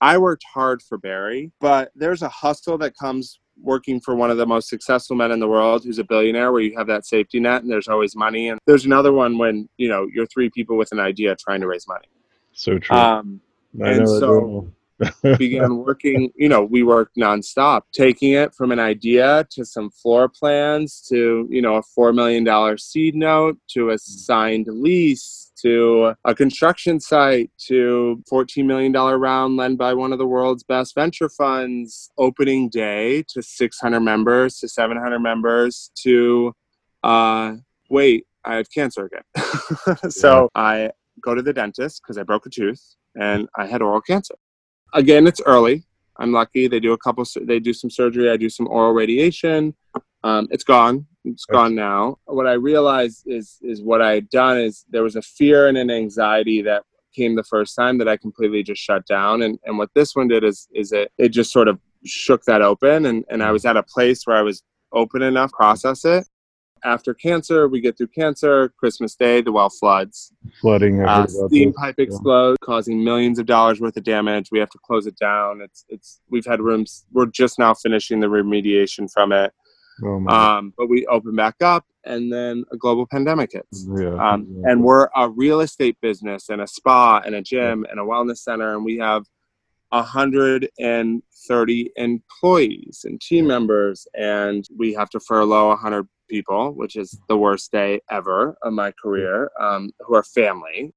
I 0.00 0.18
worked 0.18 0.44
hard 0.54 0.82
for 0.82 0.98
Barry, 0.98 1.52
but 1.60 1.90
there's 1.94 2.22
a 2.22 2.28
hustle 2.28 2.78
that 2.78 2.96
comes 2.96 3.40
working 3.62 4.00
for 4.00 4.14
one 4.14 4.30
of 4.30 4.38
the 4.38 4.46
most 4.46 4.68
successful 4.68 5.16
men 5.16 5.30
in 5.32 5.40
the 5.40 5.48
world 5.48 5.84
who's 5.84 5.98
a 5.98 6.04
billionaire 6.04 6.52
where 6.52 6.62
you 6.62 6.76
have 6.76 6.86
that 6.86 7.04
safety 7.04 7.38
net 7.38 7.62
and 7.62 7.70
there's 7.70 7.88
always 7.88 8.16
money 8.16 8.48
and 8.48 8.58
there's 8.66 8.86
another 8.86 9.12
one 9.12 9.36
when 9.36 9.68
you 9.76 9.86
know 9.86 10.08
you're 10.14 10.26
three 10.26 10.48
people 10.48 10.78
with 10.78 10.90
an 10.92 10.98
idea 10.98 11.36
trying 11.36 11.60
to 11.60 11.66
raise 11.66 11.86
money 11.86 12.08
so 12.52 12.78
true. 12.78 12.96
um, 12.96 13.40
I 13.84 13.90
and 13.90 14.08
so-. 14.08 14.72
began 15.38 15.76
working 15.76 16.30
you 16.36 16.48
know 16.48 16.62
we 16.62 16.82
worked 16.82 17.16
nonstop 17.16 17.82
taking 17.92 18.32
it 18.32 18.54
from 18.54 18.72
an 18.72 18.78
idea 18.78 19.46
to 19.50 19.64
some 19.64 19.90
floor 19.90 20.28
plans 20.28 21.00
to 21.08 21.46
you 21.50 21.62
know 21.62 21.76
a 21.76 21.82
four 21.82 22.12
million 22.12 22.44
dollar 22.44 22.76
seed 22.76 23.14
note 23.14 23.58
to 23.68 23.90
a 23.90 23.98
signed 23.98 24.66
lease 24.68 25.52
to 25.56 26.14
a 26.24 26.34
construction 26.34 26.98
site 26.98 27.50
to 27.58 28.22
14 28.28 28.66
million 28.66 28.92
dollar 28.92 29.18
round 29.18 29.56
led 29.56 29.76
by 29.76 29.92
one 29.92 30.12
of 30.12 30.18
the 30.18 30.26
world's 30.26 30.62
best 30.62 30.94
venture 30.94 31.28
funds 31.28 32.10
opening 32.18 32.68
day 32.68 33.22
to 33.28 33.42
600 33.42 34.00
members 34.00 34.58
to 34.58 34.68
700 34.68 35.18
members 35.18 35.90
to 35.94 36.54
uh 37.02 37.54
wait 37.88 38.26
i 38.44 38.54
have 38.56 38.70
cancer 38.70 39.06
again. 39.06 39.96
So 40.10 40.48
i 40.54 40.90
go 41.20 41.34
to 41.34 41.42
the 41.42 41.52
dentist 41.52 42.02
because 42.02 42.18
I 42.18 42.22
broke 42.22 42.46
a 42.46 42.50
tooth 42.50 42.96
and 43.14 43.48
I 43.56 43.66
had 43.66 43.82
oral 43.82 44.00
cancer. 44.00 44.34
Again, 44.92 45.26
it's 45.26 45.40
early. 45.44 45.84
I'm 46.18 46.32
lucky. 46.32 46.68
They 46.68 46.80
do 46.80 46.92
a 46.92 46.98
couple. 46.98 47.24
They 47.42 47.58
do 47.58 47.72
some 47.72 47.90
surgery. 47.90 48.30
I 48.30 48.36
do 48.36 48.50
some 48.50 48.68
oral 48.68 48.92
radiation. 48.92 49.74
Um, 50.22 50.48
it's 50.50 50.64
gone. 50.64 51.06
It's 51.24 51.46
gone 51.46 51.74
now. 51.74 52.18
What 52.26 52.46
I 52.46 52.52
realized 52.52 53.24
is 53.26 53.58
is 53.62 53.82
what 53.82 54.02
I 54.02 54.12
had 54.14 54.28
done 54.30 54.58
is 54.58 54.84
there 54.90 55.02
was 55.02 55.16
a 55.16 55.22
fear 55.22 55.68
and 55.68 55.78
an 55.78 55.90
anxiety 55.90 56.62
that 56.62 56.84
came 57.14 57.34
the 57.34 57.44
first 57.44 57.74
time 57.74 57.98
that 57.98 58.08
I 58.08 58.16
completely 58.16 58.62
just 58.62 58.82
shut 58.82 59.06
down. 59.06 59.42
And 59.42 59.58
and 59.64 59.78
what 59.78 59.90
this 59.94 60.14
one 60.14 60.28
did 60.28 60.44
is 60.44 60.68
is 60.72 60.92
it 60.92 61.10
it 61.18 61.30
just 61.30 61.52
sort 61.52 61.68
of 61.68 61.78
shook 62.04 62.44
that 62.44 62.62
open 62.62 63.06
and, 63.06 63.24
and 63.28 63.42
I 63.42 63.50
was 63.50 63.66
at 63.66 63.76
a 63.76 63.82
place 63.82 64.26
where 64.26 64.36
I 64.36 64.42
was 64.42 64.62
open 64.92 65.22
enough 65.22 65.52
process 65.52 66.04
it. 66.04 66.26
After 66.82 67.12
cancer, 67.12 67.68
we 67.68 67.80
get 67.80 67.98
through 67.98 68.08
cancer, 68.08 68.70
Christmas 68.70 69.14
Day, 69.14 69.42
the 69.42 69.52
well 69.52 69.68
floods. 69.68 70.32
Flooding. 70.60 71.02
Uh, 71.02 71.26
steam 71.26 71.72
pipe 71.72 71.94
explodes, 71.98 72.58
yeah. 72.60 72.66
causing 72.66 73.02
millions 73.02 73.38
of 73.38 73.46
dollars 73.46 73.80
worth 73.80 73.96
of 73.96 74.04
damage. 74.04 74.50
We 74.52 74.58
have 74.58 74.70
to 74.70 74.78
close 74.78 75.06
it 75.06 75.16
down. 75.18 75.60
It's 75.62 75.84
it's 75.88 76.20
we've 76.28 76.44
had 76.44 76.60
rooms 76.60 77.06
we're 77.12 77.26
just 77.26 77.58
now 77.58 77.74
finishing 77.74 78.20
the 78.20 78.26
remediation 78.26 79.10
from 79.10 79.32
it. 79.32 79.52
Oh 80.02 80.26
um, 80.28 80.72
but 80.76 80.88
we 80.88 81.06
open 81.06 81.34
back 81.34 81.56
up, 81.62 81.84
and 82.04 82.32
then 82.32 82.64
a 82.72 82.76
global 82.76 83.06
pandemic 83.06 83.52
hits. 83.52 83.86
Yeah, 83.88 84.14
um, 84.16 84.46
yeah. 84.50 84.70
And 84.70 84.82
we're 84.82 85.08
a 85.16 85.28
real 85.28 85.60
estate 85.60 85.96
business, 86.00 86.48
and 86.48 86.60
a 86.60 86.66
spa, 86.66 87.22
and 87.24 87.34
a 87.34 87.42
gym, 87.42 87.86
and 87.90 87.98
a 87.98 88.02
wellness 88.02 88.38
center, 88.38 88.74
and 88.74 88.84
we 88.84 88.98
have 88.98 89.24
130 89.90 91.92
employees 91.96 93.04
and 93.04 93.20
team 93.20 93.46
members, 93.46 94.06
and 94.14 94.66
we 94.76 94.94
have 94.94 95.10
to 95.10 95.20
furlough 95.20 95.68
100 95.68 96.08
people, 96.28 96.72
which 96.72 96.96
is 96.96 97.18
the 97.28 97.36
worst 97.36 97.70
day 97.72 98.00
ever 98.10 98.56
of 98.62 98.72
my 98.72 98.92
career, 98.92 99.50
um, 99.60 99.90
who 100.00 100.14
are 100.14 100.22
family. 100.22 100.94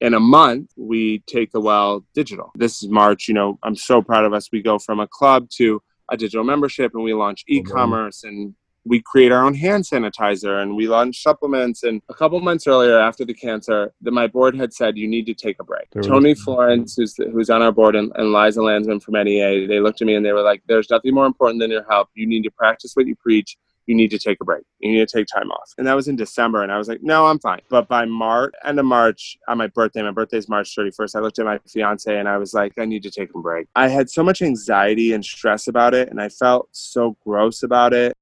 In 0.00 0.14
a 0.14 0.20
month, 0.20 0.70
we 0.76 1.22
take 1.26 1.52
the 1.52 1.60
well 1.60 2.06
digital. 2.14 2.50
This 2.54 2.82
is 2.82 2.88
March. 2.88 3.28
You 3.28 3.34
know, 3.34 3.58
I'm 3.62 3.76
so 3.76 4.00
proud 4.00 4.24
of 4.24 4.32
us. 4.32 4.48
We 4.50 4.62
go 4.62 4.78
from 4.78 4.98
a 4.98 5.06
club 5.06 5.50
to 5.56 5.82
a 6.10 6.16
digital 6.16 6.44
membership 6.44 6.92
and 6.94 7.04
we 7.04 7.14
launch 7.14 7.44
e-commerce 7.46 8.24
and 8.24 8.54
we 8.84 9.00
create 9.02 9.32
our 9.32 9.44
own 9.44 9.54
hand 9.54 9.84
sanitizer 9.84 10.62
and 10.62 10.74
we 10.74 10.88
launch 10.88 11.22
supplements. 11.22 11.82
And 11.82 12.02
a 12.08 12.14
couple 12.14 12.40
months 12.40 12.66
earlier, 12.66 12.98
after 12.98 13.24
the 13.24 13.34
cancer, 13.34 13.92
that 14.00 14.12
my 14.12 14.26
board 14.26 14.56
had 14.56 14.72
said 14.72 14.96
you 14.96 15.08
need 15.08 15.26
to 15.26 15.34
take 15.34 15.56
a 15.60 15.64
break. 15.64 15.88
There 15.92 16.02
Tony 16.02 16.34
Florence, 16.34 16.94
who's 16.96 17.16
who's 17.16 17.50
on 17.50 17.62
our 17.62 17.72
board, 17.72 17.96
and, 17.96 18.12
and 18.16 18.32
Liza 18.32 18.62
Landsman 18.62 19.00
from 19.00 19.14
NEA, 19.14 19.66
they 19.66 19.80
looked 19.80 20.00
at 20.00 20.06
me 20.06 20.14
and 20.14 20.24
they 20.24 20.32
were 20.32 20.42
like, 20.42 20.62
"There's 20.66 20.90
nothing 20.90 21.14
more 21.14 21.26
important 21.26 21.60
than 21.60 21.70
your 21.70 21.84
health. 21.88 22.08
You 22.14 22.26
need 22.26 22.42
to 22.44 22.50
practice 22.50 22.92
what 22.94 23.06
you 23.06 23.16
preach." 23.16 23.56
You 23.86 23.96
need 23.96 24.10
to 24.12 24.18
take 24.20 24.38
a 24.40 24.44
break. 24.44 24.62
You 24.78 24.92
need 24.92 25.08
to 25.08 25.18
take 25.18 25.26
time 25.26 25.50
off. 25.50 25.72
And 25.76 25.84
that 25.86 25.94
was 25.94 26.06
in 26.06 26.14
December. 26.14 26.62
And 26.62 26.70
I 26.70 26.78
was 26.78 26.86
like, 26.86 27.02
no, 27.02 27.26
I'm 27.26 27.40
fine. 27.40 27.62
But 27.70 27.88
by 27.88 28.04
March, 28.04 28.54
end 28.64 28.78
of 28.78 28.84
March, 28.84 29.36
on 29.48 29.58
my 29.58 29.66
birthday, 29.66 30.00
my 30.02 30.12
birthday 30.12 30.36
is 30.36 30.48
March 30.48 30.76
31st, 30.76 31.16
I 31.16 31.18
looked 31.18 31.40
at 31.40 31.44
my 31.44 31.58
fiance 31.66 32.16
and 32.16 32.28
I 32.28 32.36
was 32.36 32.54
like, 32.54 32.74
I 32.78 32.84
need 32.84 33.02
to 33.02 33.10
take 33.10 33.34
a 33.34 33.40
break. 33.40 33.66
I 33.74 33.88
had 33.88 34.08
so 34.08 34.22
much 34.22 34.42
anxiety 34.42 35.12
and 35.12 35.24
stress 35.24 35.66
about 35.66 35.94
it. 35.94 36.08
And 36.08 36.20
I 36.20 36.28
felt 36.28 36.68
so 36.70 37.16
gross 37.24 37.64
about 37.64 37.92
it 37.92 38.16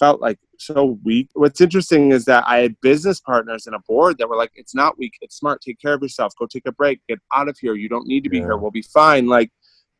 felt 0.00 0.20
like 0.20 0.38
so 0.58 0.98
weak. 1.04 1.28
What's 1.34 1.60
interesting 1.60 2.10
is 2.10 2.24
that 2.24 2.42
I 2.46 2.58
had 2.58 2.74
business 2.80 3.20
partners 3.20 3.66
and 3.66 3.76
a 3.76 3.80
board 3.86 4.18
that 4.18 4.28
were 4.28 4.36
like, 4.36 4.50
it's 4.56 4.74
not 4.74 4.98
weak, 4.98 5.12
it's 5.20 5.36
smart. 5.36 5.60
Take 5.60 5.80
care 5.80 5.94
of 5.94 6.02
yourself. 6.02 6.32
Go 6.38 6.46
take 6.46 6.66
a 6.66 6.72
break. 6.72 7.00
Get 7.08 7.20
out 7.32 7.48
of 7.48 7.56
here. 7.60 7.74
You 7.74 7.88
don't 7.88 8.08
need 8.08 8.24
to 8.24 8.30
be 8.30 8.38
yeah. 8.38 8.44
here. 8.44 8.56
We'll 8.56 8.72
be 8.72 8.82
fine. 8.82 9.26
Like, 9.28 9.50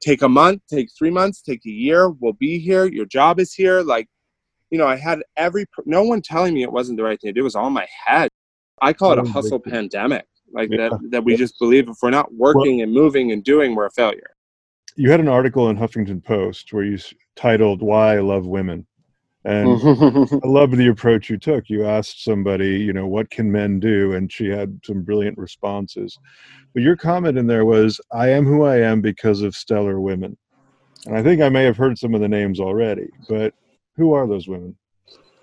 take 0.01 0.23
a 0.23 0.29
month, 0.29 0.63
take 0.69 0.89
three 0.99 1.11
months, 1.11 1.43
take 1.43 1.61
a 1.67 1.71
year. 1.71 2.11
We'll 2.11 2.33
be 2.33 2.59
here. 2.59 2.87
Your 2.87 3.07
job 3.07 3.39
is 3.39 3.53
here. 3.53 3.83
Like, 3.83 4.09
you 4.71 4.79
know, 4.79 4.87
I 4.87 4.97
had 4.97 5.23
every, 5.37 5.67
no 5.85 6.03
one 6.03 6.23
telling 6.23 6.55
me 6.55 6.63
it 6.63 6.73
wasn't 6.73 6.97
the 6.97 7.05
right 7.05 7.21
thing 7.21 7.29
to 7.29 7.33
do. 7.35 7.41
It 7.41 7.45
was 7.45 7.55
all 7.55 7.69
in 7.69 7.73
my 7.73 7.87
head. 8.07 8.31
I 8.83 8.93
call 8.95 9.13
it 9.13 9.19
a 9.19 9.23
oh, 9.23 9.27
hustle 9.27 9.61
pandemic. 9.61 10.27
Like 10.53 10.71
yeah. 10.71 10.89
that, 10.89 11.11
that 11.11 11.25
we 11.25 11.37
just 11.37 11.59
believe 11.59 11.89
if 11.89 11.97
we're 12.03 12.11
not 12.11 12.33
working 12.35 12.79
well, 12.79 12.85
and 12.85 12.93
moving 12.93 13.33
and 13.33 13.45
doing, 13.45 13.75
we're 13.75 13.87
a 13.87 13.91
failure. 13.91 14.31
You 14.97 15.11
had 15.11 15.21
an 15.21 15.29
article 15.29 15.71
in 15.71 15.77
Huffington 15.77 16.25
Post 16.25 16.73
where 16.73 16.83
you 16.83 16.99
titled 17.37 17.83
"Why 17.83 18.17
I 18.17 18.21
Love 18.21 18.47
Women," 18.47 18.87
And 19.45 19.81
I 20.43 20.47
love 20.47 20.73
the 20.73 20.89
approach 20.89 21.31
you 21.31 21.39
took. 21.39 21.69
You 21.69 21.87
asked 21.87 22.25
somebody, 22.25 22.79
you 22.79 22.93
know, 22.93 23.07
what 23.07 23.31
can 23.31 23.51
men 23.51 23.81
do? 23.81 24.13
And 24.15 24.31
she 24.31 24.49
had 24.49 24.81
some 24.85 25.03
brilliant 25.03 25.39
responses. 25.39 26.19
But 26.75 26.83
your 26.83 26.97
comment 26.97 27.39
in 27.39 27.47
there 27.47 27.65
was, 27.65 28.01
I 28.13 28.29
am 28.29 28.45
who 28.45 28.65
I 28.65 28.77
am 28.77 29.01
because 29.01 29.43
of 29.43 29.55
stellar 29.55 30.01
women. 30.01 30.37
And 31.07 31.17
I 31.17 31.23
think 31.23 31.41
I 31.41 31.49
may 31.49 31.65
have 31.65 31.77
heard 31.77 31.99
some 31.99 32.15
of 32.15 32.21
the 32.21 32.29
names 32.29 32.61
already, 32.61 33.09
but 33.29 33.55
who 33.97 34.13
are 34.13 34.27
those 34.27 34.47
women? 34.47 34.77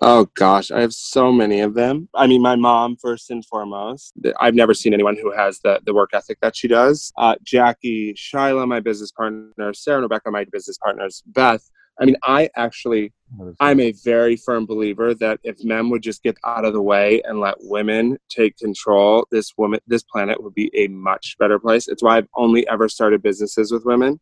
Oh 0.00 0.26
gosh, 0.34 0.70
I 0.70 0.80
have 0.80 0.92
so 0.92 1.32
many 1.32 1.60
of 1.60 1.74
them. 1.74 2.08
I 2.14 2.28
mean, 2.28 2.40
my 2.40 2.54
mom 2.54 2.96
first 2.96 3.30
and 3.30 3.44
foremost. 3.44 4.14
I've 4.40 4.54
never 4.54 4.72
seen 4.72 4.94
anyone 4.94 5.16
who 5.20 5.32
has 5.32 5.58
the 5.64 5.80
the 5.84 5.92
work 5.92 6.10
ethic 6.12 6.38
that 6.40 6.56
she 6.56 6.68
does. 6.68 7.12
Uh, 7.18 7.34
Jackie, 7.42 8.14
Shaila, 8.14 8.68
my 8.68 8.78
business 8.78 9.10
partner, 9.10 9.74
Sarah, 9.74 10.02
Rebecca, 10.02 10.30
my 10.30 10.44
business 10.52 10.78
partners, 10.78 11.24
Beth, 11.26 11.68
I 12.00 12.04
mean, 12.04 12.16
I 12.22 12.48
actually, 12.56 13.12
I'm 13.60 13.80
a 13.80 13.92
very 14.04 14.36
firm 14.36 14.66
believer 14.66 15.14
that 15.14 15.40
if 15.42 15.62
men 15.64 15.90
would 15.90 16.02
just 16.02 16.22
get 16.22 16.36
out 16.44 16.64
of 16.64 16.72
the 16.72 16.82
way 16.82 17.20
and 17.24 17.40
let 17.40 17.56
women 17.60 18.18
take 18.28 18.56
control, 18.56 19.26
this 19.30 19.52
woman, 19.56 19.80
this 19.86 20.02
planet 20.04 20.42
would 20.42 20.54
be 20.54 20.70
a 20.74 20.88
much 20.88 21.36
better 21.38 21.58
place. 21.58 21.88
It's 21.88 22.02
why 22.02 22.18
I've 22.18 22.28
only 22.36 22.66
ever 22.68 22.88
started 22.88 23.22
businesses 23.22 23.72
with 23.72 23.84
women. 23.84 24.20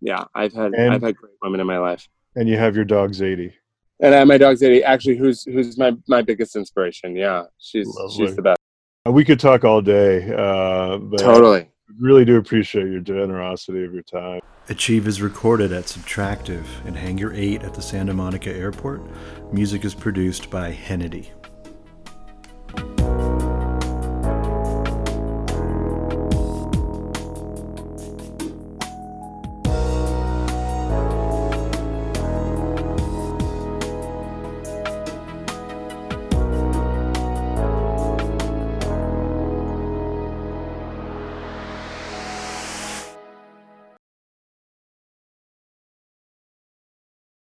Yeah, 0.00 0.24
I've 0.34 0.54
had 0.54 0.72
and, 0.72 0.94
I've 0.94 1.02
had 1.02 1.16
great 1.16 1.34
women 1.42 1.60
in 1.60 1.66
my 1.66 1.78
life. 1.78 2.08
And 2.36 2.48
you 2.48 2.56
have 2.56 2.74
your 2.74 2.86
dog 2.86 3.12
Zadie. 3.12 3.52
And 4.00 4.14
I 4.14 4.18
have 4.18 4.28
my 4.28 4.38
dog 4.38 4.56
Zadie, 4.56 4.82
actually, 4.82 5.18
who's 5.18 5.44
who's 5.44 5.76
my 5.76 5.92
my 6.08 6.22
biggest 6.22 6.56
inspiration. 6.56 7.14
Yeah, 7.16 7.44
she's 7.58 7.86
Lovely. 7.86 8.26
she's 8.26 8.34
the 8.36 8.42
best. 8.42 8.58
We 9.04 9.26
could 9.26 9.40
talk 9.40 9.64
all 9.64 9.82
day. 9.82 10.32
Uh, 10.32 10.96
but 10.96 11.18
totally 11.18 11.70
really 11.98 12.24
do 12.24 12.36
appreciate 12.36 12.88
your 12.88 13.00
generosity 13.00 13.84
of 13.84 13.92
your 13.92 14.02
time. 14.02 14.40
Achieve 14.70 15.08
is 15.08 15.20
recorded 15.20 15.72
at 15.72 15.86
Subtractive 15.86 16.64
in 16.86 16.94
Hangar 16.94 17.32
8 17.32 17.64
at 17.64 17.74
the 17.74 17.82
Santa 17.82 18.14
Monica 18.14 18.54
Airport. 18.54 19.02
Music 19.52 19.84
is 19.84 19.96
produced 19.96 20.48
by 20.48 20.70
Hennedy. 20.70 21.32